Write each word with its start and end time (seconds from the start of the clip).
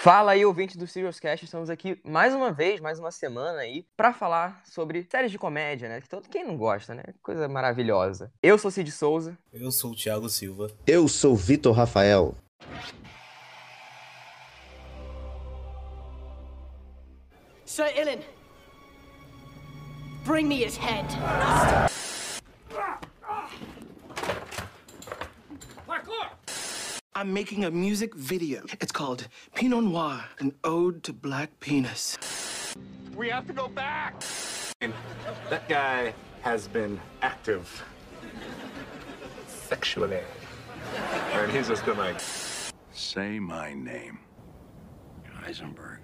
Fala 0.00 0.30
aí, 0.30 0.46
ouvinte 0.46 0.78
do 0.78 0.86
Serious 0.86 1.18
Cast, 1.18 1.44
estamos 1.44 1.68
aqui 1.68 2.00
mais 2.04 2.32
uma 2.32 2.52
vez, 2.52 2.78
mais 2.78 3.00
uma 3.00 3.10
semana 3.10 3.58
aí, 3.58 3.84
para 3.96 4.12
falar 4.12 4.62
sobre 4.64 5.04
séries 5.10 5.32
de 5.32 5.36
comédia, 5.36 5.88
né? 5.88 6.00
Que 6.00 6.08
todo 6.08 6.28
quem 6.28 6.46
não 6.46 6.56
gosta, 6.56 6.94
né? 6.94 7.02
Coisa 7.20 7.48
maravilhosa. 7.48 8.32
Eu 8.40 8.56
sou 8.58 8.70
Cid 8.70 8.92
Souza. 8.92 9.36
Eu 9.52 9.72
sou 9.72 9.90
o 9.90 9.96
Thiago 9.96 10.28
Silva. 10.28 10.70
Eu 10.86 11.08
sou 11.08 11.34
Vitor 11.34 11.74
Rafael. 11.74 12.36
Sir 17.64 17.92
Ilan, 17.98 18.22
bring 20.24 20.46
me 20.46 20.64
his 20.64 20.76
head. 20.76 21.08
I'm 27.18 27.32
making 27.32 27.64
a 27.64 27.70
music 27.72 28.14
video. 28.14 28.62
It's 28.80 28.92
called 28.92 29.26
Pinot 29.56 29.82
Noir, 29.82 30.22
an 30.38 30.54
ode 30.62 31.02
to 31.02 31.12
black 31.12 31.50
penis. 31.58 32.16
We 33.16 33.28
have 33.28 33.44
to 33.48 33.52
go 33.52 33.66
back. 33.66 34.22
That 35.50 35.68
guy 35.68 36.14
has 36.42 36.68
been 36.68 37.00
active 37.20 37.82
sexually. 39.48 40.20
And 41.32 41.50
he's 41.50 41.66
just 41.66 41.84
been 41.84 41.98
like, 41.98 42.20
Say 42.92 43.40
my 43.40 43.74
name. 43.74 44.20
Heisenberg. 45.42 45.98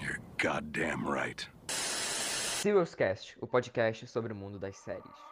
You're 0.00 0.20
goddamn 0.38 1.06
right. 1.06 1.46
Serious 1.68 2.94
Cast, 2.94 3.34
o 3.42 3.46
podcast 3.46 4.08
sobre 4.08 4.32
o 4.32 4.36
mundo 4.36 4.58
das 4.58 4.76
séries. 4.78 5.25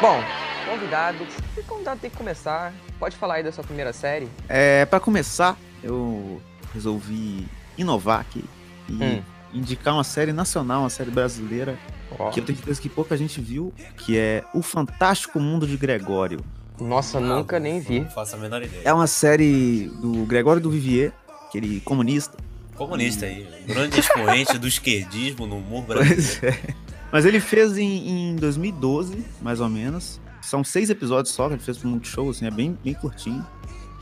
Bom, 0.00 0.18
convidado, 0.66 1.26
o 1.56 1.62
convidado 1.64 2.00
tem 2.00 2.10
que 2.10 2.16
começar. 2.16 2.72
Pode 2.98 3.16
falar 3.16 3.34
aí 3.34 3.42
da 3.42 3.52
sua 3.52 3.62
primeira 3.62 3.92
série? 3.92 4.28
É, 4.48 4.86
para 4.86 4.98
começar, 4.98 5.58
eu 5.82 6.40
resolvi 6.72 7.46
inovar 7.76 8.20
aqui 8.20 8.42
e 8.88 8.92
Hum. 8.94 9.22
indicar 9.52 9.92
uma 9.94 10.04
série 10.04 10.32
nacional, 10.32 10.82
uma 10.82 10.90
série 10.90 11.10
brasileira, 11.10 11.78
Ó. 12.18 12.30
que 12.30 12.40
eu 12.40 12.44
tenho 12.44 12.56
certeza 12.56 12.80
que 12.80 12.88
pouca 12.88 13.14
gente 13.16 13.40
viu, 13.40 13.74
que 13.98 14.16
é 14.16 14.42
O 14.54 14.62
Fantástico 14.62 15.38
Mundo 15.38 15.66
de 15.66 15.76
Gregório. 15.76 16.40
Nossa, 16.80 17.20
nunca 17.20 17.60
nem 17.60 17.78
vi. 17.78 18.00
Não 18.00 18.10
faço 18.10 18.36
a 18.36 18.38
menor 18.38 18.62
ideia. 18.62 18.82
É 18.86 18.92
uma 18.94 19.06
série 19.06 19.90
do 20.00 20.24
Gregório 20.24 20.62
do 20.62 20.70
Vivier, 20.70 21.12
aquele 21.46 21.78
comunista. 21.80 22.38
Comunista 22.80 23.26
aí. 23.26 23.46
Grande 23.66 24.00
expoente 24.00 24.56
do 24.56 24.66
esquerdismo 24.66 25.46
no 25.46 25.58
humor 25.58 25.84
brasileiro. 25.84 26.40
Pois 26.40 26.42
é. 26.42 26.74
Mas 27.12 27.26
ele 27.26 27.38
fez 27.38 27.76
em, 27.76 28.30
em 28.30 28.36
2012, 28.36 29.22
mais 29.42 29.60
ou 29.60 29.68
menos. 29.68 30.18
São 30.40 30.64
seis 30.64 30.88
episódios 30.88 31.34
só 31.34 31.48
que 31.48 31.56
ele 31.56 31.62
fez 31.62 31.76
pro 31.76 31.90
Multishow, 31.90 32.30
assim, 32.30 32.46
é 32.46 32.50
bem, 32.50 32.78
bem 32.82 32.94
curtinho. 32.94 33.46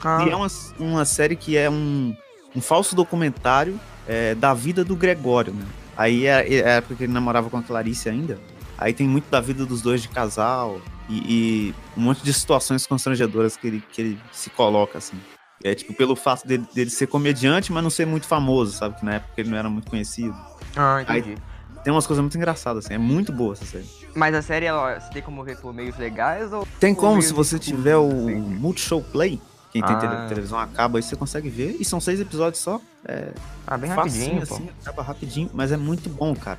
Ah, 0.01 0.25
E 0.25 0.31
é 0.31 0.37
uma, 0.37 0.47
uma 0.79 1.05
série 1.05 1.35
que 1.35 1.57
é 1.57 1.69
um, 1.69 2.15
um 2.55 2.61
falso 2.61 2.95
documentário 2.95 3.81
é, 4.07 4.37
da 4.37 4.55
vida 4.55 4.85
do 4.85 4.95
Gregório, 4.95 5.53
né? 5.53 5.67
Aí 5.97 6.27
é, 6.27 6.59
é 6.59 6.65
a 6.65 6.75
época 6.75 6.95
que 6.95 7.03
ele 7.03 7.13
namorava 7.13 7.51
com 7.51 7.57
a 7.57 7.63
Clarice 7.65 8.09
ainda. 8.09 8.39
Aí 8.79 8.93
tem 8.93 9.09
muito 9.09 9.29
da 9.29 9.41
vida 9.41 9.67
dos 9.67 9.83
dois 9.83 10.03
de 10.03 10.09
casal 10.09 10.81
e, 11.09 11.17
e 11.17 11.75
um 11.97 12.03
monte 12.03 12.23
de 12.23 12.33
situações 12.33 12.87
constrangedoras 12.87 13.57
que 13.57 13.67
ele, 13.67 13.83
que 13.93 14.01
ele 14.01 14.19
se 14.31 14.51
coloca, 14.51 14.99
assim. 14.99 15.17
É 15.65 15.75
tipo, 15.75 15.93
pelo 15.93 16.15
fato 16.15 16.47
dele, 16.47 16.65
dele 16.73 16.91
ser 16.91 17.07
comediante, 17.09 17.73
mas 17.73 17.83
não 17.83 17.91
ser 17.91 18.07
muito 18.07 18.27
famoso, 18.27 18.73
sabe? 18.73 18.97
Que 18.99 19.05
na 19.05 19.15
época 19.15 19.33
ele 19.39 19.51
não 19.51 19.59
era 19.59 19.69
muito 19.69 19.91
conhecido. 19.91 20.35
ah, 20.77 21.03
entendi. 21.03 21.37
Tem 21.85 21.93
umas 21.93 22.07
coisas 22.07 22.21
muito 22.23 22.37
engraçadas, 22.37 22.85
assim. 22.85 22.95
É 22.95 22.99
muito 22.99 23.33
boa 23.33 23.55
essa 23.55 23.65
série. 23.65 23.87
Mas 24.15 24.35
a 24.35 24.43
série, 24.43 24.67
ela, 24.67 24.99
você 25.01 25.11
tem 25.11 25.23
como 25.23 25.43
ver 25.45 25.57
por 25.59 25.73
meios 25.73 25.97
legais 25.97 26.53
ou... 26.53 26.67
Tem 26.81 26.95
como, 26.95 27.23
se 27.23 27.33
você 27.33 27.59
tiver 27.59 27.97
o 27.97 28.09
Multishow 28.11 29.01
Play, 29.03 29.41
quem 29.73 29.83
tem 29.83 29.95
Ah. 29.95 29.99
tele- 29.99 30.29
televisão 30.29 30.59
acaba, 30.59 30.99
aí 30.99 31.03
você 31.03 31.15
consegue 31.17 31.49
ver. 31.49 31.77
E 31.79 31.85
são 31.85 32.01
seis 32.01 32.21
episódios 32.21 32.61
só. 32.63 32.81
É 33.05 33.33
Ah, 33.67 33.77
bem 33.79 33.91
facinho, 33.91 34.25
rapidinho, 34.41 34.47
pô. 34.47 34.55
assim, 34.55 34.69
acaba 34.83 35.03
rapidinho, 35.03 35.51
mas 35.55 35.71
é 35.73 35.77
muito 35.77 36.11
bom, 36.11 36.35
cara. 36.35 36.59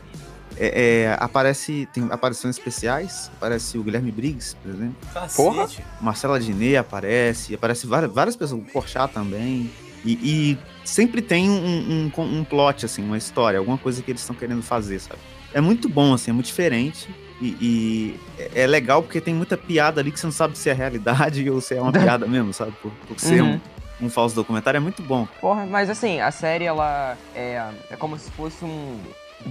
É, 0.59 1.03
é, 1.05 1.17
aparece, 1.19 1.87
tem 1.93 2.07
aparições 2.11 2.57
especiais, 2.57 3.31
aparece 3.37 3.77
o 3.77 3.83
Guilherme 3.83 4.11
Briggs, 4.11 4.55
por 4.61 4.69
exemplo. 4.71 4.95
Porra! 5.35 5.67
Marcela 6.01 6.37
Diné 6.39 6.75
aparece, 6.77 7.55
aparece 7.55 7.87
várias, 7.87 8.11
várias 8.11 8.35
pessoas, 8.35 8.61
o 8.61 8.65
Porchat 8.65 9.13
também. 9.13 9.71
E, 10.03 10.11
e 10.13 10.57
sempre 10.85 11.21
tem 11.21 11.49
um, 11.49 12.11
um, 12.17 12.21
um 12.39 12.43
plot, 12.43 12.85
assim, 12.85 13.03
uma 13.03 13.17
história, 13.17 13.57
alguma 13.59 13.77
coisa 13.77 14.01
que 14.01 14.11
eles 14.11 14.21
estão 14.21 14.35
querendo 14.35 14.61
fazer, 14.61 14.99
sabe? 14.99 15.19
É 15.53 15.61
muito 15.61 15.87
bom, 15.89 16.13
assim, 16.13 16.31
é 16.31 16.33
muito 16.33 16.47
diferente. 16.47 17.09
E, 17.41 17.47
e 17.61 18.19
é- 18.37 18.63
é 18.63 18.67
legal 18.67 19.01
porque 19.01 19.21
tem 19.21 19.33
muita 19.33 19.55
piada 19.55 20.01
ali 20.01 20.11
que 20.11 20.19
você 20.19 20.27
não 20.27 20.31
sabe 20.31 20.57
se 20.57 20.69
é 20.69 20.73
realidade 20.73 21.47
ou 21.49 21.61
se 21.61 21.73
é 21.75 21.81
uma 21.81 21.91
piada 21.91 22.27
mesmo, 22.27 22.51
sabe? 22.53 22.73
Por, 22.81 22.91
por 23.07 23.17
ser 23.19 23.41
Uhum. 23.41 23.59
um, 24.01 24.07
um 24.07 24.09
falso 24.09 24.35
documentário, 24.35 24.77
é 24.77 24.81
muito 24.81 25.01
bom. 25.01 25.25
Porra, 25.39 25.65
mas 25.65 25.89
assim, 25.89 26.19
a 26.19 26.31
série, 26.31 26.65
ela 26.65 27.17
é, 27.33 27.63
é 27.89 27.95
como 27.95 28.17
se 28.19 28.29
fosse 28.31 28.63
um 28.65 28.99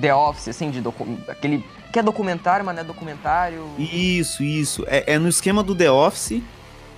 The 0.00 0.14
Office, 0.14 0.48
assim, 0.48 0.70
de 0.70 0.82
aquele... 1.28 1.64
Que 1.92 1.98
é 1.98 2.02
documentário, 2.02 2.64
mas 2.64 2.74
não 2.74 2.82
é 2.82 2.84
documentário. 2.84 3.66
Isso, 3.78 4.42
isso. 4.42 4.84
É, 4.86 5.14
é 5.14 5.18
no 5.18 5.28
esquema 5.28 5.62
do 5.62 5.74
The 5.74 5.90
Office, 5.90 6.42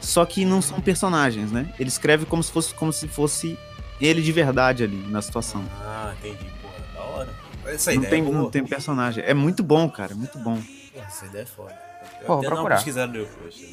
só 0.00 0.24
que 0.26 0.44
não 0.44 0.60
são 0.60 0.80
personagens, 0.80 1.52
né? 1.52 1.72
Ele 1.78 1.88
escreve 1.88 2.26
como 2.26 2.42
se 2.42 2.50
fosse, 2.50 2.74
como 2.74 2.92
se 2.92 3.06
fosse 3.06 3.56
ele 4.00 4.20
de 4.20 4.32
verdade 4.32 4.82
ali 4.82 4.96
na 5.08 5.22
situação. 5.22 5.64
Ah, 5.80 6.12
entendi. 6.18 6.44
Porra, 6.60 6.74
da 6.94 7.02
hora. 7.02 7.28
Essa 7.66 7.92
Não 7.92 8.02
ideia 8.02 8.10
tem, 8.10 8.26
é 8.26 8.34
não 8.34 8.50
tem 8.50 8.64
personagem. 8.64 9.22
É 9.24 9.34
muito 9.34 9.62
bom, 9.62 9.88
cara, 9.88 10.12
é 10.12 10.16
muito 10.16 10.38
bom. 10.38 10.56
Porra, 10.56 11.06
essa 11.06 11.26
ideia 11.26 11.42
é 11.42 11.46
foda. 11.46 11.78
Eu 12.20 12.26
Pô, 12.26 12.36
vou 12.36 12.44
procurar. 12.44 12.82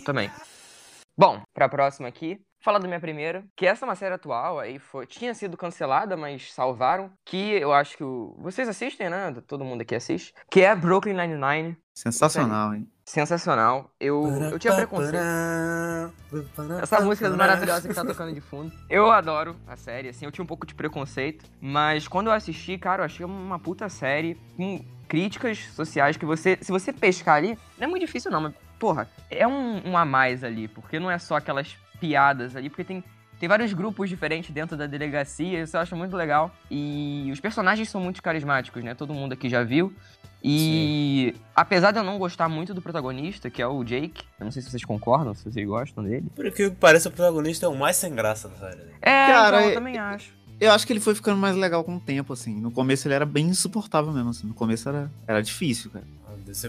Também. 0.05 0.29
Bom, 1.17 1.41
pra 1.53 1.67
próxima 1.67 2.07
aqui, 2.07 2.39
falar 2.59 2.79
da 2.79 2.87
minha 2.87 2.99
primeira, 2.99 3.43
que 3.55 3.65
essa 3.65 3.85
é 3.85 3.87
uma 3.87 3.95
série 3.95 4.15
atual, 4.15 4.59
aí 4.59 4.79
foi, 4.79 5.05
tinha 5.05 5.33
sido 5.33 5.57
cancelada, 5.57 6.17
mas 6.17 6.51
salvaram, 6.53 7.11
que 7.25 7.51
eu 7.53 7.73
acho 7.73 7.97
que 7.97 8.03
o, 8.03 8.35
vocês 8.39 8.67
assistem, 8.67 9.09
né? 9.09 9.33
Todo 9.47 9.63
mundo 9.65 9.81
aqui 9.81 9.95
assiste, 9.95 10.33
que 10.49 10.61
é 10.61 10.75
Brooklyn 10.75 11.13
Nine-Nine, 11.13 11.77
Sensacional, 11.97 12.75
hein? 12.75 12.87
sensacional. 13.03 13.89
Eu, 13.99 14.27
eu 14.51 14.59
tinha 14.59 14.75
preconceito. 14.75 15.17
Essa 16.79 17.01
música 17.01 17.27
maravilhosa 17.31 17.87
que 17.87 17.93
tá 17.95 18.05
tocando 18.05 18.33
de 18.35 18.39
fundo. 18.39 18.71
Eu 18.87 19.09
adoro 19.09 19.55
a 19.65 19.75
série, 19.75 20.09
assim, 20.09 20.25
eu 20.25 20.31
tinha 20.31 20.43
um 20.43 20.47
pouco 20.47 20.67
de 20.67 20.75
preconceito, 20.75 21.43
mas 21.59 22.07
quando 22.07 22.27
eu 22.27 22.33
assisti, 22.33 22.77
cara, 22.77 23.01
eu 23.01 23.05
achei 23.05 23.25
uma 23.25 23.57
puta 23.57 23.89
série 23.89 24.35
com 24.55 24.85
críticas 25.07 25.57
sociais 25.73 26.17
que 26.17 26.25
você, 26.25 26.59
se 26.61 26.71
você 26.71 26.93
pescar 26.93 27.37
ali, 27.37 27.57
não 27.79 27.85
é 27.85 27.87
muito 27.87 28.05
difícil 28.05 28.29
não, 28.29 28.41
mas, 28.41 28.53
porra, 28.77 29.09
é 29.31 29.47
um, 29.47 29.89
um 29.89 29.97
a 29.97 30.05
mais 30.05 30.43
ali, 30.43 30.67
porque 30.67 30.99
não 30.99 31.09
é 31.09 31.17
só 31.17 31.37
aquelas 31.37 31.75
piadas 31.99 32.55
ali, 32.55 32.69
porque 32.69 32.83
tem, 32.83 33.03
tem 33.39 33.47
vários 33.49 33.73
grupos 33.73 34.09
diferentes 34.09 34.51
dentro 34.51 34.75
da 34.77 34.85
delegacia, 34.87 35.61
isso 35.61 35.75
eu 35.77 35.81
acho 35.81 35.95
muito 35.95 36.15
legal. 36.15 36.51
E 36.71 37.29
os 37.31 37.39
personagens 37.39 37.89
são 37.89 38.01
muito 38.01 38.21
carismáticos, 38.21 38.83
né? 38.83 38.93
Todo 38.95 39.13
mundo 39.13 39.33
aqui 39.33 39.49
já 39.49 39.63
viu. 39.63 39.93
E 40.43 41.35
apesar 41.55 41.91
de 41.91 41.99
eu 41.99 42.03
não 42.03 42.17
gostar 42.17 42.47
muito 42.47 42.73
do 42.73 42.81
protagonista, 42.81 43.49
que 43.49 43.61
é 43.61 43.67
o 43.67 43.83
Jake, 43.83 44.23
eu 44.39 44.45
não 44.45 44.51
sei 44.51 44.61
se 44.61 44.69
vocês 44.69 44.85
concordam, 44.85 45.33
se 45.33 45.43
vocês 45.43 45.67
gostam 45.67 46.03
dele. 46.03 46.25
Por 46.35 46.49
que 46.51 46.69
parece 46.69 47.07
o 47.07 47.11
protagonista 47.11 47.65
é 47.65 47.69
o 47.69 47.75
mais 47.75 47.97
sem 47.97 48.13
graça 48.13 48.47
da 48.47 48.55
série. 48.55 48.77
né? 48.77 48.91
É, 49.01 49.27
Cara, 49.27 49.47
então, 49.57 49.61
eu 49.61 49.69
é- 49.71 49.73
também 49.73 49.97
acho. 49.97 50.37
Eu 50.59 50.71
acho 50.71 50.87
que 50.87 50.93
ele 50.93 50.99
foi 50.99 51.13
ficando 51.13 51.37
mais 51.37 51.55
legal 51.55 51.83
com 51.83 51.97
o 51.97 51.99
tempo, 51.99 52.33
assim. 52.33 52.59
No 52.59 52.71
começo 52.71 53.07
ele 53.07 53.13
era 53.13 53.25
bem 53.27 53.45
insuportável 53.47 54.11
mesmo, 54.11 54.29
assim. 54.31 54.47
No 54.47 54.55
começo 54.55 54.89
era, 54.89 55.11
era 55.27 55.41
difícil, 55.43 55.91
cara. 55.91 56.05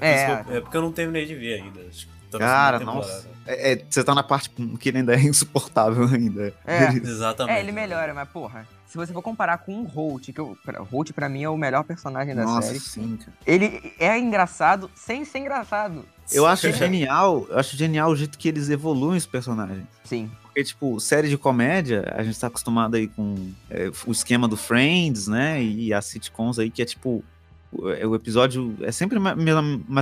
Ah, 0.02 0.44
É. 0.50 0.56
é 0.56 0.60
porque 0.60 0.76
eu 0.76 0.82
não 0.82 0.92
terminei 0.92 1.24
de 1.24 1.34
ver 1.34 1.62
ainda. 1.62 1.80
acho 1.88 2.06
que 2.06 2.12
tô 2.30 2.38
na 2.38 2.44
Cara, 2.44 2.80
nossa. 2.80 3.28
É, 3.50 3.72
é, 3.72 3.84
você 3.88 4.04
tá 4.04 4.14
na 4.14 4.22
parte 4.22 4.50
que 4.78 4.88
ele 4.90 4.98
ainda 4.98 5.14
é 5.14 5.20
insuportável 5.22 6.04
ainda. 6.06 6.52
É. 6.66 6.84
Ele- 6.90 6.98
Exatamente. 7.08 7.56
É, 7.56 7.60
ele 7.60 7.72
melhora, 7.72 8.12
mas 8.12 8.28
porra, 8.28 8.68
se 8.86 8.96
você 8.96 9.10
for 9.12 9.22
comparar 9.22 9.58
com 9.58 9.80
o 9.80 9.84
Holt, 9.84 10.30
que 10.32 10.38
eu, 10.38 10.56
pra- 10.64 10.80
Holt 10.82 11.12
pra 11.12 11.28
mim 11.30 11.42
é 11.44 11.48
o 11.48 11.56
melhor 11.56 11.82
personagem 11.82 12.34
da 12.34 12.44
Nossa, 12.44 12.68
série, 12.68 12.80
sim, 12.80 13.16
cara. 13.16 13.32
ele 13.46 13.94
é 13.98 14.18
engraçado 14.18 14.90
sem 14.94 15.24
ser 15.24 15.38
engraçado. 15.38 16.04
Eu 16.30 16.46
acho 16.46 16.70
genial, 16.72 17.46
eu 17.48 17.58
acho 17.58 17.74
genial 17.74 18.10
o 18.10 18.16
jeito 18.16 18.36
que 18.38 18.48
eles 18.48 18.68
evoluem 18.68 19.16
os 19.16 19.24
personagens. 19.24 19.84
Sim. 20.04 20.30
Porque, 20.42 20.62
tipo, 20.62 21.00
série 21.00 21.28
de 21.30 21.38
comédia, 21.38 22.04
a 22.14 22.22
gente 22.22 22.38
tá 22.38 22.48
acostumado 22.48 22.96
aí 22.96 23.08
com 23.08 23.50
é, 23.70 23.90
o 24.06 24.12
esquema 24.12 24.46
do 24.46 24.56
Friends, 24.56 25.26
né? 25.26 25.62
E 25.62 25.90
as 25.94 26.04
sitcoms 26.04 26.58
aí, 26.58 26.70
que 26.70 26.82
é 26.82 26.84
tipo. 26.84 27.24
O, 27.72 27.88
é, 27.90 28.06
o 28.06 28.14
episódio 28.14 28.74
é 28.82 28.90
sempre 28.92 29.18
mais 29.18 29.36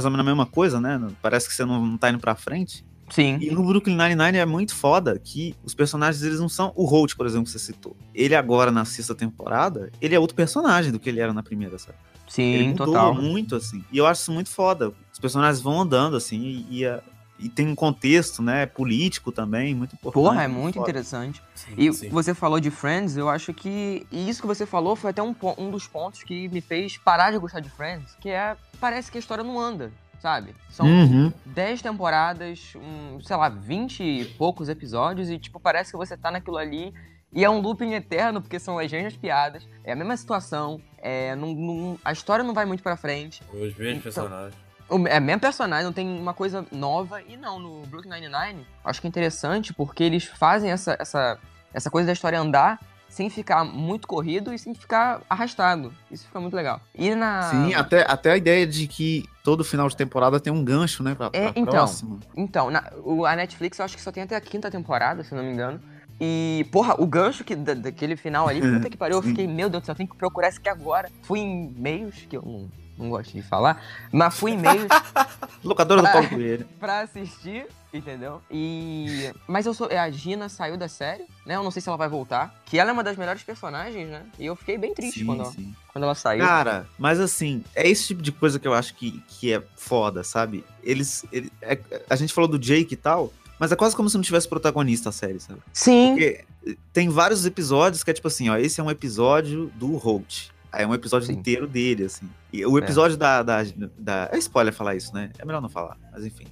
ou 0.05 0.11
menos 0.11 0.21
a 0.21 0.25
mesma 0.25 0.47
coisa, 0.47 0.81
né? 0.81 1.01
Parece 1.23 1.49
que 1.49 1.55
você 1.55 1.65
não, 1.65 1.85
não 1.85 1.97
tá 1.99 2.11
indo 2.11 2.19
pra 2.19 2.35
frente. 2.35 2.85
Sim. 3.11 3.39
E 3.41 3.51
no 3.51 3.63
Brooklyn 3.65 3.97
Nine-Nine 3.97 4.39
é 4.39 4.45
muito 4.47 4.75
foda 4.75 5.19
que 5.19 5.55
os 5.65 5.75
personagens, 5.75 6.23
eles 6.23 6.41
não 6.41 6.49
são. 6.49 6.73
O 6.75 6.85
Holt, 6.85 7.15
por 7.17 7.25
exemplo, 7.27 7.45
que 7.45 7.51
você 7.53 7.59
citou. 7.59 7.97
Ele 8.15 8.35
agora, 8.35 8.71
na 8.71 8.85
sexta 8.85 9.15
temporada, 9.15 9.91
ele 10.01 10.15
é 10.15 10.19
outro 10.19 10.35
personagem 10.37 10.91
do 10.91 10.99
que 10.99 11.09
ele 11.09 11.21
era 11.21 11.33
na 11.33 11.43
primeira, 11.43 11.79
sabe? 11.79 11.97
Ele 12.37 12.63
Sim, 12.65 12.69
mudou 12.71 12.87
total. 12.87 13.15
muito, 13.15 13.55
assim. 13.55 13.85
E 13.93 13.99
eu 13.99 14.07
acho 14.07 14.23
isso 14.23 14.33
muito 14.33 14.51
foda. 14.51 14.93
Os 15.13 15.19
personagens 15.19 15.63
vão 15.63 15.81
andando, 15.81 16.17
assim, 16.17 16.41
e, 16.69 16.79
e 16.81 16.87
a- 16.87 17.01
e 17.39 17.51
tem 17.51 17.69
um 17.69 17.75
contexto, 17.75 18.43
né, 18.43 18.65
político 18.65 19.31
também, 19.31 19.75
muito 19.75 19.95
importante. 19.95 20.23
Porra, 20.25 20.43
é 20.45 20.49
muito 20.49 20.77
foda. 20.77 20.89
interessante. 20.91 21.43
Sim, 21.55 21.75
E 21.77 21.93
sim. 21.93 22.09
você 22.09 22.33
falou 22.35 22.59
de 22.59 22.71
Friends, 22.71 23.15
eu 23.17 23.29
acho 23.29 23.53
que. 23.53 24.07
E 24.11 24.29
isso 24.29 24.41
que 24.41 24.47
você 24.47 24.65
falou 24.65 24.97
foi 24.97 25.11
até 25.11 25.23
um, 25.23 25.35
um 25.59 25.71
dos 25.71 25.87
pontos 25.87 26.23
que 26.23 26.49
me 26.49 26.63
fez 26.63 26.97
parar 26.97 27.31
de 27.33 27.39
gostar 27.39 27.61
de 27.61 27.69
Friends, 27.69 28.17
que 28.21 28.31
é. 28.31 28.57
Parece 28.81 29.11
que 29.13 29.19
a 29.19 29.21
história 29.21 29.45
não 29.45 29.61
anda, 29.61 29.93
sabe? 30.27 30.57
São 30.71 30.85
Uhum. 30.87 31.33
10 31.47 31.81
temporadas, 31.83 32.73
um, 32.75 33.21
sei 33.21 33.37
lá, 33.37 33.49
20 33.49 34.03
e 34.03 34.25
poucos 34.25 34.69
episódios, 34.69 35.31
e 35.31 35.39
tipo, 35.39 35.61
parece 35.61 35.93
que 35.93 35.97
você 35.97 36.17
tá 36.17 36.33
naquilo 36.33 36.57
ali. 36.57 36.93
E 37.33 37.45
é 37.45 37.49
um 37.51 37.61
looping 37.61 37.93
eterno, 37.95 38.41
porque 38.43 38.59
são 38.59 38.77
as 38.77 38.91
mesmas 38.91 39.17
piadas, 39.17 39.69
é 39.85 39.93
a 39.93 39.97
mesma 39.97 40.17
situação, 40.17 40.81
é, 40.99 41.37
não- 41.37 41.55
não- 41.55 41.99
a 42.05 42.11
história 42.13 42.43
não 42.45 42.53
vai 42.55 42.65
muito 42.67 42.83
pra 42.83 42.97
frente. 42.97 43.41
Os 43.53 43.77
mesmos 43.77 43.81
Então- 43.99 44.01
personagens. 44.03 44.55
O- 44.89 45.07
É 45.07 45.21
mesmo 45.21 45.41
personagem, 45.41 45.85
não 45.85 45.93
tem 45.93 46.09
uma 46.19 46.35
coisa 46.35 46.67
nova. 46.73 47.23
E 47.23 47.37
não, 47.37 47.59
no 47.61 47.87
Brooklyn 47.87 48.11
Nine-Nine, 48.21 48.67
acho 48.85 49.01
que 49.01 49.07
é 49.07 49.11
interessante 49.11 49.73
porque 49.73 50.03
eles 50.03 50.25
fazem 50.25 50.71
essa, 50.73 50.97
essa, 50.99 51.39
essa 51.73 51.89
coisa 51.91 52.07
da 52.07 52.13
história 52.13 52.39
andar 52.41 52.81
sem 53.09 53.31
ficar 53.31 53.65
muito 53.65 54.07
corrido 54.07 54.53
e 54.53 54.59
sem 54.59 54.75
ficar 54.75 55.21
arrastado. 55.31 55.93
Isso 56.11 56.27
fica 56.27 56.39
muito 56.41 56.55
legal. 56.55 56.81
E 56.95 57.15
na. 57.15 57.43
Sim, 57.45 57.75
até, 57.75 58.05
até 58.07 58.33
a 58.33 58.37
ideia 58.37 58.67
de 58.67 58.87
que 58.87 59.25
todo 59.43 59.65
final 59.65 59.89
de 59.89 59.97
temporada 59.97 60.39
tem 60.39 60.53
um 60.53 60.63
gancho, 60.65 61.03
né, 61.03 61.15
pra, 61.15 61.27
É, 61.33 61.51
pra 61.51 61.61
então. 61.61 61.65
próxima. 61.73 62.19
Então, 62.37 62.71
na- 62.71 62.91
o- 63.05 63.25
a 63.25 63.35
Netflix 63.37 63.79
eu 63.79 63.85
acho 63.85 63.97
que 63.97 64.03
só 64.03 64.13
tem 64.13 64.23
até 64.23 64.37
a 64.37 64.41
quinta 64.41 64.71
temporada, 64.71 65.25
se 65.25 65.35
não 65.35 65.43
me 65.43 65.51
engano. 65.53 65.81
E, 66.21 66.67
porra, 66.73 66.95
o 66.99 67.07
gancho 67.07 67.45
que, 67.45 67.55
da- 67.55 67.75
daquele 67.75 68.17
final 68.17 68.49
ali, 68.49 68.61
puta 68.85 68.91
que 68.91 68.97
pariu, 68.97 69.17
eu 69.19 69.23
fiquei, 69.23 69.47
meu 69.47 69.69
Deus 69.71 69.83
do 69.83 69.87
céu, 69.87 69.93
eu 69.93 69.97
tenho 69.97 70.09
que 70.09 70.17
procurar 70.17 70.49
isso 70.49 70.59
aqui 70.59 70.69
agora. 70.69 71.11
Fui 71.23 71.39
em 71.41 71.71
meios, 71.77 72.15
que 72.29 72.37
eu 72.37 72.43
não, 72.43 72.71
não 72.99 73.11
gosto 73.11 73.33
de 73.33 73.43
falar, 73.43 73.83
mas 74.13 74.39
fui 74.39 74.53
em 74.53 74.57
meios 74.59 74.87
Locadora 75.65 76.03
do. 76.03 76.09
Paulo 76.11 76.29
Coelho. 76.29 76.67
pra 76.81 77.01
assistir, 77.01 77.67
entendeu? 77.97 78.41
E. 78.51 79.31
Mas 79.47 79.67
eu 79.67 79.75
sou. 79.75 79.89
A 79.91 80.11
Gina 80.11 80.49
saiu 80.49 80.77
da 80.77 80.89
série, 80.89 81.25
né? 81.45 81.57
Eu 81.57 81.63
não 81.63 81.71
sei 81.71 81.81
se 81.83 81.89
ela 81.89 81.97
vai 81.99 82.09
voltar. 82.09 82.55
Que 82.65 82.79
ela 82.79 82.91
é 82.91 82.93
uma 82.93 83.05
das 83.05 83.17
melhores 83.17 83.43
personagens, 83.43 84.09
né? 84.09 84.23
E 84.39 84.47
eu 84.47 84.55
fiquei 84.57 84.77
bem 84.79 84.95
triste 84.95 85.21
Sim, 85.21 85.27
quando, 85.27 85.43
ela- 85.43 85.53
quando 85.93 86.05
ela 86.05 86.15
saiu. 86.15 86.45
Cara, 86.45 86.87
mas 86.99 87.19
assim, 87.21 87.65
é 87.75 87.89
esse 87.89 88.07
tipo 88.09 88.23
de 88.23 88.33
coisa 88.33 88.59
que 88.59 88.67
eu 88.69 88.75
acho 88.75 88.95
que, 88.95 89.23
que 89.29 89.53
é 89.53 89.63
foda, 89.77 90.23
sabe? 90.25 90.65
Eles. 90.83 91.25
ele- 91.33 91.51
é- 91.63 91.79
a 92.09 92.17
gente 92.17 92.33
falou 92.33 92.49
do 92.49 92.59
Jake 92.59 92.95
e 92.95 92.97
tal, 92.97 93.33
mas 93.59 93.73
é 93.73 93.77
quase 93.77 93.97
como 93.97 94.09
se 94.11 94.17
não 94.17 94.23
tivesse 94.23 94.49
protagonista 94.49 95.09
a 95.09 95.13
série, 95.13 95.41
sabe? 95.41 95.61
Sim. 95.73 96.11
Porque 96.11 96.45
tem 96.93 97.09
vários 97.09 97.45
episódios 97.47 98.03
que 98.05 98.11
é 98.11 98.15
tipo 98.15 98.29
assim, 98.29 98.49
ó, 98.49 98.57
esse 98.57 98.81
é 98.81 98.85
um 98.85 98.91
episódio 98.91 99.71
do 99.77 99.97
Holt. 99.97 100.49
É 100.73 100.87
um 100.87 100.93
episódio 100.93 101.27
Sim. 101.29 101.33
inteiro 101.35 101.67
dele, 101.67 102.05
assim. 102.05 102.29
E 102.53 102.67
o 102.67 102.77
episódio 102.77 103.17
da, 103.17 103.43
da, 103.43 103.63
da. 103.97 104.29
É 104.31 104.37
spoiler 104.37 104.75
falar 104.75 104.95
isso, 104.95 105.15
né? 105.15 105.31
É 105.39 105.45
melhor 105.45 105.63
não 105.63 105.71
falar, 105.71 105.97
mas 106.13 106.23
enfim. 106.27 106.45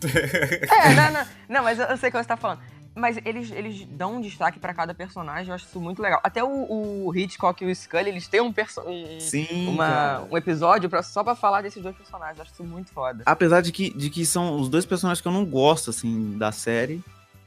É, 0.02 0.94
não, 0.94 1.12
não. 1.12 1.26
Não, 1.48 1.62
mas 1.62 1.78
eu, 1.78 1.86
eu 1.86 1.96
sei 1.96 2.08
o 2.08 2.12
que 2.12 2.18
você 2.18 2.28
tá 2.28 2.36
falando. 2.36 2.60
Mas 2.94 3.18
eles, 3.24 3.50
eles 3.52 3.86
dão 3.86 4.16
um 4.16 4.20
destaque 4.20 4.58
pra 4.58 4.74
cada 4.74 4.92
personagem, 4.92 5.48
eu 5.48 5.54
acho 5.54 5.64
isso 5.64 5.80
muito 5.80 6.02
legal. 6.02 6.20
Até 6.24 6.42
o, 6.42 7.06
o 7.06 7.14
Hitchcock 7.14 7.62
e 7.62 7.70
o 7.70 7.74
Scully, 7.74 8.08
eles 8.08 8.26
têm 8.26 8.40
um, 8.40 8.48
um, 8.48 9.20
Sim. 9.20 9.68
uma, 9.68 10.22
um 10.30 10.36
episódio 10.36 10.90
pra, 10.90 11.02
só 11.02 11.22
pra 11.22 11.36
falar 11.36 11.62
desses 11.62 11.82
dois 11.82 11.96
personagens. 11.96 12.38
Eu 12.38 12.42
acho 12.42 12.52
isso 12.52 12.64
muito 12.64 12.90
foda. 12.90 13.22
Apesar 13.26 13.60
de 13.60 13.70
que, 13.70 13.90
de 13.96 14.10
que 14.10 14.26
são 14.26 14.58
os 14.60 14.68
dois 14.68 14.84
personagens 14.84 15.20
que 15.20 15.28
eu 15.28 15.32
não 15.32 15.44
gosto, 15.44 15.90
assim, 15.90 16.36
da 16.36 16.50
série. 16.50 17.00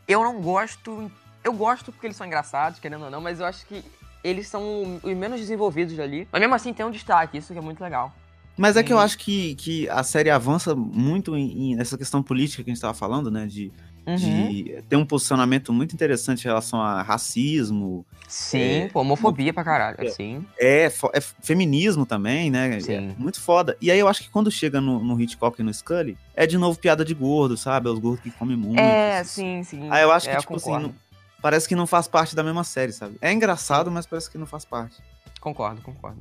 Eu 0.08 0.24
não 0.24 0.42
gosto. 0.42 1.12
Eu 1.44 1.52
gosto 1.52 1.92
porque 1.92 2.08
eles 2.08 2.16
são 2.16 2.26
engraçados, 2.26 2.80
querendo 2.80 3.04
ou 3.04 3.12
não, 3.12 3.20
mas 3.20 3.42
eu 3.42 3.46
acho 3.46 3.66
que 3.66 3.84
eles 4.24 4.48
são 4.48 5.00
os 5.04 5.14
menos 5.14 5.42
desenvolvidos 5.42 6.00
ali. 6.00 6.26
Mas 6.32 6.40
mesmo 6.40 6.56
assim 6.56 6.74
tem 6.74 6.86
um 6.86 6.92
destaque, 6.92 7.38
isso 7.38 7.52
que 7.52 7.60
é 7.60 7.62
muito 7.62 7.84
legal. 7.84 8.14
Mas 8.58 8.78
é 8.78 8.84
que 8.84 8.94
eu 8.94 8.98
Sim. 8.98 9.04
acho 9.04 9.18
que, 9.18 9.56
que 9.56 9.90
a 9.90 10.04
série 10.04 10.30
avança 10.30 10.76
muito 10.76 11.36
em, 11.36 11.72
em- 11.72 11.76
nessa 11.76 11.98
questão 11.98 12.22
política 12.22 12.64
que 12.64 12.70
a 12.70 12.74
gente 12.74 12.82
tava 12.82 12.94
falando, 12.94 13.32
né? 13.32 13.46
De, 13.48 13.72
Uhum. 14.06 14.16
de 14.18 14.84
ter 14.90 14.98
um 14.98 15.06
posicionamento 15.06 15.72
muito 15.72 15.94
interessante 15.96 16.42
em 16.42 16.48
relação 16.48 16.82
a 16.82 17.02
racismo, 17.02 18.06
Sim, 18.28 18.60
É, 18.60 18.90
homofobia 18.94 19.54
pra 19.54 19.64
caralho. 19.64 19.96
É. 20.00 20.10
Sim. 20.10 20.46
é, 20.60 20.90
fo- 20.90 21.10
é 21.14 21.22
feminismo 21.22 22.06
também, 22.06 22.52
né? 22.52 22.80
Sim. 22.82 22.94
É 22.94 23.02
muito 23.18 23.40
foda. 23.40 23.78
E 23.80 23.90
aí 23.92 23.98
eu 24.00 24.08
acho 24.08 24.22
que 24.24 24.30
quando 24.30 24.52
chega 24.52 24.82
no, 24.82 25.00
no 25.04 25.20
Hitchcock 25.22 25.60
e 25.62 25.64
no 25.64 25.74
Scully, 25.74 26.18
é 26.36 26.46
de 26.48 26.58
novo 26.58 26.78
piada 26.78 27.06
de 27.06 27.14
gordo, 27.14 27.56
sabe? 27.56 27.88
É 27.88 27.92
os 27.92 28.00
gordos 28.00 28.22
que 28.24 28.32
comem 28.32 28.58
muito. 28.58 28.80
É, 28.80 29.20
assim. 29.20 29.64
sim, 29.64 29.80
sim. 29.82 29.88
Aí 29.90 30.02
eu 30.04 30.12
acho 30.12 30.28
que, 30.28 30.36
É, 30.36 30.38
tipo 30.40 30.56
assim, 30.56 30.72
não- 30.72 30.94
parece 31.42 31.68
que 31.68 31.76
não 31.76 31.88
faz 31.88 32.06
parte 32.08 32.36
da 32.36 32.44
mesma 32.44 32.64
série, 32.66 32.92
sabe? 32.92 33.16
É 33.22 33.32
engraçado, 33.32 33.90
mas 33.92 34.06
parece 34.06 34.30
que 34.30 34.38
não 34.38 34.46
faz 34.48 34.66
parte. 34.66 34.98
Concordo, 35.40 35.82
concordo. 35.82 36.20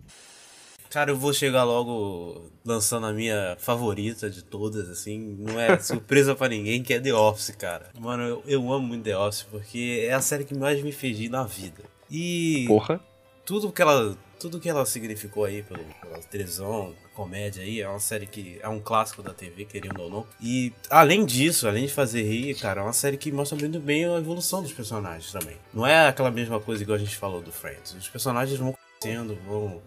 Cara, 0.92 1.10
eu 1.10 1.16
vou 1.16 1.32
chegar 1.32 1.64
logo 1.64 2.50
lançando 2.62 3.06
a 3.06 3.14
minha 3.14 3.56
favorita 3.58 4.28
de 4.28 4.44
todas, 4.44 4.90
assim. 4.90 5.36
Não 5.38 5.58
é 5.58 5.78
surpresa 5.80 6.34
pra 6.34 6.48
ninguém, 6.48 6.82
que 6.82 6.92
é 6.92 7.00
The 7.00 7.14
Office, 7.14 7.56
cara. 7.56 7.88
Mano, 7.98 8.22
eu, 8.22 8.42
eu 8.46 8.72
amo 8.72 8.88
muito 8.88 9.04
The 9.04 9.16
Office, 9.16 9.46
porque 9.50 10.04
é 10.06 10.12
a 10.12 10.20
série 10.20 10.44
que 10.44 10.54
mais 10.54 10.82
me 10.82 10.92
fez 10.92 11.30
na 11.30 11.44
vida. 11.44 11.82
E 12.10 12.66
Porra. 12.68 13.00
tudo 13.46 13.72
que 13.72 13.80
ela 13.80 14.14
tudo 14.38 14.60
que 14.60 14.68
ela 14.68 14.84
significou 14.84 15.44
aí 15.44 15.62
pelo, 15.62 15.82
pela 16.00 16.18
televisão, 16.24 16.92
comédia 17.14 17.62
aí, 17.62 17.80
é 17.80 17.88
uma 17.88 18.00
série 18.00 18.26
que 18.26 18.58
é 18.60 18.68
um 18.68 18.80
clássico 18.80 19.22
da 19.22 19.32
TV, 19.32 19.64
querendo 19.64 20.02
ou 20.02 20.10
não. 20.10 20.26
E 20.42 20.72
além 20.90 21.24
disso, 21.24 21.68
além 21.68 21.86
de 21.86 21.92
fazer 21.92 22.22
rir, 22.24 22.54
cara, 22.56 22.80
é 22.80 22.84
uma 22.84 22.92
série 22.92 23.16
que 23.16 23.30
mostra 23.32 23.56
muito 23.56 23.78
bem 23.78 24.04
a 24.04 24.18
evolução 24.18 24.60
dos 24.60 24.72
personagens 24.72 25.30
também. 25.30 25.56
Não 25.72 25.86
é 25.86 26.08
aquela 26.08 26.30
mesma 26.30 26.60
coisa 26.60 26.82
igual 26.82 26.96
a 26.96 26.98
gente 26.98 27.16
falou 27.16 27.40
do 27.40 27.52
Friends. 27.52 27.94
Os 27.94 28.08
personagens 28.08 28.58
vão 28.58 28.74
crescendo, 29.00 29.38
vão 29.46 29.80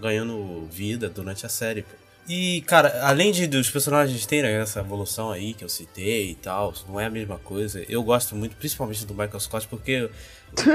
ganhando 0.00 0.66
vida 0.70 1.08
durante 1.08 1.44
a 1.46 1.48
série, 1.48 1.82
pô. 1.82 2.04
E, 2.26 2.62
cara, 2.62 3.06
além 3.06 3.32
de 3.32 3.46
dos 3.46 3.68
personagens 3.68 4.24
terem 4.24 4.50
essa 4.52 4.80
evolução 4.80 5.30
aí 5.30 5.52
que 5.52 5.62
eu 5.62 5.68
citei 5.68 6.30
e 6.30 6.34
tal, 6.34 6.72
não 6.88 6.98
é 6.98 7.04
a 7.04 7.10
mesma 7.10 7.36
coisa. 7.36 7.84
Eu 7.86 8.02
gosto 8.02 8.34
muito, 8.34 8.56
principalmente 8.56 9.04
do 9.04 9.12
Michael 9.12 9.40
Scott, 9.40 9.68
porque 9.68 10.08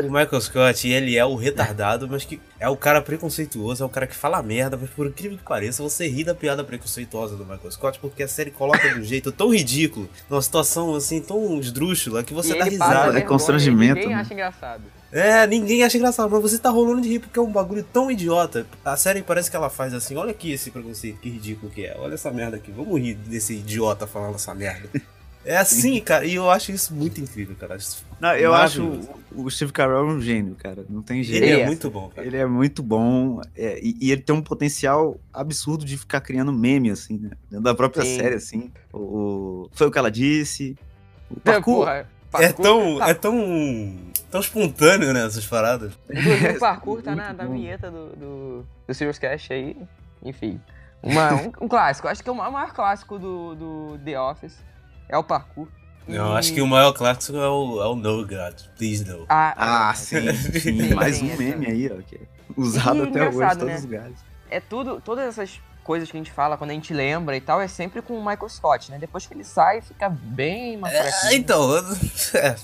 o 0.03 0.11
Michael 0.13 0.41
Scott, 0.41 0.87
ele 0.87 1.17
é 1.17 1.25
o 1.25 1.35
retardado, 1.35 2.07
mas 2.07 2.23
que 2.23 2.39
é 2.59 2.69
o 2.69 2.77
cara 2.77 3.01
preconceituoso, 3.01 3.81
é 3.81 3.85
o 3.85 3.89
cara 3.89 4.05
que 4.05 4.15
fala 4.15 4.43
merda, 4.43 4.77
mas 4.77 4.91
por 4.91 5.07
incrível 5.07 5.39
que 5.39 5.43
pareça, 5.43 5.81
você 5.81 6.07
ri 6.07 6.23
da 6.23 6.35
piada 6.35 6.63
preconceituosa 6.63 7.35
do 7.35 7.43
Michael 7.43 7.71
Scott, 7.71 7.97
porque 7.99 8.21
a 8.21 8.27
série 8.27 8.51
coloca 8.51 8.87
de 8.87 8.99
um 8.99 9.03
jeito 9.03 9.31
tão 9.31 9.51
ridículo, 9.51 10.07
numa 10.29 10.43
situação 10.43 10.93
assim, 10.93 11.19
tão 11.19 11.59
esdrúxula, 11.59 12.23
que 12.23 12.33
você 12.33 12.53
E 12.53 12.59
dá 12.59 12.65
risada. 12.65 13.17
É 13.17 13.21
constrangimento, 13.21 13.95
Ninguém 13.95 14.09
né? 14.15 14.21
acha 14.21 14.33
engraçado. 14.35 14.83
É, 15.11 15.47
ninguém 15.47 15.83
acha 15.83 15.97
engraçado, 15.97 16.29
mas 16.29 16.41
você 16.41 16.59
tá 16.59 16.69
rolando 16.69 17.01
de 17.01 17.09
rir 17.09 17.19
porque 17.19 17.39
é 17.39 17.41
um 17.41 17.51
bagulho 17.51 17.83
tão 17.83 18.11
idiota. 18.11 18.67
A 18.85 18.95
série 18.95 19.23
parece 19.23 19.49
que 19.49 19.55
ela 19.55 19.69
faz 19.69 19.93
assim, 19.93 20.15
olha 20.15 20.31
aqui 20.31 20.51
esse 20.51 20.69
preconceito, 20.69 21.19
que 21.19 21.29
ridículo 21.29 21.71
que 21.71 21.85
é. 21.85 21.95
Olha 21.97 22.13
essa 22.13 22.29
merda 22.31 22.57
aqui, 22.57 22.71
vamos 22.71 22.99
rir 23.01 23.15
desse 23.15 23.53
idiota 23.55 24.05
falando 24.05 24.35
essa 24.35 24.53
merda. 24.53 24.87
É 25.43 25.57
assim, 25.57 25.99
cara, 26.05 26.25
e 26.25 26.35
eu 26.35 26.47
acho 26.51 26.71
isso 26.71 26.93
muito 26.93 27.19
incrível, 27.19 27.55
cara. 27.55 27.75
Não, 28.19 28.35
eu 28.35 28.53
acho 28.53 28.83
o, 29.31 29.45
o 29.45 29.49
Steve 29.49 29.71
Carell 29.71 30.05
um 30.05 30.21
gênio, 30.21 30.53
cara. 30.53 30.85
Não 30.87 31.01
tem 31.01 31.23
jeito. 31.23 31.43
Ele 31.43 31.53
é 31.53 31.61
é. 31.61 31.65
muito 31.65 31.89
bom, 31.89 32.09
cara. 32.13 32.27
Ele 32.27 32.37
é 32.37 32.45
muito 32.45 32.83
bom 32.83 33.41
é, 33.55 33.79
e, 33.81 33.97
e 33.99 34.11
ele 34.11 34.21
tem 34.21 34.35
um 34.35 34.41
potencial 34.43 35.17
absurdo 35.33 35.85
de 35.85 35.97
ficar 35.97 36.21
criando 36.21 36.53
meme, 36.53 36.91
assim, 36.91 37.17
né? 37.17 37.31
Dentro 37.49 37.63
da 37.63 37.73
própria 37.73 38.03
Sim. 38.03 38.17
série, 38.19 38.35
assim. 38.35 38.71
O, 38.93 38.99
o- 38.99 39.69
foi 39.71 39.87
o 39.87 39.91
que 39.91 39.97
ela 39.97 40.11
disse. 40.11 40.75
O 41.31 41.37
É, 41.37 41.39
parkour, 41.53 41.77
porra, 41.79 41.93
É 41.93 42.05
parkour- 42.29 42.63
tão, 42.63 43.03
é 43.03 43.13
tão, 43.15 43.97
tão 44.29 44.39
espontâneo, 44.41 45.13
né, 45.13 45.25
essas 45.25 45.45
paradas. 45.45 45.93
Inclusive, 46.09 46.57
o 46.57 46.59
parkour 46.59 47.01
tá 47.01 47.15
na, 47.15 47.33
na 47.33 47.45
vinheta 47.45 47.89
do, 47.89 48.09
do, 48.15 48.65
do 48.87 48.93
Serious 48.93 49.17
Cash 49.19 49.51
aí. 49.51 49.75
Enfim. 50.23 50.59
Uma, 51.01 51.33
um, 51.33 51.51
um 51.61 51.67
clássico. 51.67 52.07
Acho 52.07 52.23
que 52.23 52.29
o 52.29 52.35
ma- 52.35 52.49
o 52.49 52.51
maior 52.51 52.73
clássico 52.73 53.17
do, 53.17 53.55
do 53.55 53.99
The 54.03 54.19
Office 54.19 54.57
é 55.07 55.17
o 55.17 55.23
parkour. 55.23 55.67
Eu 56.07 56.33
E- 56.33 56.37
acho 56.37 56.53
que 56.53 56.61
o 56.61 56.67
maior 56.67 56.91
clássico 56.91 57.37
é 57.37 57.47
o, 57.47 57.81
é 57.81 57.87
o 57.87 57.95
No 57.95 58.25
God, 58.27 58.55
Please 58.77 59.05
No. 59.05 59.25
Ah, 59.29 59.89
Ah, 59.89 59.93
sim, 59.93 60.33
sim. 60.59 60.77
Tem 60.77 60.93
Mais 60.93 61.21
um 61.21 61.35
meme 61.37 61.67
aí, 61.67 61.91
ó. 61.91 62.01
Que 62.01 62.15
é 62.15 62.19
usado 62.57 63.03
até 63.03 63.21
hoje, 63.21 63.35
engraçado, 63.35 63.59
todos 63.59 63.67
né? 63.73 63.75
os 63.77 63.83
lugares. 63.83 64.17
é 64.49 64.59
tudo, 64.59 64.99
todas 64.99 65.25
essas 65.27 65.61
coisas 65.83 66.11
que 66.11 66.17
a 66.17 66.19
gente 66.19 66.31
fala, 66.31 66.57
quando 66.57 66.71
a 66.71 66.73
gente 66.73 66.93
lembra 66.93 67.35
e 67.37 67.41
tal, 67.41 67.61
é 67.61 67.67
sempre 67.67 68.01
com 68.01 68.13
o 68.13 68.19
Michael 68.19 68.49
Scott, 68.49 68.91
né? 68.91 68.97
Depois 68.99 69.25
que 69.25 69.33
ele 69.33 69.43
sai, 69.43 69.81
fica 69.81 70.09
bem 70.09 70.77
mais 70.77 70.93
É, 70.93 71.33
então, 71.35 71.77
é, 72.35 72.55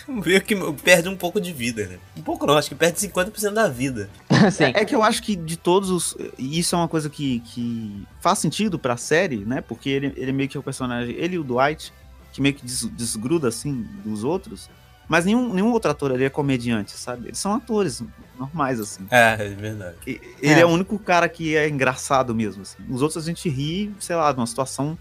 meio 0.08 0.40
que 0.42 0.54
perde 0.82 1.08
um 1.08 1.16
pouco 1.16 1.40
de 1.40 1.52
vida, 1.52 1.86
né? 1.86 1.98
Um 2.16 2.22
pouco 2.22 2.46
não, 2.46 2.56
acho 2.56 2.68
que 2.68 2.74
perde 2.74 2.98
50% 2.98 3.52
da 3.52 3.68
vida. 3.68 4.08
Sim. 4.50 4.64
É, 4.64 4.80
é 4.82 4.84
que 4.84 4.94
eu 4.94 5.02
acho 5.02 5.22
que 5.22 5.36
de 5.36 5.56
todos 5.56 5.90
os. 5.90 6.16
E 6.38 6.58
isso 6.58 6.74
é 6.74 6.78
uma 6.78 6.88
coisa 6.88 7.08
que, 7.10 7.40
que 7.40 8.06
faz 8.20 8.38
sentido 8.38 8.78
pra 8.78 8.96
série, 8.96 9.38
né? 9.44 9.60
Porque 9.60 9.88
ele, 9.90 10.12
ele 10.16 10.32
meio 10.32 10.48
que 10.48 10.56
é 10.56 10.60
o 10.60 10.62
personagem. 10.62 11.14
Ele 11.16 11.36
e 11.36 11.38
o 11.38 11.44
Dwight, 11.44 11.92
que 12.32 12.40
meio 12.40 12.54
que 12.54 12.64
des- 12.64 12.88
desgruda, 12.92 13.48
assim, 13.48 13.86
dos 14.04 14.24
outros. 14.24 14.68
Mas 15.08 15.24
nenhum, 15.26 15.52
nenhum 15.52 15.72
outro 15.72 15.90
ator 15.90 16.12
ali 16.12 16.24
é 16.24 16.30
comediante, 16.30 16.92
sabe? 16.92 17.28
Eles 17.28 17.38
são 17.38 17.52
atores 17.54 18.02
normais, 18.38 18.80
assim. 18.80 19.06
É, 19.10 19.36
é 19.38 19.48
verdade. 19.48 19.96
E- 20.06 20.20
Ele 20.40 20.54
é. 20.54 20.60
É. 20.60 20.64
o 20.66 20.68
único 20.68 20.98
cara 20.98 21.28
que 21.28 21.54
é 21.54 21.68
engraçado 21.68 22.34
mesmo, 22.34 22.62
assim. 22.62 22.78
Os 22.88 23.02
outros 23.02 23.22
a 23.22 23.26
gente 23.26 23.48
ri, 23.48 23.92
sei 24.00 24.16
lá, 24.16 24.32
de 24.32 24.38
uma 24.38 24.46
situação 24.46 24.96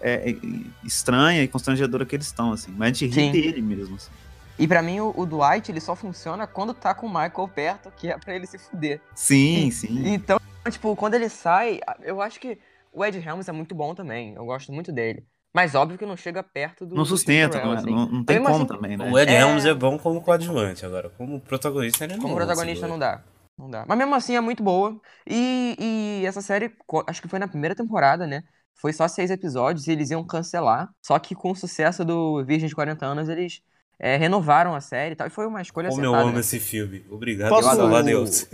é, 0.00 0.30
é, 0.32 0.36
estranha 0.84 1.42
e 1.42 1.48
constrangedora 1.48 2.04
que 2.04 2.14
eles 2.14 2.26
estão, 2.26 2.52
assim. 2.52 2.72
Mas 2.76 2.82
a 2.82 2.92
gente 2.92 3.06
ri 3.06 3.14
Sim. 3.14 3.30
dele 3.32 3.62
mesmo, 3.62 3.96
assim. 3.96 4.10
E 4.58 4.68
pra 4.68 4.82
mim, 4.82 5.00
o, 5.00 5.12
o 5.16 5.26
Dwight, 5.26 5.70
ele 5.70 5.80
só 5.80 5.96
funciona 5.96 6.46
quando 6.46 6.72
tá 6.72 6.94
com 6.94 7.06
o 7.06 7.08
Michael 7.08 7.48
perto, 7.54 7.92
que 7.96 8.08
é 8.08 8.16
pra 8.16 8.34
ele 8.34 8.46
se 8.46 8.58
fuder. 8.58 9.00
Sim, 9.14 9.70
sim. 9.70 10.02
Então, 10.06 10.38
tipo, 10.70 10.94
quando 10.94 11.14
ele 11.14 11.28
sai, 11.28 11.80
eu 12.02 12.22
acho 12.22 12.38
que 12.38 12.58
o 12.92 13.04
Ed 13.04 13.18
Helms 13.18 13.48
é 13.48 13.52
muito 13.52 13.74
bom 13.74 13.94
também. 13.94 14.34
Eu 14.34 14.44
gosto 14.44 14.72
muito 14.72 14.92
dele. 14.92 15.26
Mas 15.52 15.74
óbvio 15.74 15.98
que 15.98 16.06
não 16.06 16.16
chega 16.16 16.42
perto 16.42 16.84
do. 16.84 16.94
Não 16.96 17.02
do 17.02 17.08
sustenta, 17.08 17.64
não, 17.64 17.72
é- 17.72 17.76
assim. 17.76 17.90
não, 17.90 18.06
não 18.06 18.24
tem 18.24 18.42
como 18.42 18.56
assim, 18.56 18.66
também, 18.66 18.96
né? 18.96 19.10
O 19.10 19.18
Ed 19.18 19.30
É. 19.32 19.40
Helms 19.40 19.64
é 19.64 19.74
bom 19.74 19.98
como 19.98 20.20
coadjuvante, 20.20 20.84
agora 20.84 21.10
como 21.10 21.40
protagonista 21.40 22.04
ele 22.04 22.14
não 22.14 22.22
Como 22.22 22.34
protagonista 22.34 22.88
não 22.88 22.98
dá. 22.98 23.22
Não 23.56 23.70
dá. 23.70 23.84
Mas 23.86 23.98
mesmo 23.98 24.14
assim 24.16 24.34
é 24.34 24.40
muito 24.40 24.62
boa. 24.64 25.00
E, 25.28 25.76
e 25.78 26.26
essa 26.26 26.42
série, 26.42 26.72
acho 27.06 27.22
que 27.22 27.28
foi 27.28 27.38
na 27.38 27.46
primeira 27.46 27.74
temporada, 27.74 28.26
né? 28.26 28.42
Foi 28.74 28.92
só 28.92 29.06
seis 29.06 29.30
episódios 29.30 29.86
e 29.86 29.92
eles 29.92 30.10
iam 30.10 30.24
cancelar. 30.24 30.88
Só 31.00 31.16
que 31.20 31.36
com 31.36 31.52
o 31.52 31.54
sucesso 31.54 32.04
do 32.04 32.44
Virgem 32.44 32.68
de 32.68 32.74
40 32.74 33.06
anos, 33.06 33.28
eles 33.28 33.62
é, 33.98 34.16
renovaram 34.16 34.74
a 34.74 34.80
série 34.80 35.12
e 35.12 35.16
tal. 35.16 35.26
E 35.26 35.30
foi 35.30 35.46
uma 35.46 35.62
escolha 35.62 35.88
Como 35.88 36.00
eu 36.02 36.10
acertada, 36.10 36.24
amo 36.28 36.34
né? 36.34 36.40
esse 36.40 36.58
filme. 36.60 37.04
Obrigado 37.10 37.48
Posso- 37.50 37.68
por 37.70 37.76
salvar 37.76 38.02
Deus. 38.02 38.46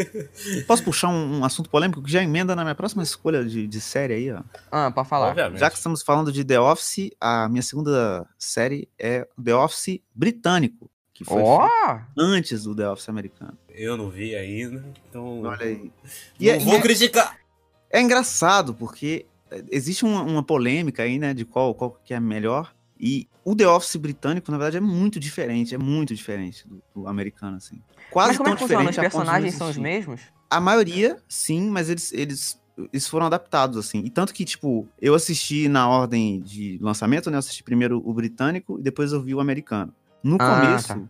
Posso 0.67 0.85
puxar 0.85 1.09
um, 1.09 1.39
um 1.41 1.45
assunto 1.45 1.69
polêmico 1.71 2.03
que 2.03 2.11
já 2.11 2.23
emenda 2.23 2.55
na 2.55 2.63
minha 2.63 2.75
próxima 2.75 3.03
escolha 3.03 3.45
de, 3.45 3.67
de 3.67 3.81
série 3.81 4.15
aí, 4.15 4.33
ó? 4.33 4.43
Ah, 4.71 4.91
pode 4.91 5.09
falar. 5.09 5.29
Obviamente. 5.31 5.61
Já 5.61 5.71
que 5.71 5.77
estamos 5.77 6.03
falando 6.03 6.31
de 6.33 6.45
The 6.45 6.61
Office, 6.61 7.11
a 7.21 7.49
minha 7.49 7.63
segunda 7.63 8.27
série 8.39 8.89
é 8.99 9.27
The 9.43 9.55
Office 9.55 10.01
britânico, 10.15 10.91
que 11.13 11.25
foi 11.25 11.43
feito 11.43 12.05
antes 12.19 12.65
do 12.65 12.75
The 12.75 12.89
Office 12.89 13.09
americano. 13.09 13.57
Eu 13.69 13.97
não 13.97 14.11
vi 14.11 14.35
ainda, 14.37 14.85
então. 15.09 15.43
Olha 15.43 15.65
aí. 15.65 15.77
Não 15.85 15.91
E 16.39 16.51
é, 16.51 16.59
vou 16.59 16.75
e 16.75 16.77
é- 16.77 16.81
criticar. 16.81 17.37
é 17.91 18.01
engraçado, 18.01 18.75
porque 18.75 19.27
existe 19.71 20.05
uma, 20.05 20.23
uma 20.23 20.43
polêmica 20.43 21.03
aí, 21.03 21.19
né, 21.19 21.33
de 21.35 21.45
qual, 21.45 21.75
qual 21.75 21.99
que 22.05 22.13
é 22.15 22.21
melhor. 22.21 22.73
E 23.01 23.27
o 23.45 23.57
The 23.57 23.67
Office 23.67 23.97
britânico, 23.97 24.51
na 24.53 24.59
verdade, 24.59 24.77
é 24.77 24.81
muito 24.81 25.19
diferente, 25.19 25.75
é 25.75 25.79
muito 25.79 26.15
diferente 26.15 26.69
do, 26.69 26.83
do 26.95 27.09
americano, 27.09 27.57
assim. 27.57 27.81
Quase 28.11 28.31
Mas 28.31 28.37
como 28.37 28.49
é 28.49 28.51
tão 28.51 28.57
que 28.57 28.63
funciona? 28.65 28.83
Os 28.83 28.91
diferente 28.91 28.97
não 29.15 29.23
personagens 29.23 29.55
são 29.55 29.71
os 29.71 29.77
mesmos? 29.79 30.21
A 30.51 30.61
maioria, 30.61 31.17
sim, 31.27 31.71
mas 31.71 31.89
eles, 31.89 32.13
eles, 32.13 32.61
eles 32.93 33.09
foram 33.09 33.27
adaptados, 33.27 33.79
assim. 33.79 34.01
E 34.05 34.11
tanto 34.11 34.35
que, 34.35 34.45
tipo, 34.45 34.87
eu 35.01 35.15
assisti 35.15 35.69
na 35.69 35.89
ordem 35.89 36.41
de 36.43 36.79
lançamento, 36.83 37.31
né? 37.31 37.37
Eu 37.37 37.39
assisti 37.39 37.63
primeiro 37.63 38.03
o 38.05 38.13
britânico 38.13 38.79
e 38.79 38.83
depois 38.83 39.13
eu 39.13 39.23
vi 39.23 39.35
o 39.35 39.41
americano. 39.41 39.95
No 40.23 40.37
Ah, 40.39 40.55
começo, 40.55 40.89
tá. 40.89 41.01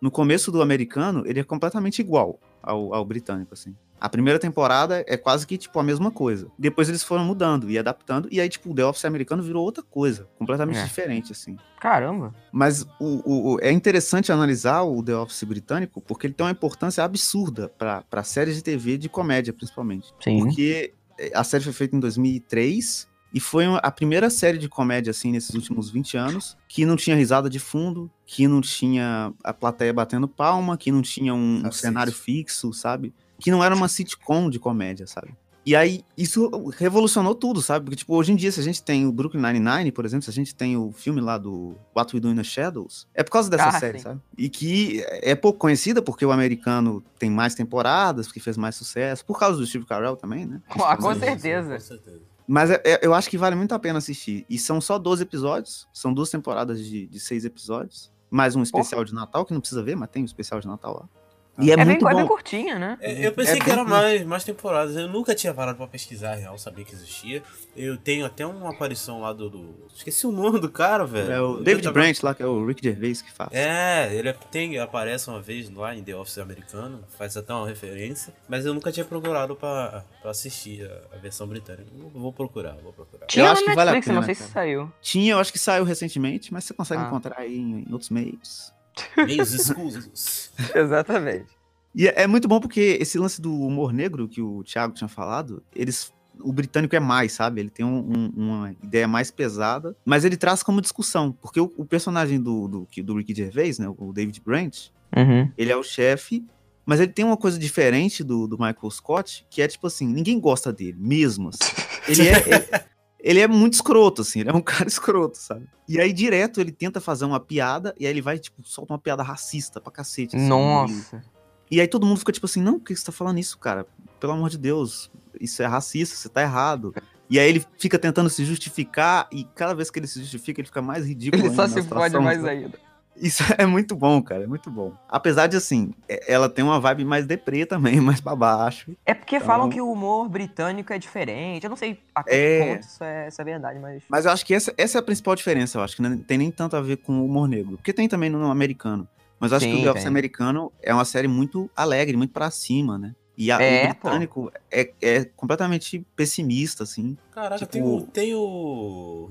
no 0.00 0.10
começo 0.10 0.50
do 0.50 0.60
americano, 0.60 1.22
ele 1.26 1.38
é 1.38 1.44
completamente 1.44 2.00
igual 2.00 2.40
ao, 2.66 2.92
ao 2.92 3.04
britânico, 3.04 3.54
assim. 3.54 3.74
A 3.98 4.10
primeira 4.10 4.38
temporada 4.38 5.02
é 5.08 5.16
quase 5.16 5.46
que, 5.46 5.56
tipo, 5.56 5.78
a 5.80 5.82
mesma 5.82 6.10
coisa. 6.10 6.48
Depois 6.58 6.86
eles 6.86 7.02
foram 7.02 7.24
mudando 7.24 7.70
e 7.70 7.78
adaptando. 7.78 8.28
E 8.30 8.38
aí, 8.38 8.46
tipo, 8.48 8.70
o 8.70 8.74
The 8.74 8.84
Office 8.84 9.06
americano 9.06 9.42
virou 9.42 9.64
outra 9.64 9.82
coisa. 9.82 10.28
Completamente 10.38 10.78
É. 10.80 10.84
diferente, 10.84 11.32
assim. 11.32 11.56
Caramba. 11.80 12.34
Mas 12.52 12.82
o, 13.00 13.22
o- 13.24 13.54
o- 13.54 13.58
é 13.62 13.72
interessante 13.72 14.30
analisar 14.30 14.82
o 14.82 15.02
The 15.02 15.16
Office 15.16 15.42
britânico 15.44 16.02
porque 16.02 16.26
ele 16.26 16.34
tem 16.34 16.44
uma 16.44 16.52
importância 16.52 17.02
absurda 17.02 17.70
para 17.70 18.22
séries 18.22 18.56
de 18.56 18.62
TV 18.62 18.98
de 18.98 19.08
comédia, 19.08 19.50
principalmente. 19.54 20.12
Sim. 20.22 20.40
Porque 20.40 20.92
eh, 21.18 21.30
a 21.34 21.42
série 21.42 21.64
foi 21.64 21.72
feita 21.72 21.96
em 21.96 22.00
2003 22.00 23.08
e 23.36 23.40
foi 23.40 23.66
a 23.82 23.90
primeira 23.90 24.30
série 24.30 24.56
de 24.56 24.66
comédia, 24.66 25.10
assim, 25.10 25.30
nesses 25.30 25.54
últimos 25.54 25.90
20 25.90 26.16
anos, 26.16 26.56
que 26.66 26.86
não 26.86 26.96
tinha 26.96 27.14
risada 27.14 27.50
de 27.50 27.58
fundo, 27.58 28.10
que 28.24 28.48
não 28.48 28.62
tinha 28.62 29.30
a 29.44 29.52
plateia 29.52 29.92
batendo 29.92 30.26
palma, 30.26 30.74
que 30.78 30.90
não 30.90 31.02
tinha 31.02 31.34
um, 31.34 31.62
um 31.66 31.70
cenário 31.70 32.14
fixo, 32.14 32.72
sabe? 32.72 33.12
Que 33.38 33.50
não 33.50 33.62
era 33.62 33.74
uma 33.74 33.88
sitcom 33.88 34.48
de 34.48 34.58
comédia, 34.58 35.06
sabe? 35.06 35.34
E 35.66 35.76
aí, 35.76 36.02
isso 36.16 36.48
revolucionou 36.78 37.34
tudo, 37.34 37.60
sabe? 37.60 37.84
Porque, 37.84 37.96
tipo, 37.96 38.14
hoje 38.14 38.32
em 38.32 38.36
dia, 38.36 38.50
se 38.50 38.58
a 38.58 38.62
gente 38.62 38.82
tem 38.82 39.04
o 39.04 39.12
Brooklyn 39.12 39.42
Nine-Nine, 39.42 39.92
por 39.92 40.06
exemplo, 40.06 40.22
se 40.24 40.30
a 40.30 40.32
gente 40.32 40.54
tem 40.54 40.74
o 40.78 40.90
filme 40.92 41.20
lá 41.20 41.36
do 41.36 41.76
What 41.94 42.16
We 42.16 42.20
Do 42.20 42.30
in 42.30 42.36
the 42.36 42.44
Shadows, 42.44 43.06
é 43.12 43.22
por 43.22 43.32
causa 43.32 43.50
dessa 43.50 43.68
Ah, 43.68 43.72
série, 43.78 43.98
sim. 43.98 44.04
sabe? 44.04 44.20
E 44.38 44.48
que 44.48 45.04
é 45.10 45.34
pouco 45.34 45.58
conhecida 45.58 46.00
porque 46.00 46.24
o 46.24 46.32
americano 46.32 47.04
tem 47.18 47.28
mais 47.28 47.54
temporadas, 47.54 48.28
porque 48.28 48.40
fez 48.40 48.56
mais 48.56 48.76
sucesso, 48.76 49.26
por 49.26 49.38
causa 49.38 49.58
do 49.58 49.66
Steve 49.66 49.84
Carell 49.84 50.16
também, 50.16 50.46
né? 50.46 50.62
Ah, 50.70 50.96
com 50.96 51.14
certeza. 51.14 51.74
Com 51.74 51.80
certeza. 51.80 52.35
Mas 52.48 52.70
é- 52.70 52.80
é- 52.84 53.00
eu 53.02 53.12
acho 53.12 53.28
que 53.28 53.36
vale 53.36 53.56
muito 53.56 53.72
a 53.72 53.78
pena 53.78 53.98
assistir. 53.98 54.46
E 54.48 54.58
são 54.58 54.80
só 54.80 54.98
12 54.98 55.22
episódios, 55.22 55.88
são 55.92 56.12
duas 56.14 56.30
temporadas 56.30 56.78
de, 56.84 57.06
de 57.06 57.18
seis 57.20 57.44
episódios, 57.44 58.12
mais 58.30 58.54
um 58.54 58.62
especial 58.62 59.04
de 59.04 59.14
Natal, 59.14 59.44
que 59.44 59.52
não 59.52 59.60
precisa 59.60 59.82
ver, 59.82 59.96
mas 59.96 60.08
tem 60.10 60.22
um 60.22 60.26
especial 60.26 60.60
de 60.60 60.66
Natal 60.66 60.94
lá. 60.94 61.08
E 61.58 61.70
é, 61.70 61.72
É, 61.72 61.76
bem, 61.76 61.86
muito 61.86 62.06
é 62.08 62.14
bem 62.14 62.22
bom. 62.22 62.28
curtinha, 62.28 62.78
né? 62.78 62.98
É, 63.00 63.26
eu 63.26 63.32
pensei 63.32 63.54
É 63.56 63.60
que 63.60 63.70
era 63.70 63.78
curto. 63.80 63.90
mais, 63.90 64.24
mais 64.24 64.44
temporadas. 64.44 64.94
Eu 64.96 65.08
nunca 65.08 65.34
tinha 65.34 65.54
parado 65.54 65.78
pra 65.78 65.86
pesquisar, 65.86 66.34
real, 66.34 66.58
sabia 66.58 66.84
que 66.84 66.92
existia. 66.94 67.42
Eu 67.74 67.96
tenho 67.96 68.26
até 68.26 68.46
uma 68.46 68.70
aparição 68.70 69.20
lá 69.22 69.32
do. 69.32 69.48
do- 69.48 69.86
Esqueci 69.94 70.26
o 70.26 70.32
nome 70.32 70.60
do 70.60 70.70
cara, 70.70 71.04
velho. 71.06 71.32
É 71.32 71.40
o 71.40 71.56
Eu 71.58 71.62
David 71.64 71.84
tava- 71.84 71.94
Branch 71.94 72.22
lá, 72.22 72.34
que 72.34 72.42
é 72.42 72.46
o 72.46 72.66
Rick 72.66 72.82
Gervais 72.82 73.22
que 73.22 73.32
faz. 73.32 73.50
É, 73.52 74.14
ele 74.14 74.32
tem, 74.50 74.78
aparece 74.78 75.28
uma 75.28 75.40
vez 75.40 75.70
lá 75.70 75.94
em 75.94 76.02
The 76.04 76.14
Office 76.14 76.38
americano, 76.38 77.02
faz 77.16 77.36
até 77.36 77.52
uma 77.54 77.66
referência, 77.66 78.34
mas 78.48 78.66
eu 78.66 78.74
nunca 78.74 78.92
tinha 78.92 79.04
procurado 79.06 79.56
pra, 79.56 80.04
pra 80.20 80.30
assistir 80.30 80.84
a, 81.12 81.16
a 81.16 81.18
versão 81.18 81.46
britânica. 81.46 81.88
Eu 81.98 82.10
Vou 82.10 82.32
procurar, 82.32 82.76
vou 82.82 82.92
procurar. 82.92 83.26
Tinha 83.26 83.50
acho 83.50 83.62
no 83.62 83.68
que 83.68 83.74
vale 83.74 83.90
a 83.90 83.92
Netflix, 83.94 84.08
eu 84.08 84.14
não 84.14 84.22
pena, 84.22 84.34
sei 84.34 84.34
se 84.46 84.52
cara. 84.52 84.66
saiu. 84.66 84.92
Tinha, 85.00 85.32
eu 85.32 85.38
acho 85.38 85.52
que 85.52 85.58
saiu 85.58 85.84
recentemente, 85.84 86.52
mas 86.52 86.64
você 86.64 86.74
consegue 86.74 87.02
Ah. 87.02 87.06
encontrar 87.06 87.38
aí 87.40 87.56
em, 87.56 87.84
em 87.88 87.92
outros 87.92 88.10
meios. 88.10 88.72
Meios 89.16 89.52
escusos. 89.52 90.50
Exatamente. 90.74 91.46
E 91.94 92.06
é, 92.08 92.22
é 92.22 92.26
muito 92.26 92.46
bom 92.48 92.60
porque 92.60 92.98
esse 93.00 93.18
lance 93.18 93.40
do 93.40 93.52
humor 93.54 93.92
negro 93.92 94.28
que 94.28 94.42
o 94.42 94.62
Thiago 94.62 94.94
tinha 94.94 95.08
falado, 95.08 95.62
eles. 95.74 96.14
O 96.38 96.52
britânico 96.52 96.94
é 96.94 97.00
mais, 97.00 97.32
sabe? 97.32 97.60
Ele 97.62 97.70
tem 97.70 97.86
um- 97.86 98.12
um- 98.14 98.32
uma 98.36 98.72
ideia 98.82 99.08
mais 99.08 99.30
pesada, 99.30 99.96
mas 100.04 100.22
ele 100.22 100.36
traz 100.36 100.62
como 100.62 100.82
discussão. 100.82 101.32
Porque 101.32 101.58
o, 101.58 101.72
o 101.78 101.86
personagem 101.86 102.38
do, 102.38 102.68
do, 102.68 102.88
do 103.02 103.16
Ricky 103.16 103.34
Gervais, 103.34 103.78
né? 103.78 103.88
O 103.96 104.12
David 104.12 104.42
Branch, 104.44 104.92
Uhum. 105.16 105.50
ele 105.56 105.72
é 105.72 105.76
o 105.76 105.82
chefe, 105.82 106.44
mas 106.84 107.00
ele 107.00 107.10
tem 107.10 107.24
uma 107.24 107.38
coisa 107.38 107.58
diferente 107.58 108.22
do, 108.22 108.46
do 108.46 108.58
Michael 108.58 108.90
Scott, 108.90 109.46
que 109.48 109.62
é 109.62 109.66
tipo 109.68 109.86
assim, 109.86 110.06
ninguém 110.06 110.38
gosta 110.38 110.70
dele, 110.70 110.98
mesmo. 111.00 111.48
assim. 111.48 111.58
Ele 112.06 112.28
é. 112.28 112.32
ele- 112.36 112.84
Ele 113.28 113.40
é 113.40 113.48
muito 113.48 113.72
escroto, 113.74 114.22
assim, 114.22 114.40
ele 114.40 114.50
é 114.50 114.52
um 114.52 114.60
cara 114.62 114.86
escroto, 114.88 115.36
sabe? 115.36 115.66
E 115.88 116.00
aí, 116.00 116.12
direto, 116.12 116.60
ele 116.60 116.70
tenta 116.70 117.00
fazer 117.00 117.24
uma 117.24 117.40
piada, 117.40 117.92
e 117.98 118.06
aí 118.06 118.12
ele 118.12 118.22
vai, 118.22 118.38
tipo, 118.38 118.62
solta 118.64 118.92
uma 118.92 118.98
piada 119.00 119.22
racista 119.22 119.80
pra 119.80 119.90
cacete. 119.90 120.36
assim, 120.36 120.46
e- 120.46 120.48
Nossa. 120.48 121.24
e 121.70 121.80
aí 121.80 121.88
todo 121.88 122.06
mundo 122.06 122.18
fica 122.18 122.30
tipo 122.30 122.46
assim, 122.46 122.62
não, 122.62 122.78
por 122.78 122.84
que 122.86 122.94
você 122.94 123.04
tá 123.04 123.10
falando 123.12 123.38
isso, 123.38 123.58
cara? 123.58 123.84
Pelo 124.20 124.32
amor 124.32 124.48
de 124.48 124.58
Deus, 124.58 125.10
isso 125.40 125.60
é 125.62 125.66
racista, 125.66 126.14
você 126.14 126.28
tá 126.28 126.40
errado. 126.42 126.94
E 127.28 127.40
aí 127.40 127.48
ele 127.48 127.64
fica 127.76 127.98
tentando 127.98 128.30
se 128.30 128.44
justificar, 128.44 129.28
e 129.32 129.42
cada 129.56 129.74
vez 129.74 129.90
que 129.90 129.98
ele 129.98 130.06
se 130.06 130.20
justifica, 130.20 130.60
ele 130.60 130.68
fica 130.68 130.80
mais 130.80 131.04
ridículo. 131.04 131.44
Ele 131.44 131.54
só 131.54 131.66
se 131.66 131.82
fode 131.82 132.14
mais 132.24 132.44
ainda. 132.44 132.78
Isso 133.20 133.42
é 133.58 133.64
muito 133.66 133.96
bom, 133.96 134.20
cara, 134.22 134.44
é 134.44 134.46
muito 134.46 134.70
bom. 134.70 134.92
Apesar 135.08 135.46
de, 135.46 135.56
assim, 135.56 135.92
é- 136.08 136.32
ela 136.32 136.48
tem 136.48 136.64
uma 136.64 136.78
vibe 136.78 137.04
mais 137.04 137.26
deprê 137.26 137.64
também, 137.66 138.00
mais 138.00 138.20
pra 138.20 138.36
baixo. 138.36 138.94
É 139.04 139.14
porque 139.14 139.36
Então- 139.36 139.46
falam 139.46 139.68
que 139.70 139.80
o 139.80 139.90
humor 139.90 140.28
britânico 140.28 140.92
é 140.92 140.98
diferente. 140.98 141.64
Eu 141.64 141.70
não 141.70 141.76
sei 141.76 141.98
até 142.14 142.30
que 142.30 142.36
É. 142.36 142.74
ponto 142.74 142.82
isso 142.86 143.04
é, 143.04 143.28
isso 143.28 143.40
é 143.40 143.44
verdade, 143.44 143.78
mas. 143.78 144.02
Mas 144.08 144.24
eu 144.26 144.30
acho 144.32 144.44
que 144.44 144.54
essa, 144.54 144.72
essa 144.76 144.98
é 144.98 145.00
a 145.00 145.02
principal 145.02 145.34
diferença, 145.34 145.78
eu 145.78 145.82
acho, 145.82 145.96
que 145.96 146.02
não 146.02 146.16
tem 146.18 146.38
nem 146.38 146.50
tanto 146.50 146.76
a 146.76 146.80
ver 146.80 146.98
com 146.98 147.20
o 147.20 147.24
humor 147.24 147.48
negro. 147.48 147.76
Porque 147.76 147.92
tem 147.92 148.08
também 148.08 148.28
no 148.30 148.50
americano. 148.50 149.08
Mas 149.38 149.50
eu 149.52 149.58
acho 149.58 149.66
que 149.66 149.72
Sim, 149.72 149.80
o 149.80 149.84
The 149.84 149.90
Office 149.90 150.06
americano 150.06 150.72
é 150.82 150.94
uma 150.94 151.04
série 151.04 151.28
muito 151.28 151.70
alegre, 151.76 152.16
muito 152.16 152.32
pra 152.32 152.50
cima, 152.50 152.96
né? 152.98 153.14
E 153.36 153.52
a- 153.52 153.60
É, 153.60 153.82
o 153.84 153.88
britânico 153.88 154.52
é, 154.70 154.90
é 155.02 155.24
completamente 155.26 156.06
pessimista, 156.16 156.84
assim. 156.84 157.18
Caraca, 157.32 157.58
Tipo- 157.58 157.70
tem, 157.70 157.82
o, 157.82 158.00
tem 158.02 158.34
o. 158.34 159.30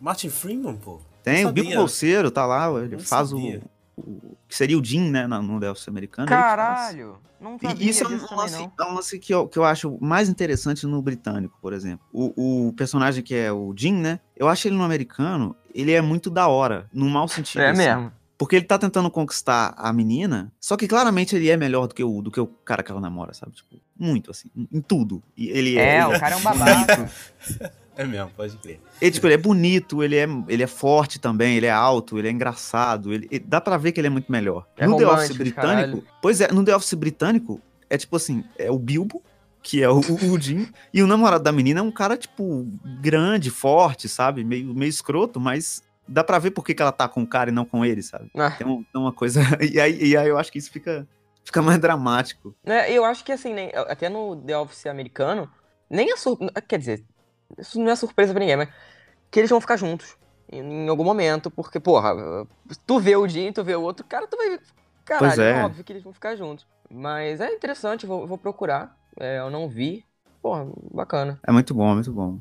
Martin 0.00 0.30
Freeman, 0.30 0.76
pô. 0.76 0.98
Tem 1.24 1.46
o 1.46 1.52
Bico. 1.52 1.74
Bolseiro, 1.74 2.30
tá 2.30 2.46
lá, 2.46 2.68
ele 2.80 2.96
Não 2.96 3.02
faz 3.02 3.32
o, 3.32 3.38
o- 3.96 4.36
que 4.48 4.54
seria 4.56 4.78
o 4.78 4.84
Jim, 4.84 5.10
né, 5.10 5.26
no 5.26 5.56
Office 5.70 5.88
americano. 5.88 6.28
faz. 6.28 6.40
Caralho! 6.40 7.16
Não 7.40 7.58
E 7.78 7.88
isso 7.88 8.04
é 8.04 8.08
um 8.08 8.36
lance, 8.36 8.56
não. 8.56 8.72
é 8.80 8.84
um 8.90 8.94
lance 8.94 9.18
que, 9.18 9.34
eu, 9.34 9.46
que 9.46 9.58
eu 9.58 9.64
acho 9.64 9.98
mais 10.00 10.28
interessante 10.30 10.86
no 10.86 11.02
britânico, 11.02 11.58
por 11.60 11.72
exemplo. 11.74 12.00
O, 12.12 12.68
o 12.68 12.72
personagem 12.72 13.22
que 13.22 13.34
é 13.34 13.52
o 13.52 13.74
Jim, 13.76 13.92
né? 13.94 14.18
Eu 14.36 14.48
acho 14.48 14.66
ele 14.66 14.76
no 14.76 14.82
americano, 14.82 15.54
ele 15.74 15.92
é 15.92 16.00
muito 16.00 16.30
da 16.30 16.48
hora, 16.48 16.88
no 16.92 17.08
mau 17.08 17.28
sentido. 17.28 17.60
É 17.60 17.70
assim. 17.70 17.78
mesmo. 17.82 18.12
Porque 18.38 18.56
ele 18.56 18.64
tá 18.64 18.78
tentando 18.78 19.10
conquistar 19.10 19.74
a 19.76 19.92
menina, 19.92 20.50
só 20.58 20.76
que 20.76 20.88
claramente 20.88 21.36
ele 21.36 21.48
é 21.50 21.56
melhor 21.56 21.86
do 21.86 21.94
que 21.94 22.02
o, 22.02 22.20
do 22.22 22.30
que 22.30 22.40
o 22.40 22.46
cara 22.46 22.82
que 22.82 22.90
ela 22.90 23.00
namora, 23.00 23.32
sabe? 23.34 23.52
Tipo, 23.52 23.76
muito, 23.96 24.30
assim, 24.30 24.48
em, 24.56 24.66
em 24.72 24.80
tudo. 24.80 25.22
E 25.36 25.48
ele 25.50 25.78
é, 25.78 25.98
É, 25.98 26.04
ele 26.04 26.16
o 26.16 26.20
cara 26.20 26.34
é 26.34 26.38
um 26.38 26.42
babaca. 26.42 27.10
É 27.96 28.04
mesmo, 28.04 28.30
pode 28.36 28.56
crer. 28.58 28.80
Ele, 29.00 29.10
tipo, 29.10 29.26
ele 29.26 29.34
é 29.34 29.38
bonito, 29.38 30.02
ele 30.02 30.16
é, 30.16 30.26
ele 30.48 30.62
é 30.62 30.66
forte 30.66 31.18
também, 31.20 31.56
ele 31.56 31.66
é 31.66 31.70
alto, 31.70 32.18
ele 32.18 32.28
é 32.28 32.30
engraçado. 32.30 33.12
Ele, 33.12 33.28
ele- 33.30 33.44
dá 33.46 33.60
pra 33.60 33.76
ver 33.76 33.92
que 33.92 34.00
ele 34.00 34.08
é 34.08 34.10
muito 34.10 34.30
melhor. 34.32 34.66
É 34.76 34.86
no 34.86 34.96
The 34.96 35.06
Office 35.06 35.36
britânico. 35.36 35.66
caralho. 35.76 36.04
Pois 36.20 36.40
é, 36.40 36.48
no 36.52 36.64
The 36.64 36.74
Office 36.74 36.94
britânico, 36.94 37.60
é 37.88 37.96
tipo 37.96 38.16
assim: 38.16 38.44
é 38.58 38.70
o 38.70 38.78
Bilbo, 38.78 39.22
que 39.62 39.82
é 39.82 39.88
o, 39.88 39.98
o 40.00 40.40
Jim, 40.40 40.68
e 40.92 41.02
o 41.02 41.06
namorado 41.06 41.44
da 41.44 41.52
menina 41.52 41.80
é 41.80 41.82
um 41.82 41.90
cara, 41.92 42.16
tipo, 42.16 42.66
grande, 43.00 43.50
forte, 43.50 44.08
sabe? 44.08 44.42
Meio, 44.44 44.74
meio 44.74 44.90
escroto, 44.90 45.38
mas 45.40 45.82
dá 46.06 46.22
pra 46.24 46.38
ver 46.38 46.50
por 46.50 46.64
que, 46.64 46.74
que 46.74 46.82
ela 46.82 46.92
tá 46.92 47.08
com 47.08 47.22
o 47.22 47.26
cara 47.26 47.48
e 47.50 47.52
não 47.52 47.64
com 47.64 47.84
ele, 47.84 48.02
sabe? 48.02 48.28
Ah. 48.36 48.50
Tem, 48.50 48.66
um- 48.66 48.82
tem 48.82 49.00
uma 49.00 49.12
coisa. 49.12 49.40
E 49.72 49.80
aí, 49.80 49.98
e 50.10 50.16
aí 50.16 50.28
eu 50.28 50.36
acho 50.36 50.50
que 50.52 50.58
isso 50.58 50.70
fica, 50.70 51.06
fica 51.44 51.62
mais 51.62 51.78
dramático. 51.78 52.54
É, 52.64 52.92
eu 52.92 53.04
acho 53.04 53.24
que 53.24 53.30
assim, 53.32 53.54
nem- 53.54 53.70
até 53.74 54.08
no 54.08 54.36
The 54.36 54.58
Office 54.58 54.84
americano, 54.86 55.48
nem 55.88 56.12
a 56.12 56.16
sur... 56.16 56.36
Quer 56.68 56.78
dizer, 56.78 57.04
isso 57.58 57.78
não 57.78 57.90
é 57.90 57.96
surpresa 57.96 58.32
pra 58.32 58.40
ninguém, 58.40 58.56
mas 58.56 58.68
que 59.30 59.40
eles 59.40 59.50
vão 59.50 59.60
ficar 59.60 59.76
juntos 59.76 60.16
em, 60.50 60.88
algum 60.88 61.04
momento, 61.04 61.50
porque, 61.50 61.80
porra, 61.80 62.14
tu 62.86 62.98
vê 62.98 63.16
o 63.16 63.26
Jim, 63.26 63.52
tu 63.52 63.64
vê 63.64 63.74
o 63.74 63.82
outro, 63.82 64.04
cara, 64.06 64.26
tu 64.26 64.36
vai. 64.36 64.58
Caralho, 65.04 65.28
Pois 65.28 65.38
é. 65.38 65.62
óbvio 65.62 65.84
que 65.84 65.92
eles 65.92 66.02
vão 66.02 66.12
ficar 66.12 66.36
juntos. 66.36 66.66
Mas 66.90 67.40
é 67.40 67.52
interessante, 67.52 68.06
vou, 68.06 68.26
vou 68.26 68.38
procurar. 68.38 68.96
É, 69.18 69.38
eu 69.38 69.50
não 69.50 69.68
vi. 69.68 70.04
Porra, 70.40 70.66
bacana. 70.92 71.40
É 71.46 71.52
muito 71.52 71.74
bom, 71.74 71.90
é 71.90 71.94
muito 71.94 72.12
bom. 72.12 72.38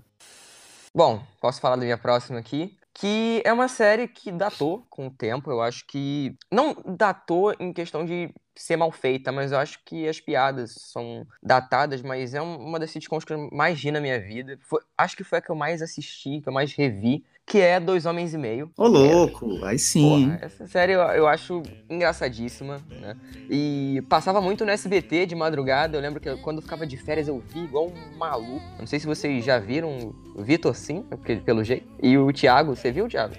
Bom, 0.93 1.23
posso 1.41 1.59
falar 1.59 1.75
da 1.75 1.83
minha 1.83 1.97
próxima 1.97 2.39
aqui. 2.39 2.77
Que 2.93 3.41
é 3.43 3.51
uma 3.51 3.67
série 3.67 4.07
que 4.07 4.31
datou 4.31 4.85
com 4.89 5.07
o 5.07 5.11
tempo. 5.11 5.49
Eu 5.49 5.61
acho 5.61 5.85
que. 5.87 6.35
Não 6.51 6.75
datou 6.85 7.53
em 7.59 7.73
questão 7.73 8.05
de 8.05 8.33
ser 8.55 8.77
mal 8.77 8.91
feita, 8.91 9.31
mas 9.31 9.51
eu 9.51 9.57
acho 9.57 9.79
que 9.83 10.07
as 10.07 10.19
piadas 10.19 10.75
são 10.77 11.25
datadas, 11.41 12.01
mas 12.01 12.33
é 12.33 12.41
uma 12.41 12.79
das 12.79 12.91
sitcoms 12.91 13.25
que 13.25 13.33
eu 13.33 13.49
mais 13.51 13.79
ri 13.81 13.91
na 13.91 13.99
minha 13.99 14.19
vida. 14.19 14.59
Foi, 14.61 14.79
acho 14.97 15.17
que 15.17 15.23
foi 15.23 15.39
a 15.39 15.41
que 15.41 15.49
eu 15.49 15.55
mais 15.55 15.81
assisti, 15.81 16.39
que 16.39 16.47
eu 16.47 16.53
mais 16.53 16.73
revi, 16.73 17.25
que 17.45 17.59
é 17.59 17.79
Dois 17.79 18.05
Homens 18.05 18.33
e 18.33 18.37
Meio. 18.37 18.71
Ô, 18.77 18.87
louco, 18.87 19.63
aí 19.63 19.77
sim. 19.77 20.25
Porra, 20.25 20.39
essa 20.41 20.67
série 20.67 20.93
eu, 20.93 21.01
eu 21.01 21.27
acho 21.27 21.61
engraçadíssima, 21.89 22.81
né? 22.89 23.15
E 23.49 24.01
passava 24.09 24.41
muito 24.41 24.65
no 24.65 24.71
SBT 24.71 25.25
de 25.25 25.35
madrugada. 25.35 25.97
Eu 25.97 26.01
lembro 26.01 26.19
que 26.19 26.35
quando 26.37 26.57
eu 26.57 26.61
ficava 26.63 26.87
de 26.87 26.97
férias 26.97 27.27
eu 27.27 27.39
vi 27.39 27.59
igual 27.59 27.87
um 27.87 28.17
maluco. 28.17 28.63
Não 28.79 28.87
sei 28.87 28.99
se 28.99 29.05
vocês 29.05 29.43
já 29.43 29.59
viram 29.59 30.13
o 30.35 30.43
Vitor 30.43 30.73
sim, 30.75 31.03
porque, 31.03 31.35
pelo 31.37 31.63
jeito. 31.63 31.87
E 32.01 32.17
o 32.17 32.31
Thiago, 32.31 32.75
você 32.75 32.91
viu, 32.91 33.07
Thiago? 33.07 33.35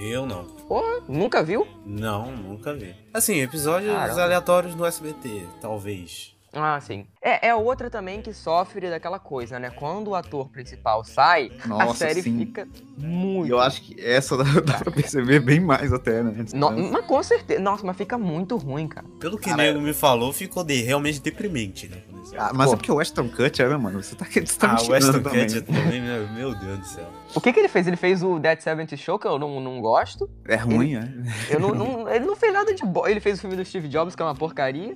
Eu 0.00 0.26
não. 0.26 0.44
Porra, 0.44 1.02
nunca 1.08 1.42
viu? 1.42 1.66
Não, 1.84 2.30
nunca 2.30 2.74
vi. 2.74 2.94
Assim, 3.12 3.40
episódios 3.40 3.92
Caramba. 3.92 4.22
aleatórios 4.22 4.74
no 4.74 4.84
SBT, 4.84 5.44
talvez. 5.60 6.37
Ah, 6.52 6.80
sim. 6.80 7.06
É, 7.20 7.48
é 7.48 7.54
outra 7.54 7.90
também 7.90 8.22
que 8.22 8.32
sofre 8.32 8.88
daquela 8.88 9.18
coisa, 9.18 9.58
né? 9.58 9.70
Quando 9.70 10.08
o 10.08 10.14
ator 10.14 10.48
principal 10.48 11.04
sai, 11.04 11.50
a 11.62 11.68
Nossa, 11.68 12.06
série 12.06 12.22
sim. 12.22 12.38
fica 12.38 12.66
muito. 12.96 13.50
Eu 13.50 13.60
acho 13.60 13.82
que 13.82 14.00
essa 14.00 14.36
dá, 14.36 14.44
dá 14.64 14.78
pra 14.78 14.90
perceber 14.90 15.40
bem 15.40 15.60
mais 15.60 15.92
até, 15.92 16.22
né? 16.22 16.46
No- 16.54 16.70
mas 16.90 17.04
com 17.04 17.22
certeza. 17.22 17.60
Nossa, 17.60 17.84
mas 17.84 17.96
fica 17.96 18.16
muito 18.16 18.56
ruim, 18.56 18.88
cara. 18.88 19.06
Pelo 19.20 19.36
que 19.38 19.50
o 19.50 19.56
nego 19.56 19.80
me 19.80 19.92
falou, 19.92 20.32
ficou 20.32 20.64
de, 20.64 20.80
realmente 20.82 21.20
deprimente, 21.20 21.88
né? 21.88 21.98
Ah, 22.36 22.50
mas 22.54 22.68
Pô. 22.68 22.74
é 22.74 22.76
porque 22.76 22.92
o 22.92 23.00
Ashton 23.00 23.28
Kutcher, 23.28 23.68
né, 23.70 23.76
mano? 23.76 24.02
Você 24.02 24.14
tá, 24.14 24.24
você 24.24 24.40
tá 24.58 24.76
ah, 24.78 24.82
o 24.82 24.90
Weston 24.90 25.20
também. 25.22 25.44
Kutcher 25.46 25.62
também, 25.64 26.00
meu, 26.00 26.28
meu 26.28 26.54
Deus 26.54 26.78
do 26.78 26.86
céu. 26.86 27.06
O 27.34 27.40
que, 27.40 27.52
que 27.52 27.58
ele 27.60 27.68
fez? 27.68 27.86
Ele 27.86 27.96
fez 27.96 28.22
o 28.22 28.38
Dead 28.38 28.60
70 28.60 28.96
Show, 28.96 29.18
que 29.18 29.26
eu 29.26 29.38
não, 29.38 29.60
não 29.60 29.80
gosto. 29.80 30.28
É 30.46 30.56
ruim, 30.56 30.94
é? 30.96 31.08
Eu 31.50 31.58
não, 31.60 31.74
não- 31.74 32.08
ele 32.08 32.24
não 32.26 32.36
fez 32.36 32.52
nada 32.52 32.74
de 32.74 32.84
bom. 32.84 33.06
Ele 33.06 33.20
fez 33.20 33.38
o 33.38 33.40
filme 33.40 33.56
do 33.56 33.64
Steve 33.64 33.88
Jobs, 33.88 34.14
que 34.14 34.22
é 34.22 34.24
uma 34.24 34.34
porcaria. 34.34 34.94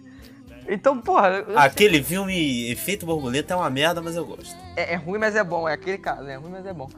Então, 0.68 0.98
porra, 1.00 1.44
Aquele 1.56 2.02
filme 2.02 2.70
Efeito 2.70 3.04
Borboleta 3.04 3.54
é 3.54 3.56
uma 3.56 3.70
merda, 3.70 4.00
mas 4.00 4.16
eu 4.16 4.24
gosto. 4.24 4.56
é, 4.76 4.92
é 4.94 4.96
ruim, 4.96 5.18
mas 5.18 5.34
é 5.36 5.42
bom. 5.44 5.68
É 5.68 5.72
aquele 5.74 5.98
caso, 5.98 6.22
né? 6.22 6.34
É 6.34 6.36
ruim, 6.36 6.50
mas 6.50 6.64
é 6.66 6.72
bom. 6.72 6.88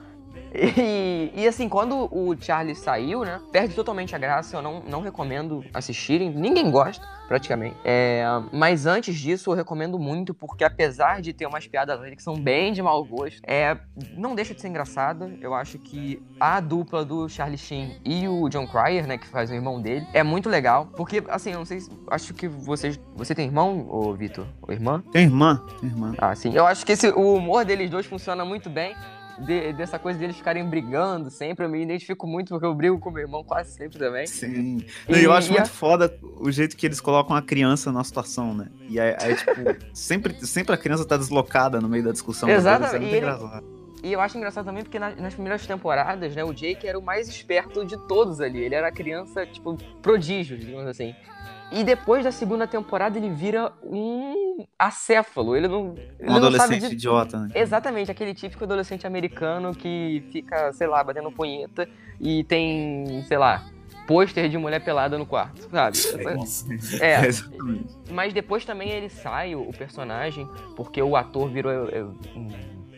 E, 0.55 1.33
e 1.35 1.47
assim, 1.47 1.69
quando 1.69 2.09
o 2.13 2.37
Charlie 2.41 2.77
saiu, 2.77 3.25
né? 3.25 3.41
Perde 3.51 3.75
totalmente 3.75 4.15
a 4.15 4.19
graça. 4.19 4.57
Eu 4.57 4.63
não, 4.63 4.81
não 4.81 5.01
recomendo 5.01 5.65
assistirem. 5.75 6.31
Ninguém 6.31 6.71
gosta, 6.71 7.07
praticamente. 7.27 7.77
É, 7.85 8.25
mas 8.53 8.87
antes 8.87 9.17
disso, 9.17 9.51
eu 9.51 9.55
recomendo 9.55 9.99
muito, 9.99 10.33
porque 10.33 10.63
apesar 10.63 11.21
de 11.21 11.33
ter 11.33 11.47
umas 11.47 11.67
piadas 11.67 12.01
ali 12.01 12.15
que 12.15 12.23
são 12.23 12.37
bem 12.37 12.73
de 12.73 12.81
mau 12.81 13.05
gosto, 13.05 13.41
é, 13.45 13.77
não 14.17 14.35
deixa 14.35 14.55
de 14.55 14.61
ser 14.61 14.69
engraçada. 14.69 15.31
Eu 15.41 15.55
acho 15.55 15.79
que 15.79 16.23
a 16.39 16.61
dupla 16.61 17.05
do 17.05 17.29
Charlie 17.29 17.59
Sheen 17.59 18.01
e 18.05 18.29
o 18.29 18.49
John 18.49 18.67
Cryer, 18.67 19.07
né? 19.07 19.19
Que 19.19 19.27
faz 19.27 19.51
o 19.51 19.55
irmão 19.55 19.81
dele, 19.81 20.07
é 20.13 20.23
muito 20.23 20.49
legal. 20.49 20.87
Porque, 20.97 21.23
assim, 21.29 21.51
eu 21.51 21.59
não 21.59 21.67
sei 21.67 21.81
se. 21.81 21.91
Acho 22.09 22.33
que 22.33 22.47
vocês. 22.47 23.01
Você 23.17 23.35
tem 23.35 23.47
irmão, 23.47 23.87
ô 23.91 24.13
Vitor? 24.15 24.47
Ou 24.63 24.73
irmã? 24.73 25.03
Tem 25.11 25.25
irmã, 25.25 25.61
tem 25.81 25.89
irmã. 25.89 26.15
Ah, 26.19 26.35
sim. 26.35 26.53
Eu 26.55 26.67
acho 26.67 26.87
que 26.87 26.93
esse, 26.93 27.09
o 27.09 27.35
humor 27.35 27.65
deles 27.65 27.91
dois 27.91 28.07
funciona 28.07 28.45
muito 28.45 28.71
bem. 28.71 28.95
De- 29.39 29.73
dessa 29.73 29.99
coisa 29.99 30.19
deles 30.19 30.37
ficarem 30.37 30.69
brigando 30.69 31.31
sempre. 31.31 31.65
Eu 31.65 31.69
me 31.69 31.83
identifico 31.83 32.27
muito 32.27 32.49
porque 32.51 32.65
eu 32.67 32.75
brigo 32.75 32.99
com 32.99 33.11
meu 33.11 33.23
irmão 33.23 33.43
quase 33.45 33.73
sempre 33.73 33.99
também. 33.99 34.27
Sim. 34.27 34.85
E- 35.09 35.23
eu 35.25 35.33
acho 35.33 35.49
e 35.51 35.57
a- 35.57 35.61
muito 35.61 35.71
foda 35.71 36.15
o 36.39 36.51
jeito 36.51 36.77
que 36.77 36.87
eles 36.87 37.01
colocam 37.01 37.35
a 37.35 37.43
criança 37.43 37.91
na 37.93 38.03
situação, 38.05 38.55
né? 38.55 38.69
E 38.89 38.99
aí, 39.01 39.17
aí, 39.21 39.37
tipo, 39.37 39.51
sempre, 39.95 40.35
sempre 40.47 40.75
a 40.75 40.79
criança 40.79 41.05
tá 41.05 41.17
deslocada 41.17 41.81
no 41.81 41.89
meio 41.89 42.05
da 42.05 42.13
discussão. 42.13 42.49
Exatamente, 42.49 42.87
Isso 42.89 42.97
é 42.97 42.99
muito 43.01 43.13
e 43.13 43.17
ele- 43.17 43.27
engraçado. 43.27 43.75
E 44.05 44.13
eu 44.13 44.21
acho 44.21 44.37
engraçado 44.37 44.67
também 44.67 44.83
porque 44.83 44.99
na- 44.99 45.15
nas 45.17 45.33
primeiras 45.33 45.67
temporadas, 45.67 46.35
né, 46.37 46.45
o 46.45 46.53
Jake 46.53 46.87
era 46.87 46.99
o 46.99 47.03
mais 47.03 47.27
esperto 47.27 47.87
de 47.87 47.97
todos 48.07 48.39
ali. 48.39 48.59
Ele 48.63 48.75
era 48.75 48.89
a 48.89 48.93
criança, 48.93 49.47
tipo, 49.47 49.79
prodígio, 50.03 50.59
digamos 50.59 50.87
assim. 50.87 51.15
E 51.73 51.83
depois 51.83 52.25
da 52.25 52.31
segunda 52.31 52.67
temporada 52.67 53.19
ele 53.19 53.31
vira 53.31 53.73
um 53.83 54.65
acéfalo. 54.79 55.57
Ele 55.57 55.67
não, 55.67 55.95
ele 55.97 56.15
Um 56.21 56.27
não 56.27 56.35
sabe 56.35 56.47
adolescente 56.47 56.89
de 56.89 56.95
idiota, 56.95 57.39
né? 57.39 57.51
Exatamente, 57.55 58.11
aquele 58.11 58.35
típico 58.35 58.65
adolescente 58.65 59.07
americano 59.07 59.75
que 59.75 60.25
fica, 60.31 60.73
sei 60.73 60.87
lá, 60.87 61.03
batendo 61.03 61.33
punheta 61.33 61.89
e 62.21 62.45
tem, 62.45 63.25
sei 63.27 63.39
lá, 63.39 63.65
pôster 64.07 64.49
de 64.49 64.59
mulher 64.59 64.85
pelada 64.85 65.19
no 65.19 65.27
quarto, 65.27 65.69
sabe? 65.71 65.99
É, 67.01 67.27
exatamente. 67.27 67.95
mas 68.11 68.33
depois 68.33 68.65
também 68.65 68.91
ele 68.91 69.09
sai, 69.09 69.55
o, 69.55 69.71
personagem, 69.73 70.49
porque 70.77 71.03
o 71.03 71.17
ator 71.17 71.49
virou. 71.49 71.73
é, 71.89 71.99
é, 71.99 72.07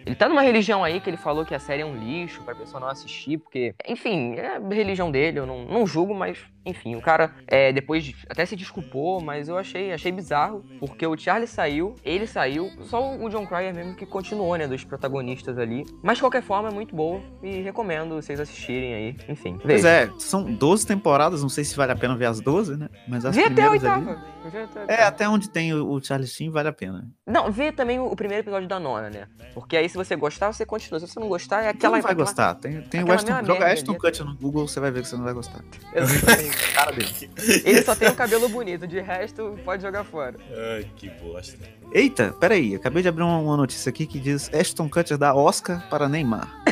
Ele 0.05 0.15
tá 0.15 0.29
numa 0.29 0.43
religião 0.43 0.85
aí 0.85 1.01
que 1.01 1.09
ele 1.09 1.17
falou 1.17 1.45
que 1.45 1.55
a 1.55 1.59
série 1.59 1.83
é 1.83 1.87
um 1.87 1.97
lixo 1.97 2.43
pra 2.43 2.55
pessoa 2.55 2.81
não 2.81 2.89
assistir, 2.89 3.39
porque, 3.39 3.75
enfim, 3.87 4.35
é 4.35 4.57
a 4.57 4.61
religião 4.61 5.11
dele, 5.11 5.39
eu 5.39 5.47
não, 5.47 5.65
não 5.65 5.87
julgo, 5.87 6.15
mas, 6.15 6.39
enfim, 6.67 6.97
o 6.97 7.01
cara 7.01 7.31
é, 7.47 7.73
depois 7.73 8.13
até 8.29 8.45
se 8.45 8.57
desculpou, 8.57 9.21
mas 9.21 9.49
eu 9.49 9.57
achei, 9.57 9.93
achei 9.93 10.11
bizarro, 10.13 10.65
porque 10.81 11.07
o 11.07 11.17
Charlie 11.17 11.47
saiu, 11.47 11.95
ele 12.05 12.27
saiu, 12.27 12.71
só 12.83 13.17
o 13.17 13.29
John 13.31 13.47
Cryer 13.47 13.75
mesmo 13.75 13.95
que 13.95 14.05
continuou, 14.05 14.57
né, 14.57 14.67
dos 14.67 14.85
protagonistas 14.85 15.57
ali. 15.59 15.85
Mas 16.03 16.19
de 16.19 16.23
qualquer 16.25 16.43
forma 16.43 16.69
é 16.69 16.73
muito 16.73 16.95
boa 16.95 17.21
e 17.43 17.61
recomendo 17.63 18.17
vocês 18.17 18.41
assistirem 18.41 18.95
aí, 18.95 19.17
enfim. 19.29 19.57
Pois 19.63 19.83
veja. 19.83 19.89
é, 19.89 20.11
são 20.19 20.45
12 20.53 20.87
temporadas, 20.87 21.41
não 21.43 21.49
sei 21.49 21.65
se 21.65 21.77
vale 21.77 21.93
a 21.93 21.97
pena 21.97 22.17
ver 22.17 22.27
as 22.27 22.41
12, 22.41 22.77
né? 22.77 22.89
Mas 23.09 23.25
as 23.25 23.35
Vê 23.37 23.45
até 23.45 23.63
a 23.63 23.67
ali... 23.67 23.73
oitava. 23.79 24.19
Vê 24.51 24.63
até 24.63 24.81
a 24.81 24.97
É, 24.97 25.03
até 25.05 25.29
onde 25.29 25.49
tem 25.51 25.73
o 25.75 26.01
Charlie 26.03 26.27
Sheen 26.29 26.51
vale 26.51 26.69
a 26.69 26.73
pena. 26.73 27.09
Não, 27.27 27.51
vê 27.51 27.73
também 27.73 27.99
o 27.99 28.15
primeiro 28.15 28.43
episódio 28.43 28.69
da 28.69 28.79
nona, 28.81 29.11
né? 29.11 29.27
Porque 29.55 29.77
aí 29.77 29.89
se 29.89 29.97
você 29.97 30.15
gostar, 30.17 30.53
você 30.53 30.65
continua. 30.65 31.01
Se 31.01 31.07
você 31.09 31.19
não 31.21 31.29
gostar, 31.29 31.61
é 31.61 31.63
Quem 31.63 31.71
aquela. 31.71 31.97
não 31.97 32.03
vai 32.03 32.13
aquela- 32.13 32.27
gostar? 32.27 32.55
Tem, 32.55 32.81
tem 32.83 33.01
joga 33.01 33.67
ali. 33.67 33.99
Kutcher 33.99 34.25
no 34.27 34.35
Google, 34.37 34.67
você 34.69 34.79
vai 34.81 34.91
ver 34.91 35.03
que 35.03 35.09
você 35.09 35.17
não 35.17 35.25
vai 35.25 35.35
gostar. 35.35 35.61
Exatamente, 35.95 36.56
cara 36.75 36.93
dele. 36.93 37.31
Ele 37.65 37.83
só 37.83 37.95
tem 37.95 38.09
o 38.09 38.15
cabelo 38.15 38.49
bonito, 38.49 38.87
de 38.87 39.01
resto 39.01 39.59
pode 39.65 39.83
jogar 39.83 40.05
fora. 40.05 40.37
Ai, 40.77 40.91
que 40.97 41.09
bosta. 41.11 41.59
Eita, 41.93 42.33
peraí, 42.39 42.75
acabei 42.75 43.03
de 43.03 43.09
abrir 43.09 43.23
uma, 43.23 43.39
uma 43.39 43.57
notícia 43.57 43.91
aqui 43.91 44.07
que 44.07 44.19
diz 44.19 44.53
Ashton 44.53 44.89
Kutcher 44.89 45.17
dá 45.19 45.35
Oscar 45.35 45.89
para 45.89 46.09
Neymar. 46.09 46.63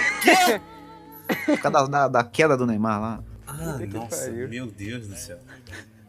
Por 1.47 1.59
causa 1.61 1.71
da, 1.71 1.87
da- 1.87 2.09
da 2.09 2.25
queda 2.25 2.57
do 2.57 2.67
Neymar 2.67 3.01
lá. 3.01 3.25
Ah, 3.47 3.77
que 3.79 3.87
nossa, 3.87 4.31
meu 4.31 4.67
Deus 4.67 5.07
do 5.09 5.17
céu. 5.17 5.39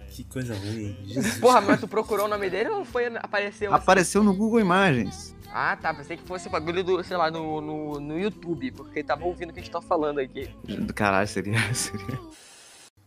Que 0.10 0.24
coisa 0.24 0.56
ruim. 0.56 0.98
Jesus. 1.06 1.38
Porra, 1.40 1.60
mas 1.62 1.80
tu 1.80 1.88
procurou 1.88 2.26
o 2.26 2.30
nome 2.30 2.50
dele 2.50 2.70
ou 2.70 2.86
foi 2.86 3.08
apareceu 3.18 3.74
assim? 3.74 3.82
Apareceu 3.84 4.24
no 4.24 4.34
Google 4.34 4.62
Imagens. 4.62 5.36
Ah, 5.54 5.78
tá. 5.82 5.94
Pensei 5.94 6.16
que 6.18 6.24
fosse 6.24 6.48
bagulho 6.50 6.84
do, 6.84 7.04
sei 7.04 7.16
lá, 7.18 7.30
no, 7.30 7.60
no, 7.62 8.00
no 8.00 8.20
YouTube, 8.20 8.72
porque 8.72 9.04
tava 9.04 9.26
ouvindo 9.26 9.50
o 9.50 9.54
que 9.54 9.60
a 9.60 9.64
gente 9.64 9.72
tá 9.72 9.82
falando 9.82 10.20
aqui. 10.20 10.50
Caralho, 10.96 11.28
seria. 11.28 11.60
seria. 11.74 12.20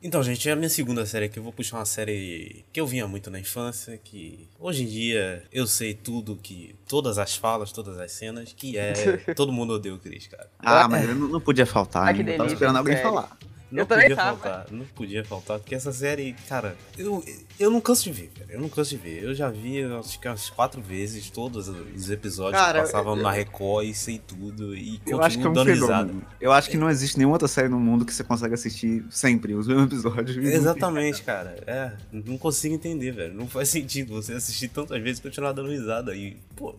Então, 0.00 0.22
gente, 0.22 0.48
é 0.48 0.52
a 0.52 0.56
minha 0.56 0.68
segunda 0.68 1.04
série 1.04 1.24
aqui. 1.24 1.38
Eu 1.38 1.42
vou 1.42 1.52
puxar 1.52 1.78
uma 1.78 1.84
série 1.84 2.64
que 2.72 2.80
eu 2.80 2.86
vinha 2.86 3.08
muito 3.08 3.30
na 3.30 3.40
infância, 3.40 3.98
que 3.98 4.46
hoje 4.58 4.84
em 4.84 4.86
dia 4.86 5.42
eu 5.52 5.66
sei 5.66 5.92
tudo, 5.92 6.36
que 6.36 6.76
todas 6.86 7.18
as 7.18 7.34
falas, 7.36 7.72
todas 7.72 7.98
as 7.98 8.12
cenas, 8.12 8.52
que 8.56 8.78
é 8.78 8.92
Todo 9.34 9.52
Mundo 9.52 9.72
Odeia 9.74 9.94
o 9.94 9.98
Chris, 9.98 10.28
cara. 10.28 10.48
Ah, 10.60 10.86
mas 10.88 11.08
não, 11.08 11.28
não 11.28 11.40
podia 11.40 11.66
faltar, 11.66 12.06
Ah, 12.08 12.14
que 12.14 12.20
hein? 12.22 12.28
Eu 12.28 12.36
tava 12.36 12.52
esperando 12.52 12.76
alguém 12.76 12.94
série. 12.94 13.08
falar. 13.08 13.36
Não 13.70 13.80
Eu 13.82 13.86
podia 13.86 14.16
tava. 14.16 14.38
faltar, 14.38 14.66
não 14.70 14.84
podia 14.86 15.24
faltar, 15.24 15.58
porque 15.58 15.74
essa 15.74 15.92
série, 15.92 16.34
cara, 16.48 16.74
eu, 16.96 17.22
eu 17.60 17.70
não 17.70 17.82
canso 17.82 18.04
de 18.04 18.12
ver, 18.12 18.30
cara. 18.38 18.50
Eu 18.52 18.60
não 18.62 18.68
canso 18.68 18.90
de 18.90 18.96
ver. 18.96 19.22
Eu 19.22 19.34
já 19.34 19.50
vi, 19.50 19.82
acho 19.84 20.18
que 20.18 20.26
umas 20.26 20.48
quatro 20.48 20.80
vezes 20.80 21.28
todos 21.28 21.68
os 21.68 22.10
episódios 22.10 22.60
Cara, 22.60 22.78
que 22.80 22.86
passavam 22.86 23.14
na 23.14 23.30
Record 23.30 23.86
e 23.86 23.92
sei 23.94 24.18
tudo. 24.18 24.74
E 24.74 25.00
Eu 25.06 25.20
acho 25.22 25.38
que 25.38 25.44
é 25.46 25.48
um 25.48 25.52
dando 25.52 25.70
risada. 25.70 26.12
Eu 26.40 26.50
acho 26.50 26.70
que 26.70 26.78
não 26.78 26.88
existe 26.88 27.18
nenhuma 27.18 27.34
outra 27.34 27.48
série 27.48 27.68
no 27.68 27.78
mundo 27.78 28.06
que 28.06 28.14
você 28.14 28.24
consegue 28.24 28.54
assistir 28.54 29.04
sempre 29.10 29.54
os 29.54 29.66
mesmos 29.66 29.86
episódios. 29.86 30.36
Exatamente, 30.42 31.22
cara. 31.22 31.56
É, 31.66 31.92
não 32.10 32.38
consigo 32.38 32.74
entender, 32.74 33.12
velho. 33.12 33.34
Não 33.34 33.46
faz 33.46 33.68
sentido 33.68 34.14
você 34.14 34.32
assistir 34.32 34.68
tantas 34.68 35.02
vezes 35.02 35.18
e 35.18 35.22
continuar 35.22 35.52
dando 35.52 35.68
risada. 35.68 36.14
E, 36.16 36.38
pô. 36.56 36.74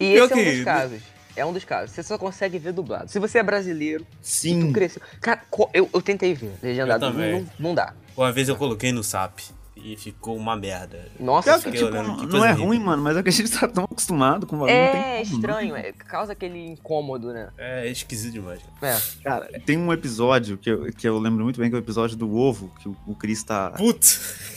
E 0.00 0.14
esse 0.14 0.32
é 0.32 0.36
um 0.36 0.54
dos 0.56 0.64
casos. 0.64 1.02
É 1.36 1.44
um 1.44 1.52
dos 1.52 1.64
casos. 1.64 1.94
Você 1.94 2.02
só 2.02 2.18
consegue 2.18 2.58
ver 2.58 2.72
dublado. 2.72 3.10
Se 3.10 3.18
você 3.18 3.38
é 3.38 3.42
brasileiro, 3.42 4.06
Sim. 4.20 4.68
tu 4.68 4.72
cresceu. 4.72 5.02
Cara, 5.20 5.42
eu, 5.72 5.88
eu 5.92 6.02
tentei 6.02 6.34
ver 6.34 6.52
legendado. 6.62 7.06
Eu. 7.06 7.12
Não, 7.12 7.50
não 7.58 7.74
dá. 7.74 7.94
Uma 8.16 8.30
vez 8.30 8.48
eu 8.48 8.56
coloquei 8.56 8.92
no 8.92 9.02
SAP 9.02 9.40
e 9.84 9.96
ficou 9.96 10.36
uma 10.36 10.54
merda. 10.54 11.08
Nossa, 11.18 11.58
que, 11.58 11.72
tipo, 11.72 11.86
olhando, 11.86 12.08
não, 12.08 12.16
que 12.18 12.26
não 12.26 12.44
é 12.44 12.52
ruim, 12.52 12.78
mano, 12.78 13.02
mas 13.02 13.16
é 13.16 13.22
que 13.22 13.28
a 13.28 13.32
gente 13.32 13.50
tá 13.50 13.66
tão 13.66 13.84
acostumado 13.84 14.46
com 14.46 14.56
o 14.56 14.58
bagulho. 14.60 14.76
não 14.76 14.92
tem 14.92 15.00
é 15.00 15.22
como, 15.24 15.34
estranho. 15.34 15.76
É, 15.76 15.92
causa 15.92 16.32
aquele 16.32 16.66
incômodo, 16.66 17.32
né? 17.32 17.48
É 17.58 17.88
esquisito 17.88 18.34
demais. 18.34 18.60
cara. 18.80 18.94
É. 18.94 19.22
Cara, 19.24 19.60
tem 19.64 19.76
um 19.76 19.92
episódio 19.92 20.56
que 20.56 20.70
eu, 20.70 20.92
que 20.92 21.08
eu 21.08 21.18
lembro 21.18 21.42
muito 21.42 21.58
bem, 21.58 21.68
que 21.68 21.74
é 21.74 21.78
o 21.78 21.82
episódio 21.82 22.16
do 22.16 22.32
ovo, 22.34 22.70
que 22.80 22.88
o, 22.88 22.96
o 23.06 23.14
Chris 23.14 23.42
tá 23.42 23.70
Putz! 23.70 24.51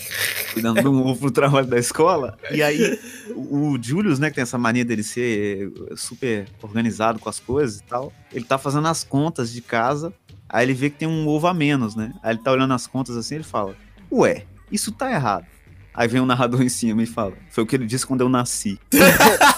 Cuidando 0.54 0.92
um 0.92 1.06
ovo 1.06 1.20
pro 1.20 1.32
trabalho 1.32 1.68
da 1.68 1.78
escola. 1.78 2.38
E 2.52 2.62
aí, 2.62 3.00
o, 3.36 3.72
o 3.72 3.82
Julius, 3.82 4.20
né, 4.20 4.30
que 4.30 4.36
tem 4.36 4.42
essa 4.42 4.58
mania 4.58 4.86
dele 4.86 5.04
ser 5.04 5.72
super 5.96 6.48
organizado 6.62 7.20
com 7.20 7.30
as 7.30 7.40
coisas 7.40 7.80
e 7.80 7.84
tal, 7.84 8.12
ele 8.32 8.46
tá 8.46 8.58
fazendo 8.58 8.88
as 8.88 9.04
contas 9.04 9.52
de 9.52 9.62
casa, 9.62 10.14
aí 10.48 10.66
ele 10.66 10.74
vê 10.74 10.90
que 10.90 10.98
tem 10.98 11.08
um 11.08 11.28
ovo 11.28 11.48
a 11.48 11.54
menos, 11.54 11.96
né? 11.96 12.14
Aí 12.24 12.34
ele 12.34 12.42
tá 12.42 12.52
olhando 12.52 12.74
as 12.74 12.88
contas 12.88 13.18
assim, 13.18 13.36
ele 13.36 13.44
fala, 13.44 13.76
ué, 14.12 14.46
isso 14.72 14.92
tá 14.92 15.12
errado. 15.12 15.46
Aí 15.94 16.10
vem 16.10 16.20
um 16.20 16.26
narrador 16.26 16.62
em 16.62 16.70
cima 16.70 17.02
e 17.04 17.06
fala, 17.06 17.34
foi 17.50 17.64
o 17.64 17.68
que 17.68 17.76
ele 17.76 17.86
disse 17.86 18.06
quando 18.06 18.22
eu 18.22 18.30
nasci. 18.30 18.78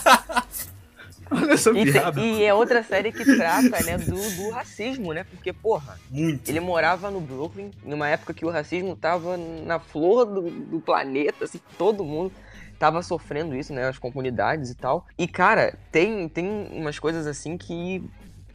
Olha 1.32 1.54
essa 1.54 1.72
E, 1.72 1.92
piada. 1.92 2.20
e 2.20 2.44
é 2.44 2.54
outra 2.54 2.82
série 2.84 3.12
que 3.12 3.24
trata, 3.24 3.84
né, 3.84 3.98
do, 3.98 4.16
do 4.36 4.50
racismo, 4.52 5.14
né? 5.14 5.24
Porque, 5.24 5.52
porra, 5.54 6.00
Muito. 6.10 6.50
ele 6.50 6.60
morava 6.60 7.10
no 7.12 7.20
Brooklyn, 7.22 7.72
numa 7.84 8.08
época 8.10 8.34
que 8.34 8.46
o 8.46 8.50
racismo 8.50 8.96
tava 8.96 9.38
na 9.38 9.80
flor 9.80 10.26
do, 10.26 10.42
do 10.50 10.80
planeta, 10.80 11.46
assim, 11.46 11.60
todo 11.78 12.04
mundo 12.04 12.32
tava 12.80 13.02
sofrendo 13.02 13.56
isso, 13.56 13.74
né? 13.74 13.88
As 13.88 13.98
comunidades 13.98 14.70
e 14.70 14.76
tal. 14.76 15.06
E, 15.18 15.28
cara, 15.28 15.78
tem, 15.92 16.30
tem 16.30 16.68
umas 16.72 17.00
coisas 17.00 17.26
assim 17.26 17.58
que. 17.58 18.04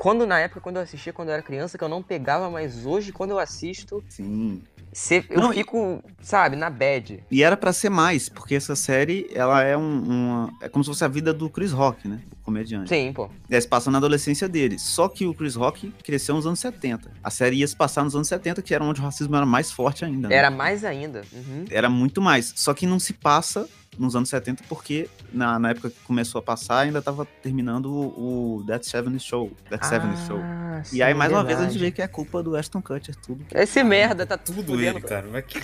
Quando 0.03 0.27
na 0.27 0.41
época, 0.41 0.61
quando 0.61 0.77
eu 0.79 0.83
assistia, 0.83 1.13
quando 1.13 1.29
eu 1.29 1.35
era 1.35 1.43
criança, 1.45 1.79
que 1.79 1.85
eu 1.85 1.89
não 1.89 2.03
pegava, 2.03 2.51
mas 2.51 2.85
hoje, 2.85 3.13
quando 3.13 3.31
eu 3.31 3.39
assisto, 3.39 4.03
Sim. 4.09 4.61
cê- 4.93 5.25
eu 5.31 5.41
Não, 5.41 5.53
e- 5.53 5.59
fico, 5.59 6.03
sabe, 6.21 6.57
na 6.57 6.69
bad. 6.69 7.23
E 7.31 7.41
era 7.41 7.57
pra 7.57 7.73
ser 7.73 7.89
mais, 7.89 8.29
porque 8.29 8.57
essa 8.57 8.75
série, 8.75 9.31
ela 9.33 9.63
é 9.63 9.77
um, 9.77 10.03
uma. 10.03 10.53
É 10.61 10.69
como 10.69 10.83
se 10.83 10.91
fosse 10.91 11.05
a 11.05 11.09
vida 11.09 11.33
do 11.33 11.49
Chris 11.49 11.71
Rock, 11.71 12.09
né? 12.09 12.21
O 12.33 12.45
comediante. 12.45 12.89
Sim, 12.89 13.13
pô. 13.13 13.31
E 13.49 13.55
aí 13.55 13.63
se 13.63 13.69
passa 13.69 13.93
na 13.93 13.99
adolescência 13.99 14.49
dele. 14.49 14.77
Só 14.77 15.07
que 15.09 15.25
o 15.25 15.33
Chris 15.33 15.55
Rock 15.55 15.95
cresceu 16.03 16.35
nos 16.35 16.49
anos 16.49 16.59
70. 16.59 17.09
A 17.23 17.31
série 17.31 17.59
ia 17.59 17.69
se 17.69 17.77
passar 17.77 18.03
nos 18.03 18.17
anos 18.17 18.27
70, 18.27 18.61
que 18.61 18.75
era 18.75 18.83
onde 18.83 19.01
o 19.01 19.05
racismo 19.05 19.37
era 19.37 19.47
mais 19.47 19.71
forte 19.71 20.05
ainda. 20.05 20.27
né? 20.27 20.35
Era 20.35 20.51
mais 20.51 20.85
ainda. 20.85 21.23
Uhum. 21.33 21.65
Era 21.71 21.89
muito 21.89 22.21
mais. 22.21 22.53
Só 22.57 22.75
que 22.75 22.87
não 22.89 22.99
se 22.99 23.13
passa 23.13 23.69
nos 23.99 24.17
anos 24.17 24.29
70 24.29 24.65
porque 24.69 25.09
na, 25.33 25.59
na 25.59 25.71
época 25.71 25.91
que 25.91 26.01
começou 26.01 26.39
a 26.39 26.43
passar 26.43 26.79
ainda 26.81 27.03
tava 27.03 27.27
terminando 27.43 27.87
o, 27.87 28.59
o 28.59 28.65
That 28.67 28.87
70 28.87 29.19
Show. 29.19 29.53
That 29.71 29.87
70 29.87 30.17
Show. 30.27 30.39
Ah, 30.43 30.83
E 30.93 31.03
aí, 31.03 31.13
sim, 31.13 31.19
mais 31.19 31.31
uma 31.33 31.45
vez, 31.45 31.61
a 31.61 31.65
gente 31.69 31.79
vê 31.79 31.91
que 31.91 32.01
é 32.03 32.09
culpa 32.09 32.43
do 32.43 32.57
Ashton 32.57 32.81
Kutcher, 32.83 33.15
tudo. 33.17 33.45
que- 33.45 33.57
Esse 33.57 33.83
merda 33.85 34.25
tá 34.27 34.37
Tudo 34.39 34.63
fudendo. 34.65 34.99
ele, 34.99 35.01
cara. 35.03 35.27
Mas 35.31 35.45
que... 35.45 35.59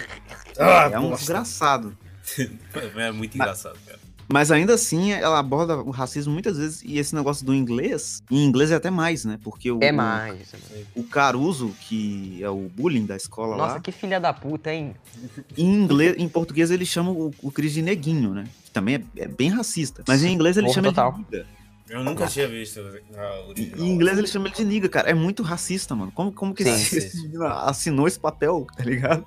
Ah, 0.59 0.91
é 0.93 0.99
um 0.99 1.11
bosta. 1.11 1.19
desgraçado. 1.19 1.97
É 2.97 3.11
muito 3.11 3.35
engraçado, 3.35 3.79
cara. 3.87 3.98
Mas 4.31 4.51
ainda 4.51 4.75
assim, 4.75 5.11
ela 5.13 5.39
aborda 5.39 5.77
o 5.79 5.91
racismo 5.91 6.33
muitas 6.33 6.59
vezes, 6.59 6.83
e 6.85 6.99
esse 6.99 7.15
negócio 7.15 7.47
do 7.47 7.55
inglês, 7.55 8.23
em 8.31 8.45
inglês 8.45 8.71
é 8.71 8.75
até 8.75 8.91
mais, 8.91 9.25
né? 9.25 9.39
Porque 9.43 9.71
o, 9.71 9.79
É 9.83 9.91
mais. 9.91 10.53
é 10.53 10.57
mais. 10.75 10.87
o 10.95 11.03
Caruso, 11.03 11.75
que 11.89 12.39
é 12.43 12.51
o 12.51 12.69
bullying 12.69 13.07
da 13.07 13.17
escola 13.17 13.57
Nossa, 13.57 13.75
lá, 13.75 13.81
que 13.81 13.91
filha 13.91 14.21
da 14.21 14.33
puta, 14.33 14.73
hein? 14.73 14.95
em 15.57 15.73
inglês, 15.75 16.15
em 16.19 16.29
português 16.29 16.71
ele 16.71 16.85
chama 16.85 17.11
o, 17.11 17.33
o 17.43 17.51
Chris 17.51 17.73
de 17.73 17.81
neguinho, 17.81 18.35
né? 18.35 18.45
Que 18.65 18.71
também 18.71 18.97
é, 18.97 19.23
é 19.23 19.29
bem 19.29 19.49
racista. 19.49 20.05
Mas 20.07 20.23
em 20.23 20.33
inglês 20.33 20.57
ele 20.59 20.67
Porra, 20.67 20.75
chama 20.75 20.89
total. 20.89 21.15
ele 21.15 21.25
de 21.25 21.37
niga. 21.39 21.59
Eu 21.89 22.05
nunca 22.05 22.27
tinha 22.27 22.47
visto 22.47 22.81
original. 22.81 23.55
em 23.57 23.89
inglês 23.91 24.19
ele 24.19 24.27
chama 24.27 24.49
ele 24.49 24.55
de 24.57 24.65
niga, 24.65 24.89
cara. 24.91 25.09
É 25.09 25.15
muito 25.15 25.43
racista, 25.43 25.95
mano. 25.95 26.13
Como, 26.15 26.31
como 26.33 26.55
que 26.55 26.63
Sim. 26.63 26.71
esse, 26.75 26.99
esse 26.99 27.23
menino 27.23 27.47
assinou 27.47 28.07
esse 28.07 28.21
papel, 28.21 28.67
tá 28.77 28.85
ligado? 28.85 29.25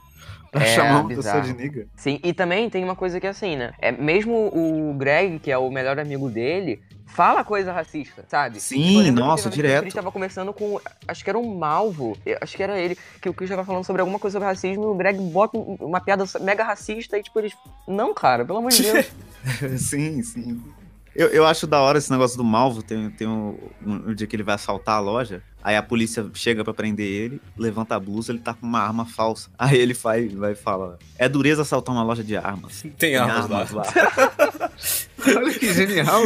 É, 0.61 0.65
chamar 0.65 0.99
uma 1.01 1.07
pessoa 1.07 1.39
bizarro. 1.41 1.43
de 1.43 1.53
niga. 1.53 1.87
Sim, 1.95 2.19
e 2.23 2.33
também 2.33 2.69
tem 2.69 2.83
uma 2.83 2.95
coisa 2.95 3.19
que 3.19 3.27
é 3.27 3.29
assim, 3.29 3.55
né? 3.55 3.71
É, 3.79 3.91
mesmo 3.91 4.33
o 4.53 4.93
Greg, 4.97 5.39
que 5.39 5.49
é 5.49 5.57
o 5.57 5.71
melhor 5.71 5.97
amigo 5.97 6.29
dele, 6.29 6.81
fala 7.05 7.41
coisa 7.43 7.71
racista, 7.71 8.25
sabe? 8.27 8.59
Sim, 8.59 8.97
lembro 9.03 9.21
que 9.21 9.27
nossa, 9.29 9.49
direto. 9.49 9.77
O 9.79 9.81
Chris 9.83 9.93
tava 9.93 10.11
conversando 10.11 10.53
com. 10.53 10.77
Acho 11.07 11.23
que 11.23 11.29
era 11.29 11.39
um 11.39 11.55
Malvo. 11.57 12.17
Acho 12.41 12.57
que 12.57 12.63
era 12.63 12.77
ele. 12.77 12.97
Que 13.21 13.29
o 13.29 13.33
Chris 13.33 13.49
tava 13.49 13.63
falando 13.63 13.85
sobre 13.85 14.01
alguma 14.01 14.19
coisa 14.19 14.33
sobre 14.35 14.47
racismo 14.49 14.83
e 14.83 14.87
o 14.87 14.93
Greg 14.95 15.17
bota 15.21 15.57
um- 15.57 15.77
uma 15.79 16.01
piada 16.01 16.25
mega 16.41 16.63
racista 16.65 17.17
e, 17.17 17.23
tipo, 17.23 17.39
eles. 17.39 17.53
Não, 17.87 18.13
cara, 18.13 18.43
pelo 18.43 18.57
amor 18.59 18.71
de 18.71 18.83
Deus. 18.91 19.09
sim, 19.81 20.21
sim. 20.21 20.61
Eu, 21.15 21.27
eu 21.27 21.45
acho 21.45 21.67
da 21.67 21.79
hora 21.81 21.97
esse 21.97 22.11
negócio 22.11 22.37
do 22.37 22.43
Malvo. 22.43 22.81
Tem, 22.81 23.09
tem 23.11 23.27
um, 23.27 23.57
um, 23.85 24.09
um 24.09 24.13
dia 24.13 24.25
que 24.25 24.35
ele 24.35 24.43
vai 24.43 24.55
assaltar 24.55 24.95
a 24.95 24.99
loja. 24.99 25.43
Aí 25.63 25.75
a 25.75 25.83
polícia 25.83 26.25
chega 26.33 26.63
pra 26.63 26.73
prender 26.73 27.05
ele, 27.05 27.39
levanta 27.55 27.95
a 27.95 27.99
blusa, 27.99 28.31
ele 28.31 28.39
tá 28.39 28.53
com 28.53 28.65
uma 28.65 28.79
arma 28.79 29.05
falsa. 29.05 29.49
Aí 29.59 29.77
ele 29.77 29.93
faz, 29.93 30.33
vai 30.33 30.53
e 30.53 30.55
fala: 30.55 30.97
É 31.17 31.29
dureza 31.29 31.61
assaltar 31.61 31.93
uma 31.93 32.03
loja 32.03 32.23
de 32.23 32.35
armas. 32.35 32.83
Tem 32.97 33.15
armas 33.15 33.71
lá. 33.71 33.83
Olha 35.35 35.53
que 35.53 35.73
genial. 35.73 36.21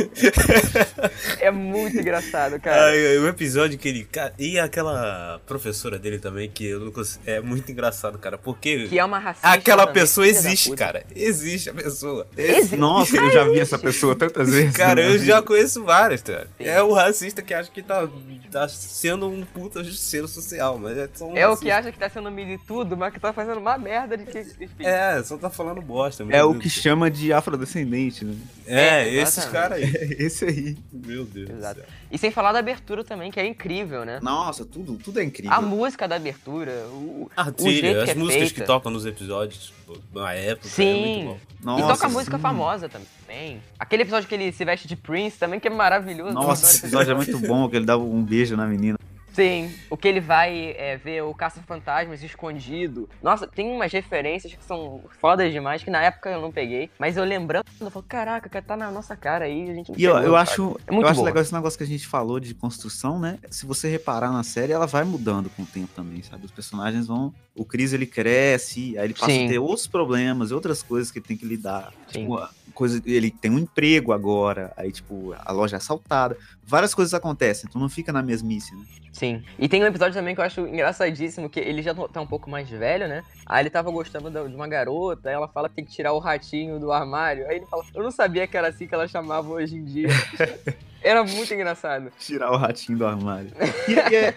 é 1.40 1.52
muito 1.52 1.98
engraçado, 1.98 2.60
cara. 2.60 2.86
Ai, 2.88 3.18
o 3.18 3.28
episódio 3.28 3.78
que 3.78 3.88
ele. 3.90 4.08
E 4.40 4.60
aquela 4.60 5.40
professora 5.46 6.00
dele 6.00 6.20
também, 6.20 6.50
que 6.50 6.66
eu 6.66 6.80
não 6.80 6.92
consigo. 6.92 7.24
É 7.26 7.42
muito 7.42 7.72
engraçado, 7.72 8.18
cara. 8.18 8.38
Porque. 8.38 8.88
Que 8.88 9.00
é 9.00 9.06
uma 9.06 9.20
racista. 9.20 9.48
Aquela 9.48 9.86
também, 9.86 10.02
pessoa 10.02 10.28
existe, 10.28 10.72
cara. 10.76 11.04
Existe 11.16 11.70
a 11.70 11.74
pessoa. 11.74 12.28
Existe. 12.38 12.76
Nossa, 12.78 13.18
eu 13.18 13.32
já 13.32 13.44
vi 13.46 13.60
essa 13.60 13.78
pessoa 13.78 14.16
tantas 14.16 14.50
vezes. 14.50 14.76
Cara, 14.76 15.02
eu 15.02 15.18
já 15.20 15.42
conheço 15.42 15.84
várias, 15.84 16.22
cara. 16.22 16.48
Sim. 16.58 16.66
É 16.66 16.82
o 16.82 16.94
racista 16.94 17.42
que 17.42 17.54
acha 17.54 17.70
que 17.72 17.82
tá, 17.82 18.08
tá 18.52 18.68
sendo 18.70 19.28
um 19.28 19.44
puta 19.44 19.84
justiceiro 19.84 20.28
social, 20.28 20.78
mas 20.78 20.98
é 20.98 21.10
só 21.14 21.28
um 21.28 21.38
É 21.38 21.46
o 21.46 21.52
racista. 21.52 21.66
que 21.66 21.72
acha 21.72 21.92
que 21.92 22.00
tá 22.00 22.10
sendo 22.10 22.32
militudo, 22.32 22.96
mas 22.98 23.14
que 23.14 23.20
tá 23.20 23.34
fazendo 23.34 23.58
uma 23.60 23.78
merda 23.78 24.18
de 24.18 24.26
que. 24.26 24.40
enfim. 24.40 24.86
É, 24.86 25.22
só 25.24 25.38
tá 25.38 25.50
falando 25.50 25.82
bosta. 25.82 26.24
meu 26.24 26.36
É 26.36 26.44
o 26.44 26.58
que 26.58 26.70
chama 26.70 27.10
de 27.10 27.34
afrodescendente, 27.34 28.24
né? 28.26 28.36
É, 28.68 28.85
É, 28.86 29.14
esses 29.14 29.38
exatamente. 29.38 29.52
caras 29.52 29.78
aí. 29.78 29.96
É 29.96 30.24
esse 30.24 30.46
aí. 30.46 30.78
Meu 30.92 31.26
Deus 31.26 31.50
Exato. 31.50 31.76
do 31.76 31.82
céu. 31.82 31.90
E 32.12 32.18
sem 32.18 32.32
falar 32.32 32.52
da 32.52 32.60
abertura 32.60 33.04
também, 33.04 33.32
que 33.32 33.40
é 33.40 33.46
incrível, 33.46 34.06
né? 34.06 34.20
Nossa, 34.22 34.66
tudo, 34.66 34.96
tudo 34.96 35.20
é 35.20 35.24
incrível. 35.24 35.54
A 35.54 35.62
música 35.62 36.08
da 36.08 36.16
abertura, 36.16 36.72
o, 36.92 37.30
A 37.36 37.52
trilha, 37.52 38.04
as 38.04 38.10
é 38.10 38.16
músicas 38.16 38.50
feita. 38.50 38.62
que 38.62 38.68
tocam 38.68 38.92
nos 38.92 39.06
episódios 39.06 39.74
na 40.14 40.34
época, 40.34 40.68
é 40.68 40.72
Sim. 40.72 41.02
muito 41.02 41.26
bom. 41.26 41.40
Nossa, 41.64 41.84
e 41.84 41.88
toca 41.88 42.10
música 42.10 42.38
sim. 42.38 42.42
famosa 42.42 42.90
também. 42.90 43.62
Aquele 43.80 44.04
episódio 44.04 44.30
que 44.30 44.36
ele 44.36 44.52
se 44.52 44.64
veste 44.64 44.88
de 44.88 44.96
Prince 44.96 45.38
também, 45.38 45.60
que 45.60 45.68
é 45.68 45.72
maravilhoso. 45.72 46.34
Nossa, 46.34 46.66
esse 46.66 46.78
episódio 46.86 47.12
é 47.12 47.16
muito 47.16 47.40
bom, 47.40 47.68
que 47.68 47.76
ele 47.76 47.86
dá 47.86 47.98
um 47.98 48.24
beijo 48.24 48.56
na 48.56 48.68
menina. 48.68 48.98
Sim, 49.36 49.70
o 49.90 49.98
que 49.98 50.08
ele 50.08 50.22
vai 50.22 50.74
é, 50.78 50.96
ver 50.96 51.22
o 51.24 51.34
Caça-Fantasmas 51.34 52.24
escondido. 52.24 53.10
Nossa, 53.22 53.46
tem 53.46 53.70
umas 53.70 53.92
referências 53.92 54.54
que 54.54 54.64
são 54.64 55.02
fodas 55.20 55.52
demais, 55.52 55.84
que 55.84 55.90
na 55.90 56.02
época 56.02 56.30
eu 56.30 56.40
não 56.42 56.54
peguei. 56.54 56.90
Mas 56.98 57.18
eu 57.18 57.24
lembrando, 57.26 57.66
eu 57.82 57.92
falo, 57.92 58.06
caraca, 58.08 58.48
cara, 58.48 58.64
tá 58.64 58.78
na 58.78 58.90
nossa 58.90 59.14
cara 59.16 59.44
aí, 59.44 59.70
a 59.70 59.74
gente 59.74 59.92
não 59.92 60.00
E 60.00 60.04
eu, 60.06 60.14
pegou, 60.14 60.26
eu 60.28 60.32
cara." 60.32 60.42
acho, 60.44 60.78
É 60.88 60.94
eu 60.96 61.06
acho 61.06 61.16
boa. 61.16 61.26
legal 61.26 61.42
esse 61.44 61.54
negócio 61.54 61.78
que 61.78 61.84
a 61.84 61.88
gente 61.88 62.08
falou 62.08 62.40
de 62.40 62.54
construção, 62.54 63.20
né? 63.20 63.38
Se 63.50 63.66
você 63.66 63.90
reparar 63.90 64.32
na 64.32 64.44
série, 64.44 64.72
ela 64.72 64.88
vai 64.88 65.04
mudando 65.04 65.50
com 65.50 65.64
o 65.64 65.66
tempo 65.66 65.90
também, 65.94 66.24
sabe? 66.24 66.46
Os 66.46 66.52
personagens 66.52 67.08
vão. 67.08 67.34
O 67.54 67.66
Chris 67.66 67.92
ele 67.92 68.06
cresce, 68.06 68.98
aí 68.98 69.06
ele 69.06 69.14
passa 69.14 69.32
Sim. 69.32 69.46
a 69.46 69.50
ter 69.50 69.60
outros 69.60 69.88
problemas, 69.88 70.52
outras 70.52 70.82
coisas 70.82 71.12
que 71.12 71.20
ele 71.20 71.26
tem 71.26 71.36
que 71.38 71.46
lidar. 71.46 71.92
Sim. 72.08 72.22
Tipo, 72.22 72.48
coisa, 72.74 73.02
ele 73.06 73.32
tem 73.32 73.52
um 73.52 73.60
emprego 73.60 74.12
agora, 74.12 74.74
aí, 74.76 74.92
tipo, 74.92 75.36
a 75.38 75.52
loja 75.52 75.76
é 75.76 75.78
assaltada. 75.78 76.38
Várias 76.64 76.94
coisas 76.94 77.14
acontecem, 77.14 77.70
tu 77.70 77.80
não 77.80 77.90
fica 77.90 78.12
na 78.12 78.22
mesmice, 78.22 78.76
né? 78.76 78.84
Sim. 79.16 79.42
E 79.58 79.70
tem 79.70 79.82
um 79.82 79.88
episódio 79.88 80.14
também 80.14 80.36
que 80.36 80.42
eu 80.42 80.46
acho 80.46 80.62
engraçadíssimo, 80.68 81.50
que 81.50 81.58
ele 81.58 81.82
já 81.82 81.94
tá 81.94 82.20
um 82.20 82.28
pouco 82.28 82.50
mais 82.50 82.70
velho, 82.70 83.08
né? 83.08 83.24
Aí 83.46 83.64
ele 83.64 83.70
tava 83.70 83.90
gostando 83.90 84.30
de 84.30 84.54
uma 84.54 84.68
garota, 84.68 85.30
ela 85.30 85.48
fala 85.48 85.70
que 85.70 85.76
tem 85.76 85.86
que 85.86 85.92
tirar 85.92 86.12
o 86.12 86.20
ratinho 86.20 86.80
do 86.82 86.92
armário. 86.92 87.48
Aí 87.48 87.58
ele 87.58 87.66
fala, 87.66 87.86
eu 87.96 88.04
não 88.04 88.12
sabia 88.12 88.46
que 88.46 88.58
era 88.58 88.68
assim 88.68 88.86
que 88.86 88.94
ela 88.94 89.08
chamava 89.08 89.48
hoje 89.48 89.78
em 89.78 89.86
dia. 89.86 90.10
Era 91.02 91.24
muito 91.24 91.54
engraçado. 91.54 92.12
Tirar 92.18 92.52
o 92.52 92.58
ratinho 92.58 92.98
do 92.98 93.06
armário. 93.06 93.52
E, 93.88 93.94
e 93.94 94.16
é, 94.16 94.36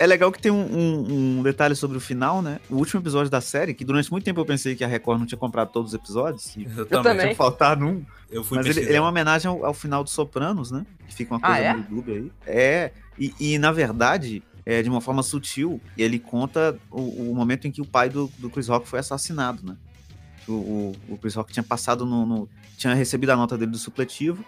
é 0.00 0.06
legal 0.06 0.32
que 0.32 0.40
tem 0.40 0.50
um, 0.50 0.56
um- 0.64 1.38
um 1.38 1.42
detalhe 1.42 1.76
sobre 1.76 1.96
o 1.96 2.00
final, 2.00 2.40
né? 2.42 2.58
O 2.70 2.76
último 2.76 3.00
episódio 3.00 3.30
da 3.30 3.40
série, 3.40 3.74
que 3.74 3.84
durante 3.84 4.10
muito 4.10 4.24
tempo 4.24 4.40
eu 4.40 4.46
pensei 4.46 4.74
que 4.74 4.82
a 4.82 4.88
Record 4.88 5.20
não 5.20 5.26
tinha 5.26 5.38
comprado 5.38 5.70
todos 5.70 5.90
os 5.90 5.94
episódios. 5.94 6.56
E 6.56 6.66
Eu, 6.76 6.86
também. 6.86 7.18
tinha 7.18 7.34
faltado 7.36 7.84
um. 7.84 8.02
Eu 8.30 8.42
fui 8.42 8.56
Mas 8.58 8.66
ele, 8.66 8.80
ele 8.80 8.94
é 8.94 9.00
uma 9.00 9.10
homenagem 9.10 9.48
ao, 9.48 9.64
ao 9.64 9.74
final 9.74 10.02
do 10.02 10.10
Sopranos, 10.10 10.70
né? 10.70 10.84
Que 11.06 11.14
fica 11.14 11.34
uma 11.34 11.40
Ah, 11.42 11.48
coisa 11.54 11.62
é? 11.62 11.72
no 11.74 11.80
YouTube 11.80 12.12
aí. 12.12 12.32
É. 12.46 12.92
E, 13.18 13.34
e, 13.38 13.58
na 13.58 13.70
verdade, 13.70 14.42
é, 14.64 14.82
de 14.82 14.88
uma 14.88 15.00
forma 15.02 15.22
sutil, 15.22 15.80
ele 15.98 16.18
conta 16.18 16.78
o, 16.90 17.30
o 17.30 17.34
momento 17.34 17.66
em 17.68 17.70
que 17.70 17.82
o 17.82 17.86
pai 17.86 18.08
do, 18.08 18.30
do 18.38 18.48
Chris 18.48 18.68
Rock 18.68 18.88
foi 18.88 18.98
assassinado, 19.00 19.62
né? 19.66 19.76
O, 20.48 20.52
o, 20.52 20.96
o 21.10 21.18
Chris 21.18 21.34
Rock 21.34 21.52
tinha 21.52 21.62
passado 21.62 22.06
no, 22.06 22.24
no- 22.24 22.48
tinha 22.78 22.94
recebido 22.94 23.30
a 23.30 23.36
nota 23.36 23.58
dele 23.58 23.70
do 23.72 23.78
supletivo. 23.78 24.42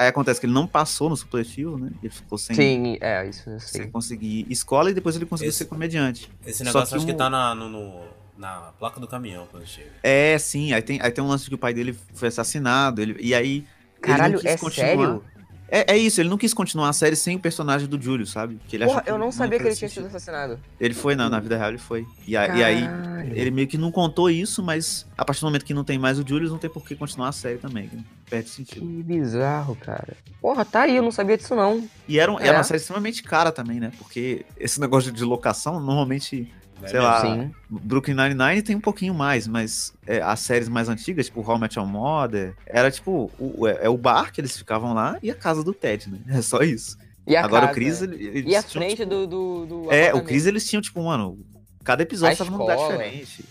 Aí 0.00 0.08
acontece 0.08 0.40
que 0.40 0.46
ele 0.46 0.52
não 0.54 0.66
passou 0.66 1.10
no 1.10 1.16
supletivo, 1.16 1.76
né? 1.76 1.90
Ele 2.02 2.10
ficou 2.10 2.38
sem, 2.38 2.56
Sim, 2.56 2.96
é, 3.02 3.28
isso 3.28 3.50
eu 3.50 3.60
sei. 3.60 3.82
sem 3.82 3.90
conseguir 3.90 4.46
escola 4.48 4.90
e 4.90 4.94
depois 4.94 5.14
ele 5.14 5.26
conseguiu 5.26 5.50
Esse- 5.50 5.58
ser 5.58 5.64
comediante. 5.66 6.30
Esse 6.46 6.64
negócio 6.64 6.88
que 6.88 6.96
acho 6.96 7.04
que 7.06 7.12
um- 7.12 7.16
tá 7.16 7.28
na, 7.28 7.54
no, 7.54 7.68
no- 7.68 8.04
na 8.38 8.72
placa 8.78 8.98
do 8.98 9.06
caminhão 9.06 9.46
quando 9.50 9.66
chega. 9.66 9.90
É, 10.02 10.38
sim. 10.38 10.72
Aí 10.72 10.80
tem, 10.80 10.98
aí 11.02 11.10
tem 11.10 11.22
um 11.22 11.26
lance 11.28 11.46
que 11.50 11.54
o 11.54 11.58
pai 11.58 11.74
dele 11.74 11.94
foi 12.14 12.28
assassinado. 12.28 13.02
Ele, 13.02 13.14
e 13.20 13.34
aí. 13.34 13.56
ele 13.56 13.66
não 14.02 14.16
Caralho, 14.16 14.38
quis 14.38 14.46
é 14.46 14.56
continuar. 14.56 14.86
sério? 14.88 15.24
É, 15.70 15.94
é 15.94 15.96
isso, 15.96 16.20
ele 16.20 16.28
não 16.28 16.36
quis 16.36 16.52
continuar 16.52 16.88
a 16.88 16.92
série 16.92 17.14
sem 17.14 17.36
o 17.36 17.38
personagem 17.38 17.86
do 17.86 18.00
Júlio, 18.00 18.26
sabe? 18.26 18.58
Que 18.66 18.76
ele 18.76 18.86
Porra, 18.86 19.04
eu 19.06 19.16
não 19.16 19.30
sabia 19.30 19.58
que 19.58 19.66
ele 19.66 19.76
tinha 19.76 19.88
sido 19.88 20.06
assassinado. 20.06 20.58
Ele 20.80 20.92
foi, 20.94 21.14
na, 21.14 21.28
na 21.30 21.38
vida 21.38 21.56
real 21.56 21.68
ele 21.70 21.78
foi. 21.78 22.04
E, 22.26 22.36
a- 22.36 22.56
e 22.56 22.64
aí, 22.64 22.84
ele 23.32 23.50
meio 23.50 23.68
que 23.68 23.78
não 23.78 23.92
contou 23.92 24.28
isso, 24.28 24.62
mas 24.62 25.06
a 25.16 25.24
partir 25.24 25.40
do 25.42 25.46
momento 25.46 25.64
que 25.64 25.72
não 25.72 25.84
tem 25.84 25.98
mais 25.98 26.18
o 26.18 26.24
Julius, 26.26 26.50
não 26.50 26.58
tem 26.58 26.68
por 26.68 26.84
que 26.84 26.96
continuar 26.96 27.28
a 27.28 27.32
série 27.32 27.58
também. 27.58 27.88
Perde 28.28 28.48
sentido. 28.48 28.80
Que 28.86 29.02
bizarro, 29.02 29.76
cara. 29.76 30.16
Porra, 30.40 30.64
tá 30.64 30.82
aí, 30.82 30.96
eu 30.96 31.02
não 31.02 31.10
sabia 31.12 31.36
disso 31.36 31.54
não. 31.54 31.88
E 32.08 32.18
era, 32.18 32.30
um- 32.32 32.38
É. 32.40 32.48
era 32.48 32.58
uma 32.58 32.64
série 32.64 32.78
extremamente 32.80 33.22
cara 33.22 33.52
também, 33.52 33.78
né? 33.78 33.92
Porque 33.98 34.44
esse 34.58 34.80
negócio 34.80 35.12
de 35.12 35.22
locação, 35.24 35.74
normalmente, 35.80 36.52
Não 36.80 36.86
é 36.86 36.90
sei 36.90 37.00
lá, 37.00 37.20
Sim. 37.20 37.50
Brooklyn 37.68 38.14
Nine-Nine 38.14 38.62
tem 38.62 38.74
um 38.76 38.80
pouquinho 38.80 39.14
mais, 39.14 39.46
mas 39.46 39.92
é, 40.06 40.20
as 40.22 40.40
séries 40.40 40.68
mais 40.68 40.88
antigas, 40.88 41.26
tipo 41.26 41.40
How 41.48 41.56
I 41.56 41.60
Met 41.60 41.78
Your 41.78 41.86
Mother, 41.86 42.54
era 42.66 42.90
tipo, 42.90 43.30
o, 43.38 43.66
é, 43.68 43.78
é 43.82 43.88
o 43.88 43.96
bar 43.96 44.32
que 44.32 44.40
eles 44.40 44.56
ficavam 44.56 44.94
lá 44.94 45.18
e 45.22 45.30
a 45.30 45.34
casa 45.34 45.62
do 45.62 45.72
Ted, 45.74 46.08
né? 46.10 46.18
É 46.38 46.42
só 46.42 46.60
isso. 46.62 46.96
E 47.26 47.36
a 47.36 47.44
Agora 47.44 47.66
casa, 47.68 47.72
o 47.72 47.74
Chris, 47.74 48.00
né? 48.00 48.06
ele- 48.16 48.38
eles 48.38 48.52
E 48.52 48.56
a 48.56 48.62
tinham, 48.62 48.82
frente 48.82 48.96
tipo, 48.96 49.08
do, 49.10 49.26
do, 49.26 49.66
do 49.84 49.92
É, 49.92 50.12
o. 50.14 50.22
Chris 50.22 50.46
eles 50.46 50.66
tinham, 50.68 50.80
tipo, 50.82 51.02
mano, 51.02 51.38
cada 51.84 52.02
episódio 52.02 52.34
A 52.34 52.38
tava 52.38 52.50
num 52.50 52.56
lugar 52.58 52.76
diferente. 52.76 53.44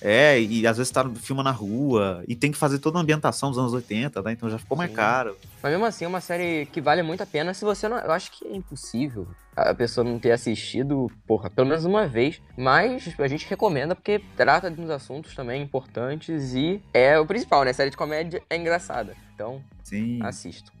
É, 0.00 0.40
e 0.40 0.66
às 0.66 0.76
vezes 0.76 0.92
tá 0.92 1.08
filma 1.16 1.42
na 1.42 1.50
rua, 1.50 2.22
e 2.28 2.36
tem 2.36 2.52
que 2.52 2.58
fazer 2.58 2.78
toda 2.78 2.98
a 2.98 3.02
ambientação 3.02 3.50
dos 3.50 3.58
anos 3.58 3.72
80, 3.72 4.22
né? 4.22 4.32
Então 4.32 4.48
já 4.48 4.58
ficou 4.58 4.76
mais 4.76 4.90
Sim. 4.90 4.96
caro. 4.96 5.36
Mas 5.62 5.72
mesmo 5.72 5.86
assim, 5.86 6.04
é 6.04 6.08
uma 6.08 6.20
série 6.20 6.66
que 6.66 6.80
vale 6.80 7.02
muito 7.02 7.22
a 7.22 7.26
pena 7.26 7.52
se 7.52 7.64
você 7.64 7.88
não. 7.88 7.98
Eu 7.98 8.12
acho 8.12 8.30
que 8.30 8.46
é 8.46 8.54
impossível 8.54 9.26
a 9.56 9.74
pessoa 9.74 10.04
não 10.04 10.18
ter 10.18 10.30
assistido, 10.30 11.10
porra, 11.26 11.50
pelo 11.50 11.68
menos 11.68 11.84
uma 11.84 12.06
vez. 12.06 12.40
Mas 12.56 13.12
a 13.18 13.28
gente 13.28 13.48
recomenda 13.48 13.94
porque 13.94 14.20
trata 14.36 14.70
de 14.70 14.80
uns 14.80 14.90
assuntos 14.90 15.34
também 15.34 15.62
importantes 15.62 16.54
e 16.54 16.80
é 16.94 17.18
o 17.18 17.26
principal, 17.26 17.64
né? 17.64 17.72
Série 17.72 17.90
de 17.90 17.96
comédia 17.96 18.40
é 18.48 18.56
engraçada. 18.56 19.16
Então, 19.34 19.60
Sim. 19.82 20.20
assisto. 20.22 20.72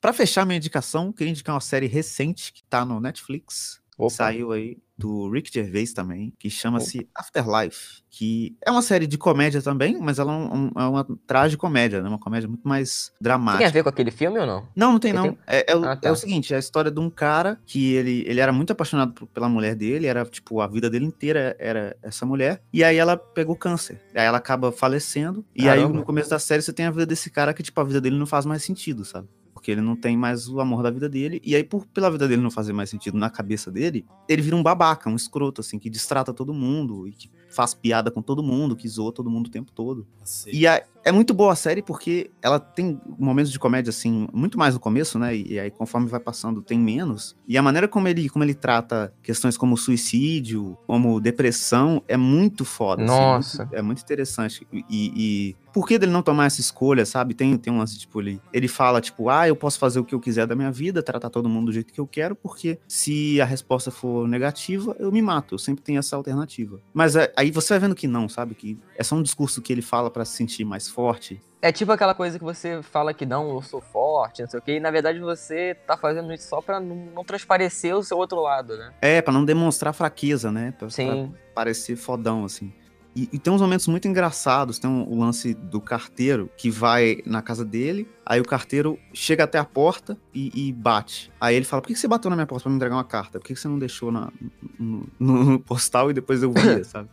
Pra 0.00 0.12
fechar 0.12 0.46
minha 0.46 0.58
indicação, 0.58 1.12
queria 1.12 1.32
indicar 1.32 1.54
uma 1.54 1.60
série 1.60 1.86
recente 1.86 2.52
que 2.52 2.62
tá 2.64 2.84
no 2.84 3.00
Netflix. 3.00 3.80
Opa. 3.98 4.10
Saiu 4.10 4.52
aí 4.52 4.76
do 4.98 5.30
Rick 5.30 5.50
Gervais 5.52 5.92
também, 5.92 6.32
que 6.38 6.48
chama-se 6.48 7.06
Afterlife, 7.14 8.00
que 8.10 8.56
é 8.64 8.70
uma 8.70 8.80
série 8.80 9.06
de 9.06 9.18
comédia 9.18 9.60
também, 9.60 9.98
mas 10.00 10.18
ela 10.18 10.32
é, 10.32 10.36
um- 10.36 10.70
é 10.74 10.84
uma 10.86 11.06
tragicomédia, 11.26 12.02
né? 12.02 12.08
Uma 12.08 12.18
comédia 12.18 12.48
muito 12.48 12.66
mais 12.66 13.08
Tem 13.08 13.16
a 13.16 13.22
dramática. 13.22 13.70
ver 13.70 13.82
com 13.82 13.88
aquele 13.90 14.10
filme 14.10 14.38
ou 14.38 14.46
não? 14.46 14.68
Não, 14.74 14.92
não 14.92 14.98
tem 14.98 15.12
Porque 15.12 15.28
não. 15.28 15.38
É, 15.46 15.70
é 15.70 15.76
o, 15.76 15.84
Ah, 15.84 15.96
tá. 15.96 16.08
é 16.08 16.12
o 16.12 16.16
seguinte, 16.16 16.54
é 16.54 16.56
a 16.56 16.58
história 16.60 16.90
de 16.90 16.98
um 16.98 17.10
cara 17.10 17.60
que 17.66 17.92
ele, 17.92 18.24
ele 18.26 18.40
era 18.40 18.52
muito 18.54 18.70
apaixonado 18.72 19.12
por- 19.12 19.26
pela 19.28 19.50
mulher 19.50 19.74
dele, 19.74 20.06
era 20.06 20.24
tipo, 20.24 20.62
a 20.62 20.66
vida 20.66 20.88
dele 20.88 21.04
inteira 21.04 21.54
era 21.58 21.94
essa 22.02 22.24
mulher, 22.24 22.62
e 22.72 22.82
aí 22.82 22.96
ela 22.96 23.18
pegou 23.18 23.54
câncer. 23.54 24.00
Aí 24.14 24.24
ela 24.24 24.38
acaba 24.38 24.72
falecendo, 24.72 25.44
e 25.54 25.68
aí 25.68 25.80
Caramba. 25.80 25.98
no 25.98 26.04
começo 26.06 26.30
da 26.30 26.38
série 26.38 26.62
você 26.62 26.72
tem 26.72 26.86
a 26.86 26.90
vida 26.90 27.04
desse 27.04 27.28
cara 27.30 27.52
que 27.52 27.62
tipo, 27.62 27.78
a 27.78 27.84
vida 27.84 28.00
dele 28.00 28.16
não 28.18 28.26
faz 28.26 28.46
mais 28.46 28.62
sentido, 28.64 29.04
sabe? 29.04 29.28
Porque 29.66 29.72
ele 29.72 29.80
não 29.80 29.96
tem 29.96 30.16
mais 30.16 30.48
o 30.48 30.60
amor 30.60 30.80
da 30.80 30.92
vida 30.92 31.08
dele, 31.08 31.42
e 31.44 31.56
aí 31.56 31.64
por 31.64 31.84
pela 31.86 32.08
vida 32.08 32.28
dele 32.28 32.40
não 32.40 32.52
fazer 32.52 32.72
mais 32.72 32.88
sentido 32.88 33.18
na 33.18 33.28
cabeça 33.28 33.68
dele, 33.68 34.06
ele 34.28 34.40
vira 34.40 34.54
um 34.54 34.62
babaca, 34.62 35.10
um 35.10 35.16
escroto 35.16 35.60
assim, 35.60 35.76
que 35.76 35.90
distrata 35.90 36.32
todo 36.32 36.54
mundo, 36.54 37.08
e 37.08 37.10
que 37.10 37.28
faz 37.50 37.74
piada 37.74 38.08
com 38.10 38.22
todo 38.22 38.44
mundo, 38.44 38.76
que 38.76 38.86
zoa 38.88 39.10
todo 39.10 39.28
mundo 39.28 39.46
o 39.48 39.50
tempo 39.50 39.72
todo. 39.72 40.06
Cacete. 40.20 40.56
E 40.56 40.66
a- 40.68 40.84
é 41.04 41.10
muito 41.10 41.32
boa 41.32 41.52
a 41.52 41.56
série 41.56 41.80
porque 41.82 42.30
ela 42.42 42.58
tem 42.60 43.00
momentos 43.18 43.50
de 43.50 43.58
comédia, 43.58 43.90
assim, 43.90 44.28
muito 44.32 44.58
mais 44.58 44.74
no 44.74 44.80
começo, 44.80 45.18
né? 45.18 45.34
E, 45.34 45.52
e 45.54 45.58
aí, 45.58 45.70
conforme 45.70 46.06
vai 46.08 46.20
passando, 46.20 46.60
tem 46.62 46.78
menos. 46.78 47.34
E 47.48 47.56
a 47.56 47.62
maneira 47.62 47.88
como 47.88 48.06
ele, 48.08 48.28
como 48.28 48.44
ele 48.44 48.54
trata 48.54 49.12
questões 49.22 49.56
como 49.56 49.76
suicídio, 49.76 50.76
como 50.86 51.20
depressão, 51.20 52.02
é 52.06 52.16
muito 52.16 52.64
foda. 52.64 53.04
assim, 53.04 53.12
Nossa. 53.12 53.58
muito- 53.64 53.74
é 53.76 53.82
muito 53.82 54.02
interessante. 54.02 54.66
E, 54.72 54.84
e 54.90 55.56
por 55.76 55.86
que 55.86 55.98
dele 55.98 56.10
não 56.10 56.22
tomar 56.22 56.46
essa 56.46 56.58
escolha, 56.58 57.04
sabe? 57.04 57.34
Tem, 57.34 57.54
tem 57.58 57.70
um 57.70 57.76
lance, 57.76 57.98
tipo, 57.98 58.18
ele, 58.22 58.40
ele 58.50 58.66
fala, 58.66 58.98
tipo, 58.98 59.28
ah, 59.28 59.46
eu 59.46 59.54
posso 59.54 59.78
fazer 59.78 60.00
o 60.00 60.04
que 60.04 60.14
eu 60.14 60.18
quiser 60.20 60.46
da 60.46 60.56
minha 60.56 60.72
vida, 60.72 61.02
tratar 61.02 61.28
todo 61.28 61.50
mundo 61.50 61.66
do 61.66 61.72
jeito 61.72 61.92
que 61.92 62.00
eu 62.00 62.06
quero, 62.06 62.34
porque 62.34 62.78
se 62.88 63.38
a 63.42 63.44
resposta 63.44 63.90
for 63.90 64.26
negativa, 64.26 64.96
eu 64.98 65.12
me 65.12 65.20
mato. 65.20 65.54
Eu 65.56 65.58
sempre 65.58 65.84
tenho 65.84 65.98
essa 65.98 66.16
alternativa. 66.16 66.80
Mas 66.94 67.14
é- 67.14 67.30
aí 67.36 67.50
você 67.50 67.74
vai 67.74 67.80
vendo 67.80 67.94
que 67.94 68.08
não, 68.08 68.26
sabe? 68.26 68.54
Que 68.54 68.78
é 68.96 69.02
só 69.04 69.16
um 69.16 69.22
discurso 69.22 69.60
que 69.60 69.70
ele 69.70 69.82
fala 69.82 70.10
pra 70.10 70.24
se 70.24 70.32
sentir 70.34 70.64
mais 70.64 70.88
forte. 70.88 71.42
É 71.60 71.70
tipo 71.70 71.92
aquela 71.92 72.14
coisa 72.14 72.38
que 72.38 72.44
você 72.44 72.80
fala 72.82 73.12
que 73.12 73.26
não, 73.26 73.50
eu 73.50 73.60
sou 73.60 73.82
forte, 73.82 74.40
não 74.40 74.48
sei 74.48 74.58
o 74.60 74.62
quê, 74.62 74.76
e 74.76 74.80
na 74.80 74.90
verdade 74.90 75.20
você 75.20 75.74
tá 75.86 75.94
fazendo 75.98 76.32
isso 76.32 76.48
só 76.48 76.62
pra 76.62 76.80
não, 76.80 76.96
não 77.14 77.22
transparecer 77.22 77.94
o 77.94 78.02
seu 78.02 78.16
outro 78.16 78.40
lado, 78.40 78.78
né? 78.78 78.94
É, 79.02 79.20
pra 79.20 79.30
não 79.32 79.44
demonstrar 79.44 79.92
fraqueza, 79.92 80.50
né? 80.50 80.70
Pra, 80.70 80.86
pra 80.86 80.90
Sim. 80.90 81.34
parecer 81.54 81.96
fodão, 81.96 82.46
assim. 82.46 82.72
E, 83.16 83.28
e 83.32 83.38
tem 83.38 83.50
uns 83.50 83.62
momentos 83.62 83.86
muito 83.88 84.06
engraçados. 84.06 84.78
Tem 84.78 84.90
um- 84.90 85.08
o 85.08 85.18
lance 85.18 85.54
do 85.54 85.80
carteiro 85.80 86.50
que 86.56 86.70
vai 86.70 87.22
na 87.24 87.40
casa 87.40 87.64
dele. 87.64 88.06
Aí 88.26 88.38
o 88.40 88.44
carteiro 88.44 88.98
chega 89.14 89.44
até 89.44 89.58
a 89.58 89.64
porta 89.64 90.18
e, 90.34 90.68
e 90.68 90.72
bate. 90.72 91.32
Aí 91.40 91.56
ele 91.56 91.64
fala: 91.64 91.80
Por 91.80 91.88
que 91.88 91.94
que 91.94 92.00
você 92.00 92.06
bateu 92.06 92.28
na 92.28 92.36
minha 92.36 92.46
porta 92.46 92.64
pra 92.64 92.70
me 92.70 92.76
entregar 92.76 92.94
uma 92.94 93.04
carta? 93.04 93.38
Por 93.40 93.46
que 93.46 93.54
que 93.54 93.60
você 93.60 93.68
não 93.68 93.78
deixou 93.78 94.12
na, 94.12 94.30
no, 94.78 95.08
no- 95.18 95.44
no 95.44 95.58
postal 95.60 96.10
e 96.10 96.14
depois 96.14 96.42
eu 96.42 96.52
via, 96.52 96.84
sabe? 96.84 97.08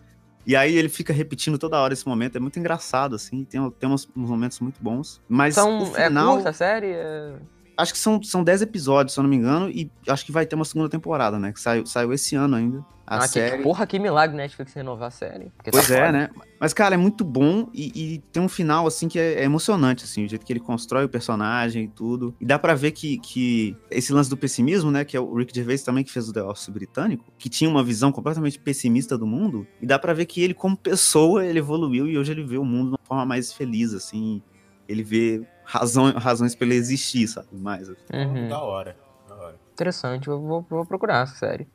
E 0.46 0.58
aí 0.58 0.76
ele 0.76 0.90
fica 0.90 1.14
repetindo 1.14 1.58
toda 1.58 1.80
hora 1.80 1.94
esse 1.94 2.06
momento. 2.06 2.36
É 2.36 2.40
muito 2.40 2.60
engraçado, 2.60 3.16
assim. 3.16 3.46
Tem, 3.46 3.72
tem 3.72 3.90
uns, 3.90 4.10
uns 4.14 4.30
momentos 4.30 4.60
muito 4.60 4.84
bons. 4.84 5.22
Mas 5.30 5.56
São, 5.56 5.84
o 5.84 5.86
final, 5.86 6.32
é 6.32 6.34
curta 6.36 6.50
a 6.50 6.54
série? 6.54 6.88
É... 6.88 7.34
acho 7.78 7.94
que 7.94 8.00
são, 8.00 8.22
são 8.24 8.44
10 8.44 8.62
episódios, 8.62 9.14
se 9.14 9.20
eu 9.20 9.24
não 9.24 9.30
me 9.30 9.36
engano. 9.36 9.70
E 9.70 9.90
acho 10.08 10.26
que 10.26 10.32
vai 10.32 10.46
ter 10.46 10.56
uma 10.56 10.66
segunda 10.66 10.90
temporada, 10.90 11.38
né? 11.40 11.52
Que 11.52 11.60
saiu, 11.60 11.86
saiu 11.86 12.14
esse 12.14 12.36
ano 12.36 12.56
ainda. 12.56 12.86
A 13.06 13.18
Ah, 13.18 13.20
que- 13.24 13.28
série. 13.28 13.62
porra, 13.62 13.86
que 13.86 14.00
milagre 14.00 14.36
Netflix 14.38 14.74
renovar 14.74 15.10
a 15.10 15.12
série. 15.12 15.46
tá 15.62 15.72
Pois 15.72 15.92
é, 15.92 16.06
foda. 16.06 16.12
né? 16.14 16.30
Mas, 16.58 16.74
cara, 16.74 16.96
é 16.96 16.98
muito 16.98 17.26
bom 17.26 17.68
e, 17.74 18.14
e 18.14 18.20
tem 18.32 18.42
um 18.42 18.48
final, 18.48 18.88
assim, 18.88 19.10
que 19.10 19.20
é, 19.20 19.42
é 19.42 19.44
emocionante, 19.44 20.06
assim, 20.06 20.24
o 20.24 20.30
jeito 20.30 20.46
que 20.46 20.54
ele 20.54 20.62
constrói 20.62 21.04
o 21.04 21.10
personagem 21.10 21.84
e 21.84 21.88
tudo. 21.90 22.34
E 22.40 22.46
dá 22.46 22.58
pra 22.58 22.74
ver 22.74 22.92
que, 22.92 23.18
que 23.20 23.76
esse 23.92 24.14
lance 24.14 24.30
do 24.30 24.38
pessimismo, 24.38 24.90
né, 24.90 25.04
que 25.04 25.18
é 25.18 25.20
o 25.20 25.36
Rick 25.36 25.54
Gervais 25.54 25.84
também 25.84 26.02
que 26.06 26.12
fez 26.14 26.30
o 26.30 26.34
The 26.34 26.44
Office 26.44 26.70
britânico, 26.70 27.26
que 27.38 27.50
tinha 27.50 27.70
uma 27.70 27.84
visão 27.84 28.10
completamente 28.10 28.58
pessimista 28.58 29.18
do 29.18 29.28
mundo, 29.28 29.68
e 29.82 29.86
dá 29.86 30.00
pra 30.00 30.14
ver 30.14 30.26
que 30.26 30.42
ele, 30.42 30.54
como 30.54 30.78
pessoa, 30.78 31.46
ele 31.46 31.60
evoluiu 31.60 32.08
e 32.08 32.18
hoje 32.18 32.32
ele 32.32 32.44
vê 32.46 32.58
o 32.58 32.64
mundo 32.64 32.86
de 32.86 32.92
uma 32.94 33.00
forma 33.06 33.26
mais 33.26 33.52
feliz, 33.52 33.94
assim. 33.94 34.42
Ele 34.88 35.04
vê 35.04 35.42
razão, 35.64 36.12
razões 36.14 36.56
pra 36.56 36.66
ele 36.66 36.76
existir, 36.76 37.28
sabe? 37.28 37.48
Mais. 37.52 37.90
assim. 37.90 38.02
Uhum. 38.14 38.48
Da 38.50 38.62
hora. 38.62 38.96
Da 39.28 39.36
hora. 39.36 39.60
Interessante, 39.74 40.28
eu 40.28 40.40
vou, 40.42 40.62
vou 40.70 40.86
procurar 40.86 41.24
essa 41.24 41.36
série. 41.36 41.68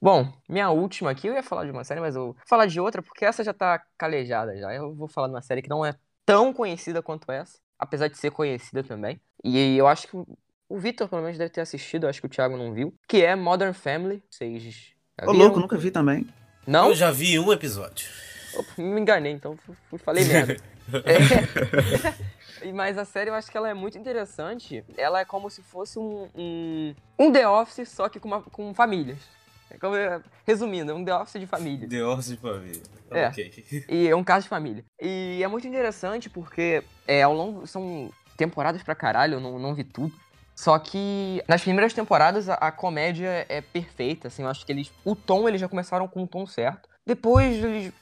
Bom, 0.00 0.32
minha 0.48 0.68
última 0.70 1.10
aqui, 1.10 1.28
eu 1.28 1.34
ia 1.34 1.42
falar 1.42 1.64
de 1.64 1.70
uma 1.70 1.84
série, 1.84 2.00
mas 2.00 2.16
eu 2.16 2.26
vou 2.32 2.36
falar 2.48 2.66
de 2.66 2.80
outra, 2.80 3.00
porque 3.02 3.24
essa 3.24 3.44
já 3.44 3.52
tá 3.54 3.80
calejada 3.96 4.56
já. 4.56 4.74
Eu 4.74 4.92
vou 4.94 5.06
falar 5.06 5.28
de 5.28 5.34
uma 5.34 5.42
série 5.42 5.62
que 5.62 5.68
não 5.70 5.86
é 5.86 5.94
tão 6.26 6.52
conhecida 6.52 7.00
quanto 7.00 7.30
essa, 7.30 7.58
apesar 7.78 8.08
de 8.08 8.18
ser 8.18 8.30
conhecida 8.32 8.82
também. 8.82 9.20
E 9.44 9.76
eu 9.76 9.86
acho 9.86 10.08
que 10.08 10.16
o- 10.16 10.26
Victor, 10.74 11.06
pelo 11.08 11.22
menos, 11.22 11.36
deve 11.38 11.50
ter 11.50 11.60
assistido, 11.60 12.04
eu 12.04 12.10
acho 12.10 12.20
que 12.20 12.26
o 12.26 12.30
Thiago 12.30 12.56
não 12.56 12.72
viu, 12.72 12.94
que 13.06 13.22
é 13.22 13.36
Modern 13.36 13.74
Family. 13.74 14.22
Vocês 14.30 14.94
Ô, 15.20 15.26
viram? 15.32 15.34
louco, 15.44 15.60
nunca 15.60 15.76
vi 15.76 15.90
também. 15.90 16.26
Não? 16.66 16.88
Eu 16.88 16.94
já 16.94 17.10
vi 17.10 17.38
um 17.38 17.52
episódio. 17.52 18.08
Opa, 18.54 18.70
me 18.78 19.00
enganei, 19.00 19.32
então 19.32 19.56
falei 20.04 20.24
merda. 20.24 20.56
É. 21.04 21.14
Mas 22.74 22.98
a 22.98 23.04
série 23.04 23.30
eu 23.30 23.34
acho 23.34 23.50
que 23.50 23.56
ela 23.56 23.68
é 23.68 23.74
muito 23.74 23.96
interessante. 23.98 24.84
Ela 24.96 25.20
é 25.20 25.24
como 25.24 25.48
se 25.50 25.62
fosse 25.62 25.98
um, 25.98 26.28
um, 26.34 26.94
um 27.18 27.32
The 27.32 27.48
Office, 27.48 27.88
só 27.88 28.08
que 28.08 28.20
com, 28.20 28.28
uma- 28.28 28.42
com 28.42 28.72
famílias. 28.74 29.18
É 29.70 29.78
como, 29.78 29.96
é, 29.96 30.20
resumindo, 30.46 30.92
é 30.92 30.94
um 30.94 31.04
The 31.04 31.14
Office 31.16 31.40
de 31.40 31.46
família. 31.46 31.88
The 31.88 32.04
Office 32.04 32.28
de 32.32 32.36
família. 32.36 32.82
É. 33.10 33.26
Ok. 33.28 33.64
E 33.88 34.08
é 34.08 34.14
um 34.14 34.22
caso 34.24 34.44
de 34.44 34.48
família. 34.50 34.84
E 35.00 35.40
é 35.42 35.48
muito 35.48 35.66
interessante 35.66 36.28
porque 36.30 36.82
é, 37.08 37.22
ao 37.22 37.34
longo. 37.34 37.66
São 37.66 38.10
temporadas 38.36 38.82
pra 38.82 38.94
caralho, 38.94 39.34
eu 39.34 39.40
não, 39.40 39.58
não 39.58 39.74
vi 39.74 39.84
tudo. 39.84 40.12
Só 40.54 40.78
que 40.78 41.42
nas 41.48 41.62
primeiras 41.62 41.92
temporadas 41.94 42.48
a, 42.48 42.54
a 42.54 42.70
comédia 42.72 43.46
é 43.48 43.60
perfeita, 43.60 44.28
assim, 44.28 44.42
eu 44.42 44.48
acho 44.48 44.64
que 44.66 44.72
eles. 44.72 44.92
O 45.04 45.14
tom 45.16 45.48
eles 45.48 45.60
já 45.60 45.68
começaram 45.68 46.06
com 46.06 46.22
o 46.22 46.26
tom 46.26 46.46
certo. 46.46 46.88
Depois 47.06 47.62
eles 47.64 47.92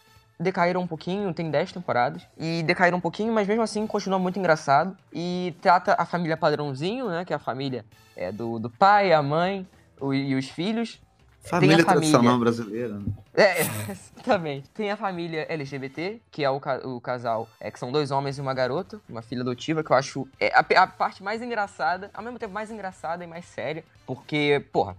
decaíram 0.40 0.80
um 0.80 0.86
pouquinho, 0.86 1.32
tem 1.34 1.50
10 1.50 1.70
temporadas. 1.72 2.22
E 2.38 2.62
decaíram 2.62 2.98
um 2.98 3.00
pouquinho, 3.00 3.32
mas 3.32 3.46
mesmo 3.46 3.62
assim 3.62 3.86
continua 3.86 4.18
muito 4.18 4.38
engraçado. 4.38 4.96
E 5.12 5.54
trata 5.60 5.94
a 5.98 6.06
família 6.06 6.36
padrãozinho, 6.36 7.08
né? 7.08 7.24
Que 7.24 7.32
é 7.32 7.36
a 7.36 7.38
família 7.38 7.84
é, 8.16 8.32
do, 8.32 8.58
do 8.58 8.70
pai, 8.70 9.12
a 9.12 9.22
mãe 9.22 9.66
o- 10.00 10.14
e 10.14 10.34
os 10.34 10.48
filhos. 10.48 11.00
Família, 11.42 11.76
família. 11.78 11.84
tradicional 11.84 12.38
brasileira. 12.38 12.94
né? 12.98 13.04
É, 13.34 13.60
exatamente. 13.90 14.68
Tem 14.70 14.90
a 14.90 14.96
família 14.96 15.46
LGBT, 15.48 16.20
que 16.30 16.44
é 16.44 16.50
o, 16.50 16.60
ca- 16.60 16.80
o 16.84 17.00
casal, 17.00 17.48
é, 17.58 17.70
que 17.70 17.78
são 17.78 17.90
dois 17.90 18.10
homens 18.10 18.36
e 18.36 18.40
uma 18.42 18.52
garota, 18.52 19.00
uma 19.08 19.22
filha 19.22 19.40
adotiva, 19.40 19.82
que 19.82 19.90
eu 19.90 19.96
acho 19.96 20.28
é, 20.38 20.52
a, 20.54 20.82
a 20.82 20.86
parte 20.86 21.22
mais 21.22 21.40
engraçada, 21.40 22.10
ao 22.12 22.22
mesmo 22.22 22.38
tempo 22.38 22.52
mais 22.52 22.70
engraçada 22.70 23.24
e 23.24 23.26
mais 23.26 23.46
séria, 23.46 23.82
porque, 24.06 24.62
porra, 24.70 24.94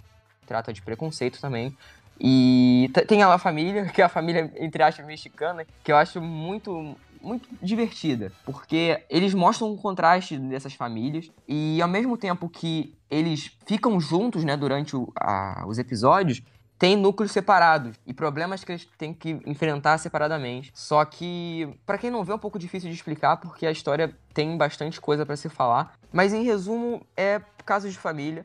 trata 0.48 0.74
de 0.74 0.82
preconceito 0.82 1.40
também. 1.40 1.78
E 2.24 2.90
tem 3.08 3.24
a 3.24 3.38
família, 3.40 3.86
que 3.94 4.02
é 4.02 4.06
a 4.06 4.10
família, 4.10 4.54
entre 4.58 4.84
aspas, 4.84 5.06
mexicana, 5.06 5.66
que 5.84 5.92
eu 5.92 5.98
acho 5.98 6.22
muito, 6.22 6.96
muito 7.20 7.50
divertida, 7.62 8.32
porque 8.46 9.04
eles 9.10 9.34
mostram 9.34 9.72
um 9.72 9.76
contraste 9.78 10.38
dessas 10.38 10.74
famílias 10.76 11.32
e 11.48 11.82
ao 11.82 11.88
mesmo 11.90 12.16
tempo 12.16 12.48
que 12.48 12.96
eles 13.10 13.52
ficam 13.66 14.00
juntos, 14.00 14.44
né, 14.44 14.56
durante 14.56 14.96
o- 14.96 15.12
a- 15.20 15.66
os 15.68 15.80
episódios, 15.80 16.44
tem 16.78 16.96
núcleos 16.96 17.32
separados 17.32 17.96
e 18.08 18.14
problemas 18.14 18.64
que 18.64 18.72
eles 18.72 18.88
têm 18.98 19.14
que 19.14 19.40
enfrentar 19.46 19.98
separadamente. 20.00 20.72
Só 20.74 21.04
que, 21.06 21.70
pra 21.86 21.96
quem 21.98 22.10
não 22.10 22.24
vê, 22.24 22.32
é 22.32 22.36
um 22.36 22.40
pouco 22.40 22.58
difícil 22.58 22.90
de 22.90 22.96
explicar 22.96 23.38
porque 23.38 23.68
a 23.68 23.72
história 23.72 24.16
tem 24.34 24.58
bastante 24.58 25.00
coisa 25.00 25.24
pra 25.24 25.36
se 25.38 25.48
falar. 25.48 25.94
Mas 26.12 26.34
em 26.34 26.44
resumo, 26.44 27.06
é 27.16 27.40
casos 27.66 27.92
de 27.94 28.00
família 28.00 28.44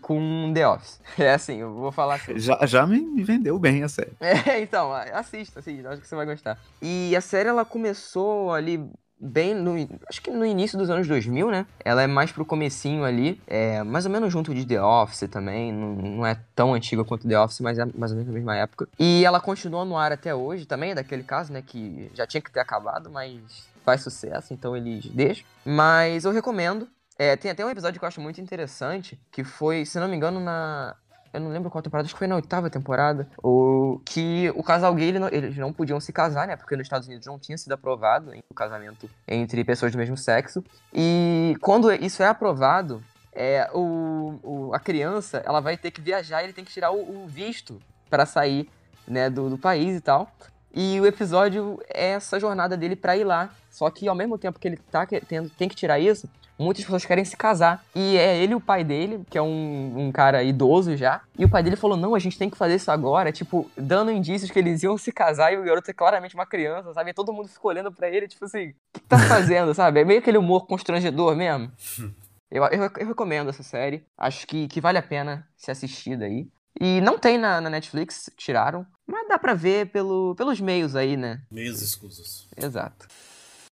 com 0.00 0.52
The 0.54 0.68
Office. 0.68 1.00
É 1.18 1.32
assim, 1.32 1.56
eu 1.58 1.72
vou 1.72 1.92
falar 1.92 2.16
assim. 2.16 2.38
Já, 2.38 2.58
já 2.66 2.86
me, 2.86 3.22
vendeu 3.22 3.58
bem 3.58 3.82
a 3.82 3.88
série. 3.88 4.12
É, 4.20 4.60
então, 4.60 4.92
assista, 4.92 5.60
assista, 5.60 5.90
acho 5.90 6.02
que 6.02 6.08
você 6.08 6.16
vai 6.16 6.26
gostar. 6.26 6.58
E 6.82 7.14
a 7.16 7.20
série 7.20 7.48
ela 7.48 7.64
começou 7.64 8.52
ali 8.52 8.84
bem 9.18 9.54
no, 9.54 9.74
acho 10.08 10.20
que 10.20 10.30
no 10.30 10.44
início 10.44 10.76
dos 10.76 10.90
anos 10.90 11.06
2000, 11.06 11.50
né? 11.50 11.66
Ela 11.84 12.02
é 12.02 12.06
mais 12.06 12.30
pro 12.30 12.44
comecinho 12.44 13.04
ali, 13.04 13.40
é 13.46 13.82
mais 13.82 14.04
ou 14.04 14.12
menos 14.12 14.32
junto 14.32 14.54
de 14.54 14.66
The 14.66 14.82
Office 14.82 15.28
também, 15.30 15.72
não, 15.72 15.94
não 15.94 16.26
é 16.26 16.38
tão 16.54 16.74
antiga 16.74 17.04
quanto 17.04 17.26
The 17.26 17.38
Office, 17.38 17.60
mas 17.60 17.78
é 17.78 17.86
mais 17.94 18.12
ou 18.12 18.18
menos 18.18 18.26
na 18.26 18.34
mesma 18.34 18.56
época. 18.56 18.88
E 18.98 19.24
ela 19.24 19.40
continua 19.40 19.84
no 19.84 19.96
ar 19.96 20.12
até 20.12 20.34
hoje, 20.34 20.66
também 20.66 20.90
é 20.90 20.94
daquele 20.94 21.22
caso, 21.22 21.52
né, 21.52 21.62
que 21.64 22.10
já 22.14 22.26
tinha 22.26 22.40
que 22.40 22.50
ter 22.50 22.60
acabado, 22.60 23.10
mas 23.10 23.40
faz 23.84 24.02
sucesso, 24.02 24.52
então 24.52 24.76
eles 24.76 25.06
deixam. 25.06 25.44
Mas 25.64 26.24
eu 26.24 26.32
recomendo. 26.32 26.88
É, 27.18 27.36
tem 27.36 27.50
até 27.50 27.64
um 27.64 27.70
episódio 27.70 27.98
que 27.98 28.04
eu 28.04 28.08
acho 28.08 28.20
muito 28.20 28.40
interessante, 28.40 29.18
que 29.30 29.44
foi, 29.44 29.84
se 29.84 29.98
não 30.00 30.08
me 30.08 30.16
engano, 30.16 30.40
na 30.40 30.96
eu 31.32 31.40
não 31.40 31.50
lembro 31.50 31.68
qual 31.68 31.82
temporada, 31.82 32.06
acho 32.06 32.14
que 32.14 32.18
foi 32.20 32.28
na 32.28 32.36
oitava 32.36 32.70
temporada, 32.70 33.26
o, 33.42 34.00
que 34.04 34.52
o 34.54 34.62
casal 34.62 34.94
gay, 34.94 35.08
ele 35.08 35.18
não- 35.18 35.26
eles 35.28 35.56
não 35.56 35.72
podiam 35.72 35.98
se 35.98 36.12
casar, 36.12 36.46
né? 36.46 36.54
Porque 36.54 36.76
nos 36.76 36.84
Estados 36.86 37.08
Unidos 37.08 37.26
não 37.26 37.40
tinha 37.40 37.58
sido 37.58 37.72
aprovado 37.72 38.30
o 38.48 38.54
casamento 38.54 39.10
entre 39.26 39.64
pessoas 39.64 39.90
do 39.90 39.98
mesmo 39.98 40.16
sexo. 40.16 40.62
E 40.92 41.56
quando 41.60 41.92
isso 41.92 42.22
é 42.22 42.28
aprovado, 42.28 43.02
é, 43.32 43.68
o, 43.74 44.38
o- 44.44 44.74
a 44.74 44.78
criança, 44.78 45.42
ela 45.44 45.58
vai 45.60 45.76
ter 45.76 45.90
que 45.90 46.00
viajar 46.00 46.40
e 46.40 46.44
ele 46.44 46.52
tem 46.52 46.64
que 46.64 46.70
tirar 46.72 46.92
o, 46.92 47.24
o 47.24 47.26
visto 47.26 47.82
para 48.08 48.24
sair, 48.26 48.70
né, 49.06 49.28
do, 49.28 49.50
do 49.50 49.58
país 49.58 49.96
e 49.96 50.00
tal. 50.00 50.30
E 50.72 51.00
o 51.00 51.06
episódio 51.06 51.80
é 51.88 52.10
essa 52.10 52.38
jornada 52.38 52.76
dele 52.76 52.94
pra 52.94 53.16
ir 53.16 53.24
lá. 53.24 53.50
Só 53.72 53.90
que 53.90 54.06
ao 54.06 54.14
mesmo 54.14 54.38
tempo 54.38 54.60
que 54.60 54.68
ele 54.68 54.76
tá 54.76 55.04
tendo, 55.26 55.50
tem 55.50 55.68
que 55.68 55.74
tirar 55.74 55.98
isso, 55.98 56.28
muitas 56.58 56.84
pessoas 56.84 57.04
querem 57.04 57.24
se 57.24 57.36
casar. 57.36 57.84
E 57.94 58.16
é 58.16 58.36
ele 58.36 58.52
e 58.52 58.56
o 58.56 58.60
pai 58.60 58.84
dele, 58.84 59.24
que 59.28 59.38
é 59.38 59.42
um, 59.42 60.06
um 60.06 60.12
cara 60.12 60.42
idoso 60.42 60.96
já. 60.96 61.22
E 61.38 61.44
o 61.44 61.48
pai 61.48 61.62
dele 61.62 61.76
falou: 61.76 61.96
não, 61.96 62.14
a 62.14 62.18
gente 62.18 62.38
tem 62.38 62.50
que 62.50 62.56
fazer 62.56 62.76
isso 62.76 62.90
agora. 62.90 63.32
Tipo, 63.32 63.70
dando 63.76 64.10
indícios 64.10 64.50
que 64.50 64.58
eles 64.58 64.82
iam 64.82 64.96
se 64.96 65.12
casar 65.12 65.52
e 65.52 65.56
o 65.56 65.64
garoto 65.64 65.90
é 65.90 65.94
claramente 65.94 66.34
uma 66.34 66.46
criança, 66.46 66.92
sabe? 66.92 67.10
E 67.10 67.14
todo 67.14 67.32
mundo 67.32 67.48
ficou 67.48 67.70
olhando 67.70 67.92
pra 67.92 68.08
ele, 68.08 68.28
tipo 68.28 68.44
assim, 68.44 68.68
o 68.68 68.74
que 68.92 69.00
tá 69.08 69.18
fazendo, 69.18 69.72
sabe? 69.74 70.00
É 70.00 70.04
meio 70.04 70.20
aquele 70.20 70.38
humor 70.38 70.66
constrangedor 70.66 71.36
mesmo. 71.36 71.70
Eu, 72.50 72.62
eu, 72.66 72.82
eu 72.98 73.06
recomendo 73.08 73.50
essa 73.50 73.64
série. 73.64 74.06
Acho 74.16 74.46
que, 74.46 74.68
que 74.68 74.80
vale 74.80 74.96
a 74.96 75.02
pena 75.02 75.44
ser 75.56 75.72
assistida 75.72 76.24
aí. 76.26 76.46
E 76.80 77.00
não 77.00 77.18
tem 77.18 77.36
na, 77.36 77.60
na 77.60 77.68
Netflix, 77.68 78.30
tiraram. 78.36 78.86
Mas 79.04 79.26
dá 79.26 79.38
pra 79.38 79.54
ver 79.54 79.90
pelo, 79.90 80.36
pelos 80.36 80.60
meios 80.60 80.94
aí, 80.94 81.16
né? 81.16 81.42
Meios 81.50 81.82
escusos. 81.82 82.48
Exato. 82.56 83.08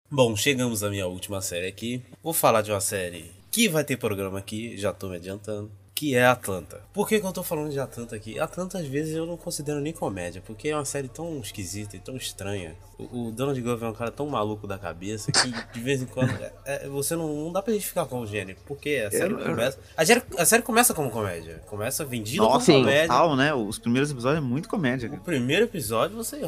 Bom, 0.10 0.36
chegamos 0.36 0.84
à 0.84 0.90
minha 0.90 1.08
última 1.08 1.42
série 1.42 1.68
aqui. 1.68 2.02
Vou 2.24 2.34
falar 2.34 2.62
de 2.62 2.72
uma 2.72 2.80
série 2.80 3.32
que 3.52 3.68
vai 3.68 3.84
ter 3.84 3.98
programa 3.98 4.40
aqui, 4.40 4.78
já 4.78 4.94
tô 4.94 5.10
me 5.10 5.18
adiantando. 5.18 5.70
Que 5.94 6.14
é 6.16 6.26
Atlanta. 6.28 6.80
Por 6.94 7.08
que, 7.10 7.20
que 7.20 7.26
eu 7.26 7.32
tô 7.34 7.42
falando 7.42 7.72
de 7.72 7.80
Atlanta 7.80 8.16
aqui? 8.16 8.40
Atlanta, 8.40 8.78
às 8.78 8.86
vezes, 8.86 9.16
eu 9.16 9.26
não 9.26 9.36
considero 9.36 9.80
nem 9.82 9.92
comédia, 9.92 10.44
porque 10.46 10.70
é 10.70 10.76
uma 10.76 10.86
série 10.86 11.08
tão 11.08 11.40
esquisita 11.40 11.96
e 11.96 12.00
tão 12.00 12.16
estranha. 12.16 12.76
O, 13.00 13.30
o 13.30 13.32
Donald 13.32 13.60
Glover 13.60 13.88
é 13.88 13.92
um 13.92 13.96
cara 13.96 14.12
tão 14.12 14.28
maluco 14.28 14.68
da 14.68 14.78
cabeça 14.78 15.32
que, 15.32 15.52
de 15.74 15.80
vez 15.80 16.04
em 16.04 16.06
quando, 16.06 16.30
é- 16.40 16.54
é- 16.66 16.88
você 16.88 17.16
não, 17.16 17.28
não 17.46 17.52
dá 17.52 17.64
pra 17.64 17.74
identificar 17.74 18.06
com 18.06 18.20
o 18.20 18.28
gênero. 18.28 18.60
Porque 18.68 19.04
a 19.08 19.10
série 19.10 19.34
Eu- 19.34 19.40
começa. 19.40 19.80
A 19.98 20.06
série, 20.06 20.22
a 20.38 20.46
série 20.46 20.62
começa 20.62 20.94
como 20.94 21.10
comédia. 21.10 21.64
Começa 21.66 22.06
vendida 22.06 22.44
como 22.44 22.54
Nossa, 22.54 22.72
comédia. 22.72 23.08
total, 23.08 23.36
né? 23.36 23.54
Os 23.56 23.80
primeiros 23.80 24.12
episódios 24.12 24.38
é 24.44 24.48
muito 24.48 24.70
comédia, 24.70 25.08
O 25.08 25.12
cara. 25.14 25.24
primeiro 25.24 25.66
episódio 25.66 26.16
você. 26.16 26.40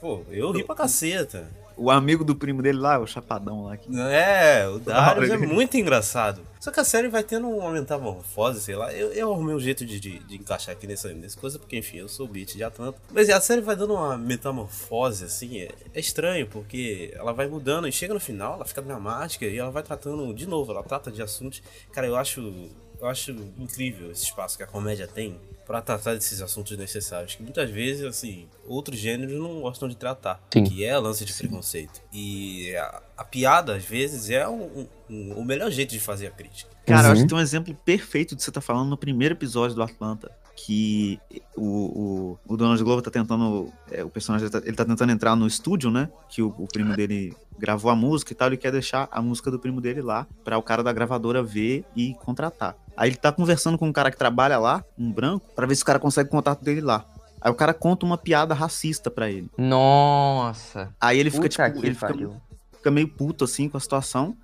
Pô, 0.00 0.22
eu 0.32 0.50
ri 0.50 0.64
pra 0.64 0.74
caceta. 0.74 1.48
O 1.76 1.90
amigo 1.90 2.24
do 2.24 2.34
primo 2.34 2.62
dele 2.62 2.78
lá, 2.78 2.98
o 2.98 3.06
Chapadão 3.06 3.64
lá. 3.64 3.76
Que... 3.76 3.88
É, 4.00 4.66
o 4.66 4.78
Darius 4.78 5.30
é 5.30 5.36
muito 5.36 5.76
engraçado. 5.76 6.40
Só 6.58 6.70
que 6.70 6.80
a 6.80 6.84
série 6.84 7.08
vai 7.08 7.22
tendo 7.22 7.48
uma 7.48 7.70
metamorfose, 7.70 8.60
sei 8.60 8.74
lá. 8.74 8.92
Eu, 8.92 9.12
eu 9.12 9.32
arrumei 9.32 9.54
um 9.54 9.60
jeito 9.60 9.84
de, 9.84 10.00
de, 10.00 10.18
de 10.18 10.36
encaixar 10.36 10.74
aqui 10.74 10.86
nessa, 10.86 11.12
nessa 11.12 11.38
coisa, 11.38 11.58
porque 11.58 11.76
enfim, 11.76 11.98
eu 11.98 12.08
sou 12.08 12.26
o 12.26 12.28
beat 12.28 12.54
de 12.54 12.64
Atlanta. 12.64 12.98
Mas 13.12 13.28
a 13.28 13.40
série 13.40 13.60
vai 13.60 13.76
dando 13.76 13.94
uma 13.94 14.16
metamorfose, 14.16 15.24
assim, 15.24 15.58
é, 15.58 15.68
é 15.94 16.00
estranho, 16.00 16.46
porque 16.46 17.12
ela 17.14 17.32
vai 17.32 17.46
mudando 17.46 17.86
e 17.86 17.92
chega 17.92 18.14
no 18.14 18.20
final, 18.20 18.54
ela 18.54 18.64
fica 18.64 18.82
dramática 18.82 19.44
e 19.44 19.58
ela 19.58 19.70
vai 19.70 19.82
tratando 19.82 20.32
de 20.34 20.46
novo, 20.46 20.72
ela 20.72 20.82
trata 20.82 21.10
de 21.10 21.22
assuntos. 21.22 21.62
Cara, 21.92 22.06
eu 22.06 22.16
acho. 22.16 22.70
Eu 22.98 23.06
acho 23.06 23.30
incrível 23.58 24.10
esse 24.10 24.24
espaço 24.24 24.56
que 24.56 24.62
a 24.62 24.66
comédia 24.66 25.06
tem 25.06 25.38
pra 25.66 25.82
tratar 25.82 26.14
desses 26.14 26.40
assuntos 26.40 26.76
necessários, 26.78 27.34
que 27.34 27.42
muitas 27.42 27.68
vezes, 27.68 28.04
assim, 28.04 28.46
outros 28.66 28.98
gêneros 28.98 29.34
não 29.38 29.60
gostam 29.60 29.88
de 29.88 29.96
tratar, 29.96 30.40
Sim. 30.52 30.62
que 30.64 30.84
é 30.84 30.96
lance 30.96 31.24
de 31.24 31.32
preconceito. 31.34 32.00
E 32.12 32.74
a, 32.76 33.02
a 33.18 33.24
piada, 33.24 33.74
às 33.74 33.84
vezes, 33.84 34.30
é 34.30 34.48
um- 34.48 34.86
um- 35.10 35.32
o 35.36 35.44
melhor 35.44 35.70
jeito 35.70 35.90
de 35.90 35.98
fazer 36.00 36.28
a 36.28 36.30
crítica. 36.30 36.70
Cara, 36.86 37.00
eu 37.00 37.06
Uhum. 37.06 37.12
acho 37.12 37.22
que 37.22 37.28
tem 37.28 37.38
um 37.38 37.40
exemplo 37.40 37.74
perfeito 37.84 38.34
do 38.34 38.38
que 38.38 38.44
você 38.44 38.52
tá 38.52 38.60
falando 38.60 38.88
no 38.88 38.96
primeiro 38.96 39.34
episódio 39.34 39.74
do 39.74 39.82
Atlanta. 39.82 40.30
Que 40.56 41.20
o, 41.54 42.38
o, 42.46 42.54
o 42.54 42.56
Donald 42.56 42.82
Glover 42.82 43.04
tá 43.04 43.10
tentando. 43.10 43.70
é, 43.90 44.02
o 44.02 44.08
personagem 44.08 44.48
tá- 44.48 44.62
ele 44.64 44.74
tá 44.74 44.84
tentando 44.84 45.12
entrar 45.12 45.36
no 45.36 45.46
estúdio, 45.46 45.90
né? 45.90 46.08
Que 46.30 46.40
o, 46.42 46.48
o 46.58 46.66
primo 46.66 46.96
dele 46.96 47.36
gravou 47.58 47.90
a 47.90 47.94
música 47.94 48.32
e 48.32 48.34
tal. 48.34 48.48
Ele 48.48 48.56
quer 48.56 48.72
deixar 48.72 49.06
a 49.12 49.20
música 49.20 49.50
do 49.50 49.58
primo 49.58 49.80
dele 49.80 50.00
lá 50.00 50.26
pra 50.42 50.56
o 50.58 50.62
cara 50.62 50.82
da 50.82 50.92
gravadora 50.92 51.42
ver 51.42 51.84
e 51.94 52.14
contratar. 52.14 52.74
Aí 52.96 53.10
ele 53.10 53.16
tá 53.16 53.30
conversando 53.30 53.76
com 53.76 53.86
um 53.86 53.92
cara 53.92 54.10
que 54.10 54.16
trabalha 54.16 54.58
lá, 54.58 54.82
um 54.98 55.12
branco, 55.12 55.46
pra 55.54 55.66
ver 55.66 55.74
se 55.76 55.82
o 55.82 55.86
cara 55.86 55.98
consegue 55.98 56.28
o 56.28 56.32
contato 56.32 56.64
dele 56.64 56.80
lá. 56.80 57.04
Aí 57.38 57.50
o 57.50 57.54
cara 57.54 57.74
conta 57.74 58.06
uma 58.06 58.16
piada 58.16 58.54
racista 58.54 59.10
pra 59.10 59.30
ele. 59.30 59.50
Nossa. 59.58 60.94
Aí 61.00 61.18
ele 61.18 61.30
fica, 61.30 61.42
Puta 61.48 61.70
tipo, 61.70 61.84
ele 61.86 61.94
fica, 61.94 62.06
fica 62.78 62.90
meio 62.90 63.08
puto 63.08 63.44
assim 63.44 63.68
com 63.68 63.76
a 63.76 63.80
situação. 63.80 64.34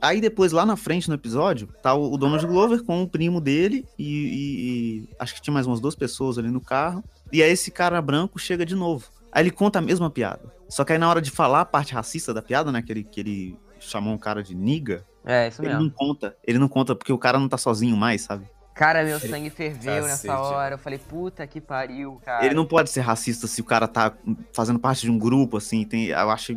Aí 0.00 0.20
depois, 0.20 0.52
lá 0.52 0.66
na 0.66 0.76
frente 0.76 1.08
no 1.08 1.14
episódio, 1.14 1.68
tá 1.82 1.94
o 1.94 2.12
o 2.12 2.18
Donald 2.18 2.46
Glover 2.46 2.82
com 2.84 3.02
o 3.02 3.08
primo 3.08 3.40
dele 3.40 3.84
e, 3.98 4.04
e- 4.04 4.60
e 5.04 5.08
acho 5.18 5.34
que 5.34 5.40
tinha 5.42 5.54
mais 5.54 5.66
umas 5.66 5.80
duas 5.80 5.94
pessoas 5.94 6.36
ali 6.38 6.50
no 6.50 6.60
carro. 6.60 7.02
E 7.32 7.42
aí 7.42 7.50
esse 7.50 7.70
cara 7.70 8.00
branco 8.02 8.38
chega 8.38 8.64
de 8.66 8.74
novo. 8.74 9.06
Aí 9.32 9.42
ele 9.42 9.50
conta 9.50 9.78
a 9.78 9.82
mesma 9.82 10.10
piada. 10.10 10.52
Só 10.68 10.84
que 10.84 10.92
aí 10.92 10.98
na 10.98 11.08
hora 11.08 11.20
de 11.22 11.30
falar 11.30 11.60
a 11.62 11.64
parte 11.64 11.94
racista 11.94 12.32
da 12.34 12.42
piada, 12.42 12.70
né, 12.72 12.82
que 12.82 12.92
ele, 12.92 13.04
que 13.04 13.20
ele 13.20 13.56
chamou 13.80 14.14
um 14.14 14.18
cara 14.18 14.42
de 14.42 14.54
niga, 14.54 15.04
É, 15.24 15.48
isso 15.48 15.60
ele 15.62 15.68
mesmo. 15.68 15.84
não 15.84 15.90
conta. 15.90 16.36
Ele 16.46 16.58
não 16.58 16.68
conta 16.68 16.94
porque 16.94 17.12
o 17.12 17.18
cara 17.18 17.38
não 17.38 17.48
tá 17.48 17.56
sozinho 17.58 17.96
mais, 17.96 18.22
sabe? 18.22 18.46
Cara, 18.76 19.02
meu 19.02 19.18
sangue 19.18 19.48
ferveu 19.48 20.02
Cacete. 20.02 20.26
nessa 20.28 20.38
hora. 20.38 20.74
Eu 20.74 20.78
falei, 20.78 20.98
puta 20.98 21.46
que 21.46 21.62
pariu, 21.62 22.20
cara. 22.22 22.44
Ele 22.44 22.54
não 22.54 22.66
pode 22.66 22.90
ser 22.90 23.00
racista 23.00 23.46
se 23.46 23.62
o 23.62 23.64
cara 23.64 23.88
tá 23.88 24.12
fazendo 24.52 24.78
parte 24.78 25.00
de 25.00 25.10
um 25.10 25.18
grupo, 25.18 25.56
assim. 25.56 25.82
Tem, 25.84 26.06
eu 26.08 26.30
acho. 26.30 26.52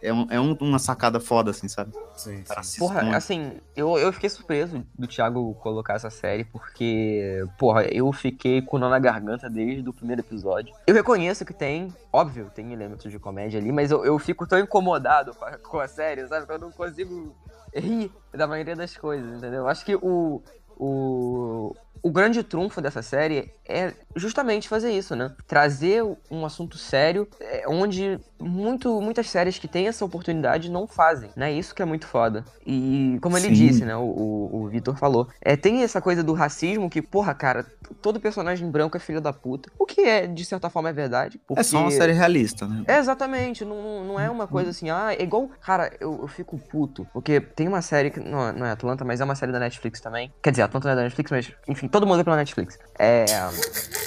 É, 0.00 0.12
um- 0.12 0.26
é 0.30 0.38
um- 0.40 0.56
uma 0.60 0.78
sacada 0.78 1.18
foda, 1.18 1.50
assim, 1.50 1.66
sabe? 1.66 1.92
Sim, 2.14 2.44
Racista. 2.48 2.78
Porra, 2.78 3.16
assim, 3.16 3.58
eu, 3.74 3.98
eu 3.98 4.12
fiquei 4.12 4.28
surpreso 4.30 4.86
do 4.98 5.06
Thiago 5.08 5.54
colocar 5.54 5.94
essa 5.94 6.10
série, 6.10 6.44
porque, 6.44 7.44
porra, 7.58 7.84
eu 7.84 8.12
fiquei 8.12 8.60
com 8.62 8.76
o 8.76 8.80
nó 8.80 8.88
na 8.90 8.98
garganta 8.98 9.48
desde 9.50 9.88
o 9.88 9.92
primeiro 9.94 10.20
episódio. 10.20 10.74
Eu 10.86 10.94
reconheço 10.94 11.44
que 11.44 11.54
tem, 11.54 11.92
óbvio, 12.12 12.50
tem 12.54 12.72
elementos 12.72 13.10
de 13.10 13.18
comédia 13.18 13.58
ali, 13.58 13.72
mas 13.72 13.90
eu, 13.90 14.04
eu 14.04 14.16
fico 14.18 14.46
tão 14.46 14.58
incomodado 14.58 15.34
com 15.34 15.44
a, 15.44 15.58
com 15.58 15.78
a 15.80 15.88
série, 15.88 16.26
sabe? 16.28 16.46
Que 16.46 16.52
eu 16.52 16.58
não 16.58 16.70
consigo 16.70 17.34
rir 17.74 18.12
da 18.32 18.46
maioria 18.46 18.76
das 18.76 18.96
coisas, 18.96 19.38
entendeu? 19.38 19.60
Eu 19.62 19.68
acho 19.68 19.84
que 19.84 19.96
o. 19.96 20.42
O, 20.76 21.74
o 22.04 22.10
grande 22.10 22.42
trunfo 22.42 22.82
dessa 22.82 23.00
série 23.00 23.50
é 23.66 23.94
justamente 24.14 24.68
fazer 24.68 24.92
isso, 24.92 25.16
né? 25.16 25.32
Trazer 25.48 26.04
um 26.30 26.44
assunto 26.44 26.76
sério, 26.76 27.26
é, 27.40 27.64
onde 27.66 28.20
muito, 28.38 29.00
muitas 29.00 29.30
séries 29.30 29.58
que 29.58 29.66
têm 29.66 29.88
essa 29.88 30.04
oportunidade 30.04 30.70
não 30.70 30.86
fazem, 30.86 31.30
né? 31.34 31.50
Isso 31.50 31.74
que 31.74 31.80
é 31.80 31.84
muito 31.86 32.06
foda. 32.06 32.44
E 32.66 33.18
como 33.22 33.38
ele 33.38 33.48
Sim. 33.48 33.54
disse, 33.54 33.84
né? 33.86 33.96
O, 33.96 34.02
o, 34.02 34.56
o 34.64 34.68
Vitor 34.68 34.94
falou, 34.96 35.28
é, 35.40 35.56
tem 35.56 35.82
essa 35.82 35.98
coisa 35.98 36.22
do 36.22 36.34
racismo 36.34 36.90
que, 36.90 37.00
porra, 37.00 37.34
cara, 37.34 37.64
todo 38.02 38.20
personagem 38.20 38.70
branco 38.70 38.98
é 38.98 39.00
filho 39.00 39.20
da 39.20 39.32
puta. 39.32 39.70
O 39.78 39.86
que 39.86 40.02
é, 40.02 40.26
de 40.26 40.44
certa 40.44 40.68
forma, 40.68 40.90
é 40.90 40.92
verdade. 40.92 41.40
É 41.56 41.62
só 41.62 41.78
uma 41.78 41.84
porque- 41.84 41.96
série 41.96 42.12
realista, 42.12 42.66
né? 42.68 42.84
é, 42.86 42.98
exatamente, 42.98 43.64
não, 43.64 44.04
não 44.04 44.20
é 44.20 44.28
uma 44.28 44.46
coisa 44.46 44.68
assim, 44.68 44.90
ah, 44.90 45.14
é 45.18 45.22
igual. 45.22 45.48
Cara, 45.62 45.90
eu, 45.98 46.18
eu 46.20 46.28
fico 46.28 46.58
puto. 46.58 47.06
Porque 47.14 47.40
tem 47.40 47.66
uma 47.66 47.80
série 47.80 48.10
que. 48.10 48.20
Não, 48.20 48.52
não 48.52 48.66
é 48.66 48.72
Atlanta, 48.72 49.06
mas 49.06 49.22
é 49.22 49.24
uma 49.24 49.34
série 49.34 49.52
da 49.52 49.58
Netflix 49.58 50.00
também. 50.02 50.30
Quer 50.42 50.50
dizer, 50.50 50.62
Atlanta 50.62 50.88
não 50.88 50.92
é 50.92 50.96
da 50.96 51.02
Netflix, 51.04 51.30
mas, 51.30 51.52
enfim, 51.66 51.88
todo 51.94 52.08
mundo 52.08 52.16
vê 52.16 52.24
pela 52.24 52.36
Netflix. 52.36 52.76
É. 52.98 53.24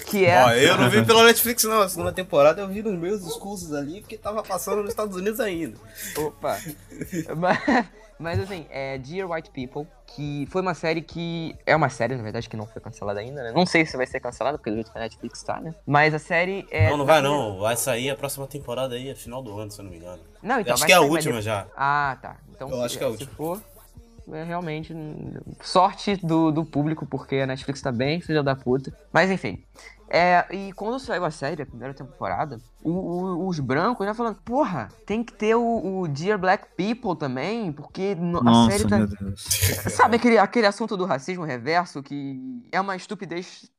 Que 0.08 0.26
é. 0.26 0.44
Ó, 0.44 0.52
eu 0.52 0.78
não 0.78 0.90
vi 0.90 1.06
pela 1.06 1.24
Netflix, 1.24 1.64
não. 1.64 1.82
A 1.82 1.88
segunda 1.88 2.12
temporada 2.12 2.62
eu 2.62 2.68
vi 2.68 2.84
nos 2.84 3.00
meus 3.00 3.24
discursos 3.24 3.74
ali, 3.74 4.02
porque 4.02 4.18
tava 4.18 4.44
passando 4.44 4.82
nos 4.82 4.90
Estados 4.90 5.16
Unidos 5.16 5.40
ainda. 5.40 5.78
Opa! 6.18 6.60
mas, 7.38 7.86
mas 8.20 8.40
assim, 8.42 8.66
é 8.70 8.98
Dear 8.98 9.30
White 9.32 9.52
People, 9.52 9.88
que 10.06 10.46
foi 10.52 10.62
uma 10.62 10.74
série 10.74 11.02
que. 11.02 11.56
É 11.66 11.74
uma 11.78 11.88
série, 11.88 12.18
na 12.18 12.24
verdade, 12.24 12.50
que 12.50 12.58
não 12.58 12.68
foi 12.68 12.82
cancelada 12.82 13.22
ainda, 13.22 13.42
né? 13.42 13.54
Não 13.56 13.66
sei 13.66 13.86
se 13.86 13.96
vai 13.96 14.06
ser 14.06 14.20
cancelada, 14.20 14.58
porque 14.58 14.70
do 14.70 14.76
jeito 14.76 14.92
que 14.92 14.98
a 14.98 15.02
Netflix 15.02 15.42
tá, 15.44 15.62
né? 15.62 15.74
Mas 15.86 16.14
a 16.14 16.20
série 16.20 16.68
é. 16.70 16.90
não, 16.90 16.98
não 16.98 17.06
vai 17.06 17.22
não. 17.22 17.60
Vai 17.60 17.78
sair 17.78 18.10
a 18.10 18.18
próxima 18.18 18.48
temporada 18.48 18.96
aí, 18.96 19.10
a 19.10 19.16
final 19.16 19.42
do 19.42 19.58
ano, 19.58 19.72
se 19.72 19.80
eu 19.80 19.84
não 19.86 19.92
me 19.92 19.98
engano. 19.98 20.22
Não, 20.44 20.60
então 20.60 20.74
acho 20.74 20.86
que 20.86 20.92
é 20.92 20.96
a 20.96 21.00
sair, 21.00 21.10
última 21.10 21.42
já. 21.42 21.68
Ah, 21.76 22.18
tá. 22.22 22.36
Então, 22.54 22.70
Eu 22.70 22.84
acho 22.84 22.98
que 22.98 23.04
é 23.04 23.08
a 23.08 23.10
última. 23.10 23.32
for, 23.32 23.62
é 24.32 24.44
realmente 24.44 24.94
hum, 24.94 25.34
sorte 25.62 26.16
do, 26.18 26.52
do 26.52 26.66
público, 26.66 27.06
porque 27.06 27.36
a 27.38 27.48
Netflix 27.48 27.82
tá 27.82 27.92
bem, 27.92 28.22
filha 28.22 28.44
da 28.44 28.56
puta. 28.56 28.92
Mas 29.12 29.30
enfim. 29.32 29.64
É, 30.10 30.46
e 30.56 30.72
quando 30.74 31.00
saiu 31.00 31.26
a 31.26 31.32
série, 31.32 31.62
a 31.62 31.66
primeira 31.66 31.94
temporada, 31.94 32.60
o- 32.82 32.92
o- 32.92 33.48
os 33.48 33.60
brancos 33.60 34.06
já 34.06 34.14
falando, 34.14 34.42
porra, 34.42 34.88
tem 35.06 35.22
que 35.24 35.34
ter 35.34 35.56
o, 35.56 36.00
o 36.02 36.08
Dear 36.08 36.40
Black 36.40 36.66
People 36.78 37.18
também, 37.18 37.74
porque 37.74 38.16
no- 38.16 38.40
a 38.40 38.44
Nossa, 38.44 38.72
série 38.72 38.90
tá. 38.90 38.98
meu 38.98 39.08
Deus. 39.08 39.44
Sabe 39.92 40.16
aquele, 40.16 40.38
aquele 40.38 40.66
assunto 40.68 40.96
do 40.96 41.06
racismo 41.06 41.44
reverso 41.44 42.02
que 42.02 42.40
é 42.72 42.80
uma 42.80 42.96
estupidez 42.96 43.70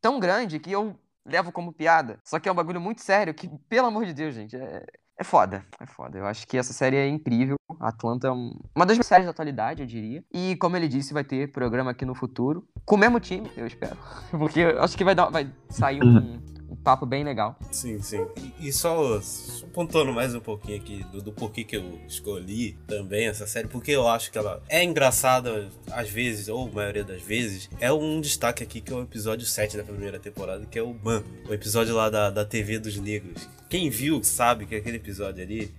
tão 0.00 0.18
grande 0.18 0.58
que 0.58 0.72
eu 0.72 0.98
levo 1.24 1.52
como 1.52 1.72
piada. 1.72 2.18
Só 2.24 2.38
que 2.38 2.48
é 2.48 2.52
um 2.52 2.54
bagulho 2.54 2.80
muito 2.80 3.02
sério 3.02 3.34
que, 3.34 3.48
pelo 3.68 3.88
amor 3.88 4.06
de 4.06 4.14
Deus, 4.14 4.34
gente, 4.34 4.56
é, 4.56 4.84
é 5.18 5.24
foda. 5.24 5.64
É 5.80 5.86
foda. 5.86 6.18
Eu 6.18 6.26
acho 6.26 6.46
que 6.46 6.56
essa 6.56 6.72
série 6.72 6.96
é 6.96 7.08
incrível. 7.08 7.56
Atlanta 7.80 8.28
é 8.28 8.30
um- 8.32 8.58
uma 8.74 8.84
das 8.86 8.96
minhas 8.96 9.06
séries 9.06 9.24
da 9.26 9.30
atualidade, 9.30 9.82
eu 9.82 9.86
diria. 9.86 10.24
E, 10.32 10.56
como 10.56 10.76
ele 10.76 10.88
disse, 10.88 11.12
vai 11.14 11.24
ter 11.24 11.50
programa 11.52 11.90
aqui 11.92 12.04
no 12.04 12.14
futuro. 12.14 12.66
Com 12.84 12.94
o 12.96 12.98
mesmo 12.98 13.18
time, 13.20 13.50
eu 13.56 13.66
espero. 13.66 13.96
Porque 14.30 14.60
eu 14.60 14.82
acho 14.82 14.96
que 14.96 15.04
vai, 15.04 15.14
dar, 15.14 15.30
vai 15.30 15.48
sair 15.68 16.02
um, 16.02 16.40
um 16.74 16.76
papo 16.76 17.06
bem 17.06 17.22
legal. 17.22 17.56
Sim, 17.70 18.02
sim. 18.02 18.26
E, 18.58 18.72
só, 18.72 19.20
só 19.20 19.66
mais 20.12 20.34
um 20.34 20.40
pouquinho 20.40 20.76
aqui 20.76 21.04
do, 21.04 21.22
do 21.22 21.32
porquê 21.32 21.62
que 21.62 21.76
eu 21.76 22.00
escolhi 22.06 22.76
também 22.86 23.28
essa 23.28 23.46
série, 23.46 23.68
porque 23.68 23.92
eu 23.92 24.08
acho 24.08 24.30
que 24.32 24.36
ela 24.36 24.60
é 24.68 24.82
engraçada 24.82 25.68
às 25.92 26.10
vezes, 26.10 26.48
ou 26.48 26.70
maioria 26.70 27.04
das 27.04 27.22
vezes. 27.22 27.70
É 27.78 27.92
um 27.92 28.20
destaque 28.20 28.62
aqui 28.62 28.80
que 28.80 28.92
é 28.92 28.96
o 28.96 29.02
episódio 29.02 29.46
7 29.46 29.76
da 29.76 29.84
primeira 29.84 30.18
temporada, 30.18 30.66
que 30.66 30.78
é 30.78 30.82
o 30.82 30.92
Man, 30.92 31.22
o 31.48 31.54
episódio 31.54 31.94
lá 31.94 32.10
da, 32.10 32.30
da 32.30 32.44
TV 32.44 32.78
dos 32.78 32.96
Negros. 32.96 33.48
Quem 33.68 33.88
viu 33.88 34.22
sabe 34.24 34.66
que 34.66 34.74
aquele 34.74 34.96
episódio 34.96 35.42
ali 35.42 35.72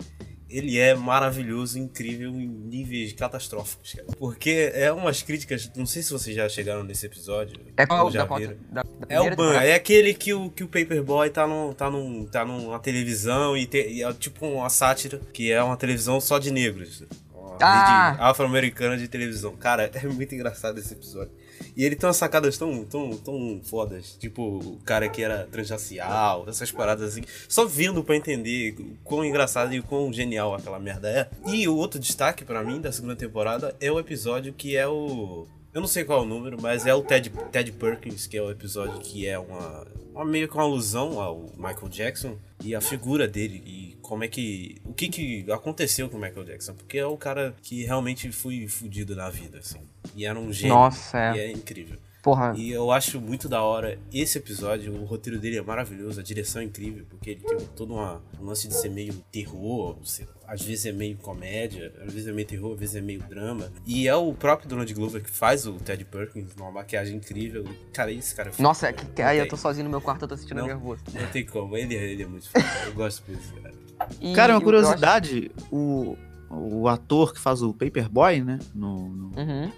ele 0.49 0.77
é 0.77 0.93
maravilhoso, 0.95 1.77
incrível 1.79 2.29
em 2.29 2.47
níveis 2.47 3.13
catastróficos, 3.13 3.93
cara. 3.93 4.07
Porque 4.17 4.71
é 4.73 4.91
umas 4.91 5.21
críticas, 5.21 5.71
não 5.75 5.85
sei 5.85 6.01
se 6.03 6.11
vocês 6.11 6.35
já 6.35 6.47
chegaram 6.47 6.83
nesse 6.83 7.05
episódio. 7.05 7.59
É 7.75 7.85
qual 7.85 8.11
já 8.11 8.25
da, 8.25 8.37
viram. 8.37 8.55
da, 8.71 8.83
da 8.83 8.89
É 9.09 9.19
o 9.19 9.35
Ban, 9.35 9.53
é 9.53 9.73
aquele 9.73 10.13
que 10.13 10.33
o, 10.33 10.49
que 10.49 10.63
o 10.63 10.67
Paperboy 10.67 11.29
tá, 11.29 11.47
no, 11.47 11.73
tá, 11.73 11.89
num, 11.89 12.25
tá 12.25 12.45
numa 12.45 12.79
televisão 12.79 13.57
e, 13.57 13.65
te- 13.65 13.87
e 13.89 14.03
é 14.03 14.13
tipo 14.13 14.45
uma 14.45 14.69
sátira, 14.69 15.19
que 15.33 15.51
é 15.51 15.61
uma 15.63 15.77
televisão 15.77 16.19
só 16.21 16.37
de 16.39 16.51
negros. 16.51 17.03
Uma 17.33 17.57
Ah! 17.61 18.29
afro-americana 18.29 18.97
de 18.97 19.07
televisão. 19.07 19.55
Cara, 19.55 19.89
é 19.93 20.07
muito 20.07 20.35
engraçado 20.35 20.77
esse 20.79 20.93
episódio. 20.93 21.31
E 21.75 21.83
ele 21.83 21.95
tem 21.95 22.07
umas 22.07 22.17
sacadas 22.17 22.57
tão, 22.57 22.83
tão, 22.85 23.17
tão 23.17 23.61
fodas. 23.63 24.15
Tipo, 24.19 24.57
o 24.57 24.79
cara 24.85 25.09
que 25.09 25.21
era 25.21 25.47
transracial, 25.51 26.45
essas 26.47 26.71
paradas 26.71 27.11
assim. 27.11 27.23
Só 27.47 27.65
vindo 27.65 28.03
pra 28.03 28.15
entender 28.15 28.75
quão 29.03 29.23
engraçado 29.23 29.73
e 29.73 29.81
quão 29.81 30.11
genial 30.11 30.53
aquela 30.53 30.79
merda 30.79 31.09
é. 31.09 31.29
E 31.45 31.67
o 31.67 31.75
outro 31.75 31.99
destaque 31.99 32.45
pra 32.45 32.63
mim 32.63 32.79
da 32.79 32.91
segunda 32.91 33.15
temporada 33.15 33.75
é 33.79 33.91
o 33.91 33.99
episódio 33.99 34.53
que 34.53 34.75
é 34.75 34.87
o. 34.87 35.47
Eu 35.75 35.81
não 35.81 35.89
sei 35.89 36.05
qual 36.05 36.19
é 36.19 36.21
o 36.21 36.25
número, 36.25 36.57
mas 36.61 36.85
é 36.85 36.95
o 36.95 37.01
Ted, 37.03 37.29
Ted 37.51 37.69
Perkins, 37.73 38.25
que 38.25 38.37
é 38.37 38.41
o 38.41 38.49
episódio 38.49 38.97
que 39.01 39.27
é 39.27 39.37
uma, 39.37 39.85
uma 40.13 40.23
meio 40.23 40.47
que 40.47 40.53
uma 40.53 40.63
alusão 40.63 41.19
ao 41.19 41.51
Michael 41.57 41.89
Jackson 41.89 42.37
e 42.63 42.73
a 42.73 42.79
figura 42.79 43.27
dele 43.27 43.61
e 43.65 43.97
como 44.01 44.23
é 44.23 44.29
que 44.29 44.81
o 44.85 44.93
que 44.93 45.09
que 45.09 45.51
aconteceu 45.51 46.07
com 46.07 46.15
o 46.15 46.21
Michael 46.21 46.45
Jackson, 46.45 46.75
porque 46.75 46.97
é 46.97 47.05
o 47.05 47.17
cara 47.17 47.53
que 47.61 47.83
realmente 47.83 48.31
foi 48.31 48.69
fudido 48.69 49.17
na 49.17 49.29
vida 49.29 49.57
assim. 49.57 49.81
E 50.15 50.25
era 50.25 50.39
um 50.39 50.49
gênio. 50.53 50.75
Nossa, 50.75 51.19
é. 51.19 51.35
E 51.35 51.39
é 51.41 51.51
incrível. 51.51 51.97
Porra, 52.25 52.55
E 52.57 52.71
eu 52.71 52.89
acho 52.89 53.21
muito 53.21 53.47
da 53.47 53.61
hora 53.61 53.99
esse 54.11 54.39
episódio, 54.39 54.91
o 54.99 55.05
roteiro 55.05 55.39
dele 55.39 55.59
é 55.59 55.61
maravilhoso, 55.61 56.19
a 56.19 56.23
direção 56.23 56.59
é 56.59 56.65
incrível, 56.65 57.05
porque 57.07 57.29
ele 57.29 57.41
tem 57.41 57.57
todo 57.75 57.93
uma, 57.93 58.19
um 58.41 58.45
lance 58.45 58.67
de 58.67 58.73
ser 58.73 58.89
meio 58.89 59.13
terror, 59.31 59.95
você- 60.03 60.25
às 60.47 60.59
vezes 60.63 60.87
é 60.87 60.91
meio 60.91 61.17
comédia, 61.17 61.93
às 62.03 62.11
vezes 62.11 62.27
é 62.27 62.31
meio 62.31 62.47
terror, 62.47 62.73
às 62.73 62.79
vezes 62.79 62.95
é 62.95 63.01
meio 63.01 63.19
drama. 63.29 63.71
E 63.85 64.07
é 64.07 64.15
o 64.15 64.33
próprio 64.33 64.67
Donald 64.67 64.91
Glover 64.91 65.21
que 65.21 65.29
faz 65.29 65.67
o 65.67 65.73
Ted 65.73 66.03
Perkins, 66.05 66.55
numa 66.55 66.71
maquiagem 66.71 67.17
incrível. 67.17 67.63
Cara, 67.93 68.11
esse 68.11 68.33
cara 68.33 68.49
é 68.49 68.51
foda, 68.53 68.63
nossa, 68.63 68.87
né? 68.87 68.93
que, 68.93 69.05
que, 69.05 69.21
aí 69.21 69.37
eu 69.37 69.47
tô 69.47 69.55
sozinho 69.55 69.83
no 69.83 69.91
meu 69.91 70.01
quarto, 70.01 70.23
eu 70.23 70.27
tô 70.27 70.35
sentindo 70.35 70.61
Não. 70.61 70.65
nervoso. 70.67 71.03
Não 71.13 71.27
tem 71.27 71.45
como, 71.45 71.77
ele, 71.77 71.93
ele 71.93 72.23
é 72.23 72.25
muito 72.27 72.49
foda, 72.49 72.65
eu 72.87 72.93
gosto 72.95 73.23
desse 73.31 73.53
cara. 73.53 73.75
E 74.19 74.33
Cara, 74.33 74.53
uma 74.55 74.61
curiosidade, 74.61 75.51
o, 75.71 76.17
o 76.49 76.87
ator 76.87 77.33
que 77.35 77.39
faz 77.39 77.61
o 77.61 77.71
Paperboy, 77.71 78.41
né, 78.43 78.57
no, 78.73 79.09
no- 79.09 79.31
Uhum. 79.39 79.71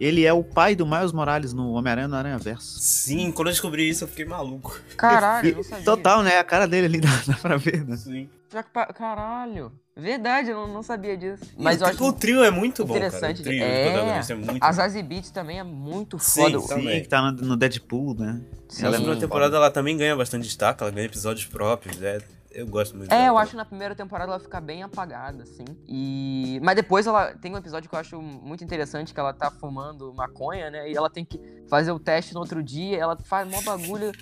Ele 0.00 0.24
é 0.24 0.32
o 0.32 0.42
pai 0.44 0.74
do 0.74 0.86
Miles 0.86 1.12
Morales 1.12 1.52
no 1.52 1.72
Homem-Aranha 1.72 2.08
no 2.08 2.16
Aranha 2.16 2.38
Verso. 2.38 2.78
Sim, 2.80 3.30
quando 3.32 3.48
eu 3.48 3.52
descobri 3.52 3.88
isso 3.88 4.04
eu 4.04 4.08
fiquei 4.08 4.24
maluco. 4.24 4.78
Caralho, 4.96 5.48
eu 5.50 5.56
não 5.56 5.62
sabia. 5.62 5.84
Total, 5.84 6.22
né? 6.22 6.38
A 6.38 6.44
cara 6.44 6.66
dele 6.66 6.86
ali 6.86 7.00
dá, 7.02 7.08
dá 7.26 7.34
pra 7.34 7.56
ver, 7.56 7.84
né? 7.86 7.96
Sim. 7.96 8.28
Já 8.52 8.62
que 8.62 8.70
pa- 8.70 8.86
Caralho. 8.86 9.72
Verdade, 9.94 10.50
eu 10.50 10.56
não, 10.66 10.74
não 10.74 10.82
sabia 10.82 11.16
disso. 11.16 11.42
Mas 11.58 11.80
eu 11.80 11.88
acho 11.88 12.04
o 12.04 12.12
trio 12.12 12.44
é 12.44 12.50
muito 12.52 12.84
bom, 12.84 12.94
cara. 12.94 13.04
O 13.06 13.08
interessante. 13.08 13.42
trio 13.42 13.62
é, 13.62 13.88
é 13.88 14.34
muito 14.36 14.64
a. 14.64 14.72
Zazie 14.72 15.02
Beetz 15.02 15.30
também 15.32 15.58
é 15.58 15.64
muito 15.64 16.18
foda. 16.20 16.58
sim. 16.60 16.68
Sim, 16.68 17.00
que 17.02 17.08
tá 17.08 17.20
no, 17.20 17.32
no 17.32 17.56
Deadpool, 17.56 18.14
né? 18.14 18.40
Sim. 18.68 18.82
Na 18.82 18.88
Ela 18.88 18.94
é 18.94 18.98
segunda 18.98 19.12
muito 19.14 19.20
temporada 19.20 19.56
ela 19.56 19.70
também 19.72 19.96
ganha 19.96 20.14
bastante 20.16 20.44
destaque, 20.44 20.82
ela 20.84 20.92
ganha 20.92 21.06
episódios 21.06 21.46
próprios, 21.46 22.00
é, 22.00 22.20
eu 22.60 22.66
gosto 22.66 22.96
muito 22.96 23.12
É, 23.12 23.16
dela. 23.16 23.28
eu 23.28 23.38
acho 23.38 23.52
que 23.52 23.56
na 23.56 23.64
primeira 23.64 23.94
temporada 23.94 24.30
ela 24.32 24.40
fica 24.40 24.60
bem 24.60 24.82
apagada, 24.82 25.42
assim. 25.44 25.64
E. 25.86 26.60
Mas 26.62 26.76
depois 26.76 27.06
ela 27.06 27.34
tem 27.34 27.52
um 27.54 27.58
episódio 27.58 27.88
que 27.88 27.94
eu 27.94 28.00
acho 28.00 28.20
muito 28.20 28.62
interessante, 28.64 29.12
que 29.14 29.20
ela 29.20 29.32
tá 29.32 29.50
fumando 29.50 30.12
maconha, 30.14 30.70
né? 30.70 30.90
E 30.90 30.96
ela 30.96 31.08
tem 31.10 31.24
que 31.24 31.40
fazer 31.68 31.92
o 31.92 31.98
teste 31.98 32.34
no 32.34 32.40
outro 32.40 32.62
dia, 32.62 32.98
ela 32.98 33.16
faz 33.24 33.48
mó 33.48 33.60
bagulho. 33.62 34.12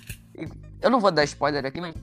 Eu 0.79 0.91
não 0.91 0.99
vou 0.99 1.09
dar 1.09 1.23
spoiler 1.23 1.65
aqui, 1.65 1.81
mas 1.81 1.95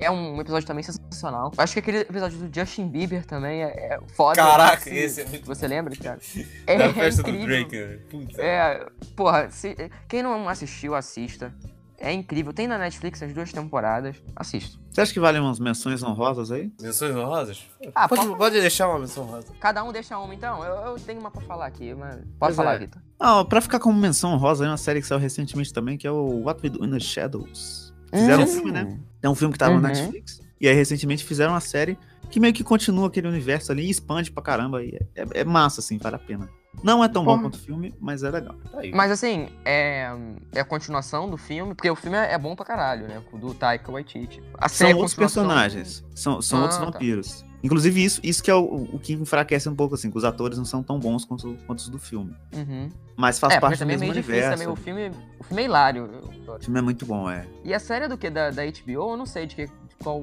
é 0.00 0.10
um 0.10 0.40
episódio 0.40 0.66
também 0.66 0.82
sensacional. 0.82 1.52
Eu 1.54 1.62
acho 1.62 1.74
que 1.74 1.78
aquele 1.80 1.98
episódio 1.98 2.38
do 2.38 2.54
Justin 2.60 2.88
Bieber 2.88 3.26
também 3.26 3.62
é, 3.62 3.66
é 3.94 4.00
foda. 4.14 4.36
Caraca, 4.36 4.80
Se- 4.84 4.96
esse 4.96 5.20
é 5.20 5.26
muito 5.26 5.44
Você 5.44 5.68
lembra, 5.68 5.94
cara? 5.94 6.18
É, 6.66 6.78
Da 6.78 6.94
festa 6.94 7.22
do 7.22 7.28
incrível. 7.28 7.46
Drake, 7.68 7.76
né? 7.76 7.98
Puta. 8.10 8.42
É, 8.42 8.86
porra, 9.14 9.50
se- 9.50 9.76
quem 10.08 10.22
não 10.22 10.48
assistiu, 10.48 10.94
assista. 10.94 11.54
É 12.00 12.12
incrível. 12.12 12.52
Tem 12.52 12.68
na 12.68 12.78
Netflix 12.78 13.20
as 13.22 13.32
duas 13.32 13.52
temporadas. 13.52 14.16
Assista. 14.36 14.78
Você 14.90 15.00
acha 15.00 15.12
que 15.12 15.18
vale 15.18 15.38
umas 15.40 15.58
menções 15.58 16.00
honrosas 16.02 16.52
aí? 16.52 16.72
Menções 16.80 17.14
honrosas? 17.14 17.66
Ah, 17.94 18.08
pode, 18.08 18.24
pode- 18.24 18.38
pode 18.38 18.60
deixar 18.60 18.88
uma 18.88 19.00
menção 19.00 19.24
honrosa. 19.24 19.48
Cada 19.60 19.82
um 19.82 19.90
deixa 19.92 20.16
uma, 20.16 20.32
então. 20.32 20.62
Eu, 20.64 20.92
eu 20.92 20.94
tenho 21.00 21.18
uma 21.18 21.30
pra 21.30 21.40
falar 21.42 21.66
aqui, 21.66 21.92
mas. 21.94 22.14
Pode 22.14 22.26
Pois 22.38 22.56
falar, 22.56 22.74
é. 22.74 22.78
Vitor. 22.78 23.02
Ah, 23.18 23.44
pra 23.44 23.60
ficar 23.60 23.80
como 23.80 23.98
menção 23.98 24.32
honrosa, 24.32 24.64
aí 24.64 24.70
uma 24.70 24.76
série 24.76 25.00
que 25.00 25.06
saiu 25.08 25.18
recentemente 25.18 25.72
também, 25.72 25.98
que 25.98 26.06
é 26.06 26.10
o 26.10 26.44
What 26.44 26.60
We 26.62 26.70
Do 26.70 26.84
in 26.84 26.90
the 26.92 27.00
Shadows. 27.00 27.92
Fizeram 28.14 28.42
um 28.42 28.44
Hum. 28.44 28.46
filme, 28.46 28.70
né? 28.72 29.00
É 29.20 29.28
um 29.28 29.34
filme 29.34 29.52
que 29.52 29.58
tava 29.58 29.72
Uhum. 29.74 29.80
no 29.80 29.88
Netflix. 29.88 30.40
E 30.60 30.68
aí, 30.68 30.74
recentemente, 30.74 31.24
fizeram 31.24 31.52
uma 31.52 31.60
série 31.60 31.98
que 32.30 32.38
meio 32.38 32.54
que 32.54 32.62
continua 32.62 33.08
aquele 33.08 33.26
universo 33.26 33.72
ali 33.72 33.86
e 33.86 33.90
expande 33.90 34.30
pra 34.30 34.42
caramba. 34.42 34.82
E 34.84 34.94
é- 35.16 35.40
é 35.40 35.44
massa, 35.44 35.80
assim, 35.80 35.98
vale 35.98 36.14
a 36.16 36.18
pena. 36.18 36.48
Não 36.82 37.02
é 37.02 37.08
tão 37.08 37.24
bom 37.24 37.32
Porra. 37.32 37.42
quanto 37.42 37.54
o 37.56 37.58
filme, 37.58 37.94
mas 38.00 38.22
é 38.22 38.30
legal. 38.30 38.54
Tá. 38.70 38.78
Mas 38.94 39.10
assim, 39.10 39.48
é, 39.64 40.08
é 40.54 40.60
a 40.60 40.64
continuação 40.64 41.28
do 41.28 41.36
filme, 41.36 41.74
porque 41.74 41.90
o 41.90 41.96
filme 41.96 42.16
é, 42.16 42.32
é 42.34 42.38
bom 42.38 42.54
pra 42.54 42.64
caralho, 42.64 43.08
né? 43.08 43.20
Do 43.32 43.52
Taika 43.54 43.90
Waititi. 43.90 44.40
A 44.58 44.66
é 44.66 44.68
São 44.68 44.92
outros 44.92 45.14
personagens. 45.14 46.04
São, 46.14 46.40
são 46.40 46.60
Ah, 46.60 46.62
outros 46.62 46.78
tá. 46.78 46.84
vampiros. 46.84 47.44
Inclusive, 47.60 48.04
isso, 48.04 48.20
isso 48.22 48.40
que 48.40 48.50
é 48.50 48.54
o, 48.54 48.64
o 48.92 48.98
que 49.00 49.14
enfraquece 49.14 49.68
um 49.68 49.74
pouco, 49.74 49.96
assim, 49.96 50.08
que 50.12 50.16
os 50.16 50.24
atores 50.24 50.56
não 50.56 50.64
são 50.64 50.80
tão 50.80 50.96
bons 51.00 51.24
quanto, 51.24 51.56
quanto 51.66 51.80
os 51.80 51.88
do 51.88 51.98
filme. 51.98 52.32
Uhum. 52.54 52.88
Mas 53.16 53.40
faz 53.40 53.54
é, 53.54 53.60
parte 53.60 53.76
do 53.76 53.80
também 53.80 53.96
é 53.96 53.98
mesmo 53.98 54.12
meio 54.12 54.22
difícil 54.22 54.42
universo. 54.42 54.62
também. 54.62 54.72
O 54.72 54.76
filme, 54.76 55.10
o 55.40 55.42
filme 55.44 55.62
é 55.62 55.64
hilário. 55.64 56.04
O 56.46 56.60
filme 56.62 56.78
é 56.78 56.82
muito 56.82 57.04
bom, 57.04 57.28
é. 57.28 57.44
E 57.64 57.74
a 57.74 57.80
série 57.80 58.04
é 58.04 58.08
do 58.08 58.16
que? 58.16 58.30
Da, 58.30 58.50
da 58.50 58.62
HBO? 58.64 59.10
Eu 59.10 59.16
não 59.16 59.26
sei 59.26 59.46
de, 59.46 59.56
que, 59.56 59.66
de 59.66 59.96
qual. 60.00 60.22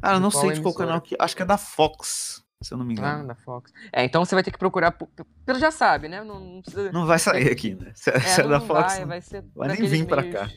Ah, 0.00 0.14
eu 0.14 0.20
não 0.20 0.30
sei 0.30 0.52
de 0.52 0.60
qual 0.60 0.70
emissora? 0.72 0.86
canal 0.86 1.00
que. 1.00 1.16
Acho 1.18 1.34
que 1.34 1.42
é 1.42 1.44
da 1.46 1.58
Fox, 1.58 2.44
se 2.60 2.74
eu 2.74 2.78
não 2.78 2.84
me 2.84 2.94
Ah, 2.98 3.12
engano. 3.14 3.28
da 3.28 3.34
Fox. 3.34 3.72
É, 3.92 4.04
então 4.04 4.24
você 4.24 4.34
vai 4.34 4.42
ter 4.42 4.50
que 4.50 4.58
procurar. 4.58 4.90
Pelo 5.46 5.58
já 5.58 5.70
sabe, 5.70 6.08
né? 6.08 6.24
Não, 6.24 6.40
não 6.40 6.62
precisa. 6.62 6.90
Não 6.92 7.06
vai 7.06 7.18
sair 7.18 7.50
aqui, 7.52 7.74
né? 7.74 7.92
Se, 7.94 8.10
É, 8.10 8.20
se 8.20 8.40
é 8.40 8.44
não 8.44 8.50
da 8.50 8.60
Fox. 8.60 8.94
vai, 8.96 9.04
vai 9.06 9.20
ser. 9.20 9.44
vai 9.54 9.68
nem 9.68 9.86
vir 9.88 10.06
pra 10.06 10.24
cá. 10.30 10.48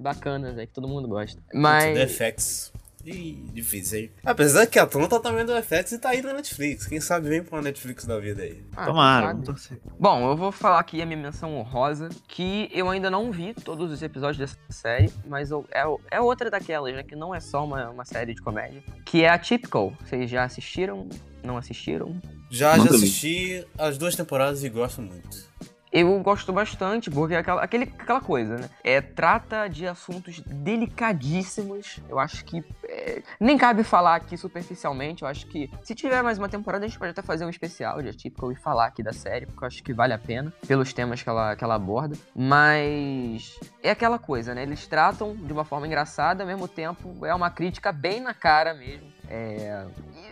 Bacanas, 0.00 0.56
é 0.58 0.66
que 0.66 0.72
todo 0.72 0.86
mundo 0.86 1.08
gosta. 1.08 1.40
Mas. 1.52 1.98
FX. 2.12 2.72
Ih, 3.04 3.48
difícil, 3.54 4.00
hein? 4.00 4.10
Apesar 4.24 4.66
que 4.66 4.78
a 4.78 4.82
Atlanta 4.82 5.18
tá 5.18 5.30
vendo 5.32 5.50
o 5.52 5.62
FX 5.62 5.92
e 5.92 5.98
tá 5.98 6.10
aí 6.10 6.20
na 6.20 6.34
Netflix. 6.34 6.86
Quem 6.86 7.00
sabe 7.00 7.28
vem 7.28 7.42
pra 7.42 7.62
Netflix 7.62 8.04
da 8.04 8.18
vida 8.18 8.42
aí. 8.42 8.62
ah, 8.76 8.84
Tomara, 8.84 9.26
vamos 9.28 9.46
torcer. 9.46 9.80
Bom, 9.98 10.28
eu 10.30 10.36
vou 10.36 10.52
falar 10.52 10.78
aqui 10.80 11.00
a 11.00 11.06
minha 11.06 11.16
menção 11.18 11.56
honrosa, 11.56 12.10
que 12.26 12.68
eu 12.72 12.90
ainda 12.90 13.08
não 13.10 13.32
vi 13.32 13.54
todos 13.54 13.90
os 13.90 14.02
episódios 14.02 14.36
dessa 14.38 14.58
série, 14.68 15.10
mas 15.26 15.50
eu- 15.50 15.64
é, 15.72 15.84
é 16.10 16.20
outra 16.20 16.50
daquelas, 16.50 16.94
né? 16.94 17.02
Que 17.02 17.16
não 17.16 17.34
é 17.34 17.40
só 17.40 17.64
uma, 17.64 17.88
uma 17.88 18.04
série 18.04 18.34
de 18.34 18.42
comédia. 18.42 18.82
Que 19.06 19.24
é 19.24 19.30
a 19.30 19.38
Typical. 19.38 19.94
Vocês 20.04 20.28
já 20.28 20.44
assistiram? 20.44 21.08
Não 21.42 21.56
assistiram? 21.56 22.20
Já, 22.50 22.78
já 22.78 22.84
assisti 22.84 23.66
as 23.78 23.98
duas 23.98 24.16
temporadas 24.16 24.64
e 24.64 24.68
gosto 24.68 25.02
muito. 25.02 25.48
Eu 25.90 26.20
gosto 26.20 26.52
bastante, 26.52 27.10
porque 27.10 27.34
é 27.34 27.38
aquela, 27.38 27.62
aquele, 27.62 27.84
aquela 27.98 28.20
coisa, 28.20 28.58
né? 28.58 28.70
É, 28.84 29.00
trata 29.00 29.66
de 29.68 29.86
assuntos 29.86 30.40
delicadíssimos. 30.40 31.98
Eu 32.08 32.18
acho 32.18 32.44
que. 32.44 32.62
é, 32.84 33.22
nem 33.40 33.56
cabe 33.56 33.82
falar 33.82 34.16
aqui 34.16 34.36
superficialmente. 34.36 35.22
Eu 35.22 35.28
acho 35.28 35.46
que 35.46 35.70
se 35.82 35.94
tiver 35.94 36.22
mais 36.22 36.36
uma 36.36 36.48
temporada, 36.48 36.84
a 36.84 36.88
gente 36.88 36.98
pode 36.98 37.12
até 37.12 37.22
fazer 37.22 37.46
um 37.46 37.50
especial 37.50 38.02
de 38.02 38.10
Atypical 38.10 38.52
e 38.52 38.56
falar 38.56 38.86
aqui 38.86 39.02
da 39.02 39.14
série, 39.14 39.46
porque 39.46 39.64
eu 39.64 39.66
acho 39.66 39.82
que 39.82 39.94
vale 39.94 40.12
a 40.12 40.18
pena, 40.18 40.52
pelos 40.66 40.92
temas 40.92 41.22
que 41.22 41.28
ela, 41.28 41.56
que 41.56 41.64
ela 41.64 41.76
aborda. 41.76 42.16
Mas. 42.36 43.58
É 43.82 43.90
aquela 43.90 44.18
coisa, 44.18 44.54
né? 44.54 44.64
Eles 44.64 44.86
tratam 44.86 45.34
de 45.34 45.52
uma 45.52 45.64
forma 45.64 45.86
engraçada, 45.86 46.42
ao 46.42 46.46
mesmo 46.46 46.68
tempo 46.68 47.24
é 47.24 47.34
uma 47.34 47.50
crítica 47.50 47.90
bem 47.92 48.20
na 48.20 48.34
cara 48.34 48.74
mesmo. 48.74 49.10
É, 49.30 49.86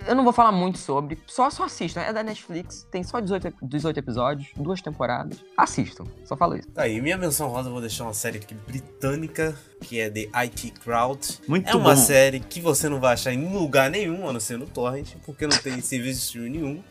eu 0.06 0.14
não 0.14 0.24
vou 0.24 0.32
falar 0.32 0.52
muito 0.52 0.78
sobre, 0.78 1.18
só, 1.26 1.48
só 1.50 1.64
assistam. 1.64 2.00
É 2.00 2.12
da 2.12 2.22
Netflix, 2.22 2.86
tem 2.90 3.02
só 3.02 3.20
18, 3.20 3.48
ep- 3.48 3.56
18 3.62 3.98
episódios, 3.98 4.48
duas 4.56 4.80
temporadas. 4.80 5.38
Assistam, 5.56 6.04
só 6.24 6.36
falo 6.36 6.56
isso. 6.56 6.68
Tá 6.70 6.82
aí, 6.82 7.00
minha 7.00 7.16
menção 7.18 7.48
rosa 7.48 7.68
eu 7.68 7.72
vou 7.72 7.80
deixar 7.80 8.04
uma 8.04 8.14
série 8.14 8.38
aqui 8.38 8.54
britânica, 8.54 9.56
que 9.80 9.98
é 10.00 10.08
The 10.10 10.28
IT 10.44 10.70
Crowd. 10.82 11.40
Muito 11.48 11.68
é 11.68 11.74
uma 11.74 11.94
bom. 11.94 12.00
série 12.00 12.40
que 12.40 12.60
você 12.60 12.88
não 12.88 13.00
vai 13.00 13.14
achar 13.14 13.32
em 13.32 13.52
lugar 13.52 13.90
nenhum, 13.90 14.28
a 14.28 14.32
não 14.32 14.40
ser 14.40 14.58
no 14.58 14.66
Torrent, 14.66 15.14
porque 15.24 15.46
não 15.46 15.56
tem 15.58 15.80
serviço 15.82 16.20
de 16.20 16.26
streaming 16.26 16.50
nenhum. 16.58 16.82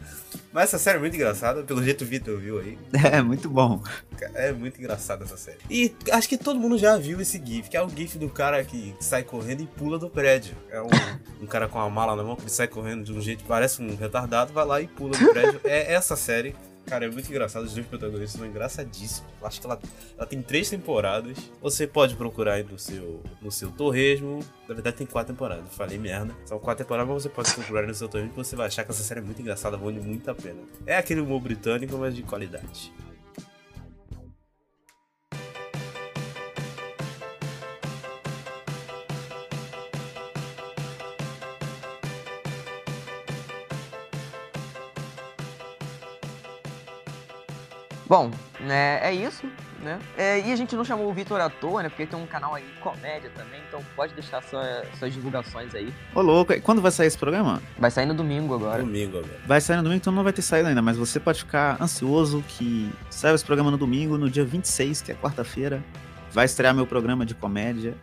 Mas 0.56 0.70
essa 0.70 0.80
série 0.80 0.96
é 0.96 1.02
muito 1.02 1.18
engraçada, 1.18 1.64
pelo 1.64 1.84
jeito 1.84 2.06
o 2.06 2.08
Vitor 2.08 2.40
viu 2.40 2.60
aí. 2.60 2.78
É, 3.12 3.22
muito 3.22 3.50
bom. 3.50 3.84
É 4.34 4.54
muito 4.54 4.80
engraçada 4.80 5.26
essa 5.26 5.36
série. 5.36 5.58
E 5.70 5.94
acho 6.10 6.30
que 6.30 6.38
todo 6.38 6.58
mundo 6.58 6.78
já 6.78 6.96
viu 6.96 7.20
esse 7.20 7.44
GIF, 7.44 7.70
que 7.70 7.76
é 7.76 7.84
o 7.84 7.90
GIF 7.90 8.18
do 8.18 8.30
cara 8.30 8.64
que 8.64 8.96
sai 9.02 9.22
correndo 9.22 9.64
e 9.64 9.68
pula 9.68 10.00
do 10.00 10.10
prédio. 10.10 10.56
É 10.72 10.82
um, 10.82 10.88
um 11.44 11.46
cara 11.46 11.68
com 11.68 11.78
uma 11.78 11.90
mala 11.90 12.16
na 12.16 12.24
mão 12.24 12.38
que 12.38 12.44
ele 12.44 12.50
sai 12.50 12.70
correndo 12.70 13.04
de 13.04 13.12
um 13.12 13.20
jeito 13.20 13.44
que 13.44 13.50
parece 13.50 13.82
um 13.82 13.98
retardado, 13.98 14.54
vai 14.54 14.66
lá 14.66 14.80
e 14.80 14.88
pula 14.88 15.18
do 15.18 15.28
prédio. 15.34 15.60
É 15.66 15.94
essa 15.94 16.16
série. 16.16 16.56
Cara, 16.86 17.06
é 17.06 17.10
muito 17.10 17.28
engraçado. 17.30 17.64
Os 17.64 17.74
dois 17.74 17.86
protagonistas 17.86 18.40
são 18.40 18.48
engraçadíssimos. 18.48 19.30
Acho 19.42 19.60
que 19.60 19.66
ela, 19.66 19.80
ela 20.18 20.28
tem 20.28 20.42
três 20.42 20.70
temporadas. 20.70 21.38
Você 21.62 21.88
pode 21.88 22.16
procurar 22.16 22.64
no 22.64 22.78
seu, 22.78 23.24
no 23.42 23.52
seu 23.52 23.72
torresmo. 23.72 24.40
Na 24.68 24.74
verdade, 24.76 24.98
tem 24.98 25.08
quatro 25.08 25.34
temporadas. 25.34 25.74
Falei 25.74 25.98
merda. 25.98 26.36
São 26.46 26.60
quatro 26.60 26.84
temporadas, 26.84 27.12
mas 27.12 27.24
você 27.24 27.30
pode 27.30 27.54
procurar 27.54 27.88
no 27.88 27.94
seu 27.94 28.08
torresmo 28.08 28.32
que 28.32 28.38
você 28.38 28.56
vai 28.56 28.68
achar 28.68 28.84
que 28.84 28.92
essa 28.92 29.04
série 29.04 29.20
é 29.20 29.24
muito 29.24 29.42
engraçada, 29.42 29.78
vale 29.78 30.00
muito 30.00 30.30
a 30.30 30.36
pena. 30.36 30.62
É 30.86 30.98
aquele 30.98 31.22
humor 31.22 31.42
britânico, 31.42 31.98
mas 31.98 32.16
de 32.16 32.22
qualidade. 32.22 32.94
Bom, 48.08 48.30
né, 48.60 49.00
é 49.02 49.14
isso, 49.14 49.48
né? 49.82 50.00
É, 50.16 50.40
e 50.40 50.52
a 50.52 50.56
gente 50.56 50.76
não 50.76 50.86
chamou 50.86 51.10
o 51.10 51.14
Vitor 51.14 51.42
à 51.42 51.50
toa, 51.50 51.84
né? 51.84 51.90
Porque 51.90 52.06
tem 52.06 52.20
um 52.20 52.26
canal 52.28 52.54
aí 52.54 52.64
de 52.64 52.80
comédia 52.80 53.32
também, 53.36 53.60
então 53.68 53.82
pode 53.96 54.14
deixar 54.14 54.44
sua, 54.44 54.84
suas 55.00 55.14
divulgações 55.14 55.74
aí. 55.74 55.94
Ô, 56.14 56.22
louco, 56.22 56.60
quando 56.62 56.82
vai 56.82 56.92
sair 56.92 57.08
esse 57.08 57.18
programa? 57.18 57.62
Vai 57.78 57.90
sair 57.90 58.06
no 58.06 58.14
domingo 58.14 58.54
agora. 58.54 58.84
Domingo 58.84 59.18
agora. 59.18 59.40
Vai 59.46 59.60
sair 59.60 59.78
no 59.78 59.84
domingo, 59.84 59.98
então 60.02 60.14
não 60.14 60.24
vai 60.24 60.34
ter 60.34 60.44
saído 60.44 60.70
ainda, 60.70 60.82
mas 60.82 60.98
você 60.98 61.20
pode 61.20 61.40
ficar 61.40 61.82
ansioso 61.82 62.44
que 62.48 62.92
saia 63.10 63.34
esse 63.34 63.46
programa 63.46 63.72
no 63.72 63.78
domingo, 63.78 64.18
no 64.18 64.30
dia 64.30 64.46
26, 64.46 65.02
que 65.02 65.12
é 65.12 65.16
quarta-feira. 65.16 65.84
Vai 66.32 66.46
estrear 66.46 66.76
meu 66.76 66.86
programa 66.86 67.26
de 67.26 67.34
comédia, 67.34 67.96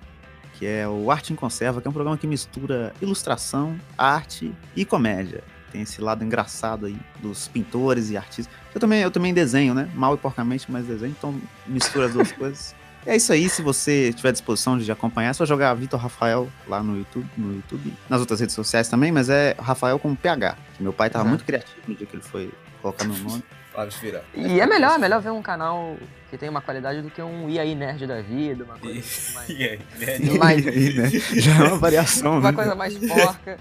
que 0.55 0.67
é 0.67 0.89
o 0.89 1.11
Arte 1.11 1.33
em 1.33 1.37
Conserva, 1.37 1.81
que 1.81 1.87
é 1.87 1.91
um 1.91 1.93
programa 1.93 2.17
que 2.17 2.27
mistura 2.27 2.93
ilustração, 3.01 3.79
arte 3.97 4.53
e 4.75 4.85
comédia. 4.85 5.45
Tem 5.73 5.81
esse 5.83 6.01
lado 6.03 6.23
engraçado 6.23 6.87
aí 6.87 6.97
dos 7.21 7.49
pintores 7.49 8.11
e 8.11 8.17
artistas. 8.17 8.55
Eu 8.75 8.81
também, 8.81 9.01
eu 9.01 9.11
também 9.11 9.33
desenho, 9.33 9.73
né? 9.75 9.89
Mal 9.95 10.15
e 10.15 10.19
porcamente, 10.19 10.71
mas 10.71 10.85
desenho, 10.87 11.15
então 11.19 11.35
mistura 11.67 12.07
as 12.07 12.13
duas 12.13 12.31
coisas. 12.33 12.75
É 13.05 13.17
isso 13.17 13.33
aí, 13.33 13.49
se 13.49 13.63
você 13.63 14.13
tiver 14.13 14.31
disposição 14.31 14.79
de 14.79 14.93
acompanhar, 14.93 15.31
é 15.31 15.33
só 15.33 15.45
jogar 15.45 15.75
Vitor 15.75 15.99
Rafael 15.99 16.49
lá 16.69 16.83
no 16.85 16.97
YouTube, 16.97 17.27
no 17.37 17.55
YouTube, 17.57 17.93
nas 18.09 18.21
outras 18.21 18.39
redes 18.39 18.55
sociais 18.55 18.87
também, 18.89 19.11
mas 19.11 19.29
é 19.29 19.57
Rafael 19.59 19.99
com 19.99 20.15
PH. 20.15 20.57
Que 20.77 20.83
meu 20.85 20.93
pai 20.93 21.11
tava 21.11 21.25
Uhum. 21.25 21.31
muito 21.31 21.45
criativo 21.45 21.79
no 21.89 21.95
dia 21.97 22.07
que 22.07 22.15
ele 22.15 22.23
foi 22.23 22.53
colocar 22.81 23.05
meu 23.05 23.17
nome. 23.17 23.43
Pode 23.75 23.97
virar. 23.99 24.21
E 24.35 24.61
é 24.61 24.67
melhor, 24.67 24.97
é 24.97 24.99
melhor 24.99 25.21
ver 25.23 25.31
um 25.31 25.41
canal 25.41 25.97
que 26.31 26.37
tem 26.37 26.47
uma 26.51 26.61
qualidade 26.61 27.01
do 27.01 27.09
que 27.11 27.23
um 27.23 27.49
E 27.49 27.59
aí 27.59 27.75
Nerd 27.75 28.07
da 28.07 28.21
vida, 28.21 28.65
uma 28.65 28.79
coisa 28.79 28.99
assim 29.01 29.33
mais. 29.35 29.49
E 29.49 29.65
aí, 29.65 29.79
né? 29.99 30.39
mais 30.39 30.67
Aí, 30.67 30.93
né? 30.95 31.11
Já 31.41 31.53
é 31.57 31.63
uma 31.69 31.79
variação, 31.79 32.33
uma 32.39 32.51
né? 32.51 32.53
coisa 32.53 32.75
mais 32.75 32.95
porca. 32.99 33.59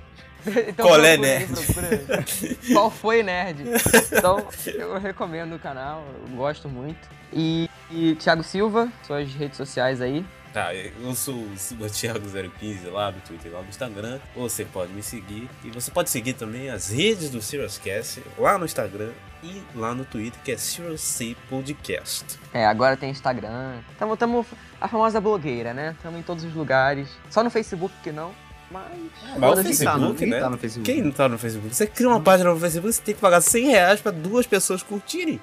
Então, 0.68 0.96
é 0.96 1.12
aí, 1.12 1.18
nerd? 1.18 1.54
procura. 1.54 2.26
Qual 2.74 2.92
foi 2.92 3.24
nerd? 3.24 3.64
Então, 4.12 4.48
eu 4.66 4.98
recomendo 5.00 5.56
o 5.56 5.60
canal, 5.60 6.04
eu 6.30 6.36
gosto 6.36 6.68
muito. 6.68 7.10
E, 7.34 7.70
e 7.90 8.16
Thiago 8.16 8.44
Silva, 8.44 8.92
suas 9.06 9.34
redes 9.34 9.58
sociais 9.58 10.02
aí. 10.02 10.26
Tá, 10.54 10.76
eu 10.76 11.16
sou 11.16 11.36
o 11.36 11.56
Thiago015 11.56 12.92
lá 12.92 13.10
no 13.10 13.22
Twitter, 13.22 13.54
lá 13.54 13.62
no 13.62 13.70
Instagram. 13.70 14.20
Você 14.36 14.66
pode 14.66 14.92
me 14.92 15.02
seguir. 15.02 15.50
E 15.64 15.70
você 15.70 15.90
pode 15.90 16.10
seguir 16.10 16.34
também 16.34 16.70
as 16.70 16.90
redes 16.90 17.30
do 17.30 17.42
Serious 17.42 17.78
Cast 17.78 18.22
lá 18.38 18.58
no 18.58 18.66
Instagram 18.66 19.12
e 19.42 19.64
lá 19.74 19.96
no 19.96 20.04
Twitter, 20.04 20.40
que 20.44 20.52
é 20.52 20.58
Serious 20.58 21.00
C 21.00 21.38
Podcast. 21.50 22.38
É, 22.54 22.66
agora 22.66 22.98
tem 22.98 23.10
Instagram. 23.10 23.80
Tamo, 23.98 24.18
tamo 24.18 24.46
a 24.80 24.90
famosa 24.90 25.22
blogueira, 25.22 25.74
né? 25.74 25.96
Tamo 26.04 26.18
em 26.18 26.22
todos 26.22 26.44
os 26.44 26.54
lugares. 26.54 27.08
Só 27.30 27.42
no 27.44 27.50
Facebook 27.50 27.94
que 28.04 28.12
não, 28.12 28.34
mas. 28.72 28.86
Mas 29.24 29.38
o 29.38 29.40
Foda-se. 29.40 29.68
Facebook, 29.68 30.18
Quem 30.18 30.30
né? 30.30 30.40
tá 30.40 30.50
no 30.50 30.58
Facebook? 30.58 30.92
Quem 30.92 31.04
não 31.04 31.12
tá 31.12 31.30
no 31.30 31.38
Facebook? 31.38 31.76
Você 31.76 31.88
cria 31.88 32.10
uma 32.10 32.22
página 32.22 32.54
no 32.54 32.60
Facebook, 32.60 32.94
você 32.94 33.02
tem 33.02 33.16
que 33.16 33.22
pagar 33.22 33.42
100 33.42 33.68
reais 33.68 34.02
pra 34.02 34.12
duas 34.12 34.48
pessoas 34.48 34.82
curtirem. 34.82 35.40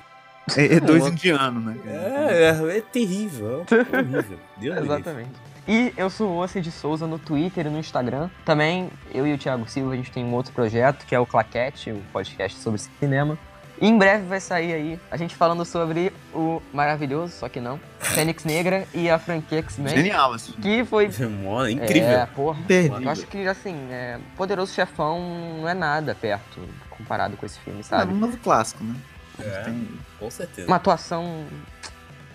É, 0.56 0.76
é 0.76 0.80
dois 0.80 1.06
indianos, 1.06 1.62
né? 1.62 1.76
É, 1.86 2.74
é, 2.74 2.78
é 2.78 2.80
terrível. 2.80 3.66
É 3.70 3.98
horrível. 3.98 4.38
Deus. 4.56 4.78
Exatamente. 4.78 5.30
E 5.66 5.92
eu 5.98 6.08
sou 6.08 6.30
o 6.30 6.36
Ossi 6.38 6.62
de 6.62 6.70
Souza 6.70 7.06
no 7.06 7.18
Twitter 7.18 7.66
e 7.66 7.70
no 7.70 7.78
Instagram. 7.78 8.30
Também, 8.42 8.88
eu 9.12 9.26
e 9.26 9.34
o 9.34 9.38
Thiago 9.38 9.68
Silva, 9.68 9.92
a 9.92 9.96
gente 9.96 10.10
tem 10.10 10.24
um 10.24 10.32
outro 10.32 10.50
projeto, 10.54 11.04
que 11.04 11.14
é 11.14 11.20
o 11.20 11.26
Claquete, 11.26 11.90
o 11.90 12.02
podcast 12.10 12.58
sobre 12.58 12.80
cinema. 12.98 13.38
E 13.80 13.86
em 13.86 13.96
breve 13.96 14.24
vai 14.26 14.40
sair 14.40 14.72
aí 14.72 15.00
a 15.10 15.16
gente 15.16 15.36
falando 15.36 15.64
sobre 15.64 16.12
o 16.34 16.60
maravilhoso, 16.72 17.32
só 17.32 17.48
que 17.48 17.60
não, 17.60 17.78
Fênix 18.00 18.44
Negra 18.44 18.86
e 18.92 19.08
a 19.08 19.18
franquia 19.18 19.58
X-Men. 19.58 19.94
Genial, 19.96 20.32
assim. 20.32 20.52
Que 20.52 20.84
foi 20.84 21.04
é 21.06 21.70
incrível. 21.70 22.08
É, 22.10 22.26
porra. 22.26 22.58
Imperdível. 22.60 23.00
Eu 23.02 23.10
acho 23.10 23.26
que, 23.26 23.46
assim, 23.46 23.76
é, 23.90 24.18
Poderoso 24.36 24.72
Chefão 24.74 25.58
não 25.60 25.68
é 25.68 25.74
nada 25.74 26.14
perto 26.14 26.60
comparado 26.90 27.36
com 27.36 27.46
esse 27.46 27.58
filme, 27.60 27.80
É 27.80 27.82
sabe? 27.84 28.12
um 28.12 28.16
novo 28.16 28.36
clássico, 28.38 28.82
né? 28.82 28.94
É, 29.40 29.60
Tem- 29.62 29.88
com 30.18 30.30
certeza. 30.30 30.66
Uma 30.66 30.76
atuação 30.76 31.44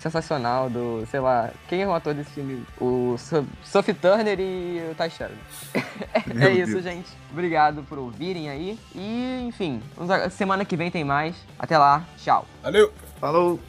sensacional 0.04 0.70
do, 0.70 1.06
sei 1.10 1.20
lá, 1.20 1.50
quem 1.68 1.82
é 1.82 1.88
o 1.88 1.94
ator 1.94 2.14
desse 2.14 2.32
filme? 2.32 2.64
O 2.80 3.16
So- 3.18 3.46
Sophie 3.64 3.94
Turner 3.94 4.40
e 4.40 4.82
o 4.92 4.96
Ty 4.96 5.10
Sheridan. 5.10 5.40
é 6.46 6.52
isso, 6.52 6.74
Deus. 6.74 6.84
gente. 6.84 7.10
Obrigado 7.32 7.84
por 7.84 7.98
ouvirem 7.98 8.50
aí. 8.50 8.78
E, 8.94 9.46
enfim, 9.48 9.82
semana 10.32 10.66
que 10.66 10.76
vem 10.76 10.92
tem 10.92 11.04
mais. 11.04 11.36
Até 11.58 11.78
lá, 11.78 12.06
tchau. 12.18 12.46
Valeu! 12.62 12.92
Falou! 13.20 13.60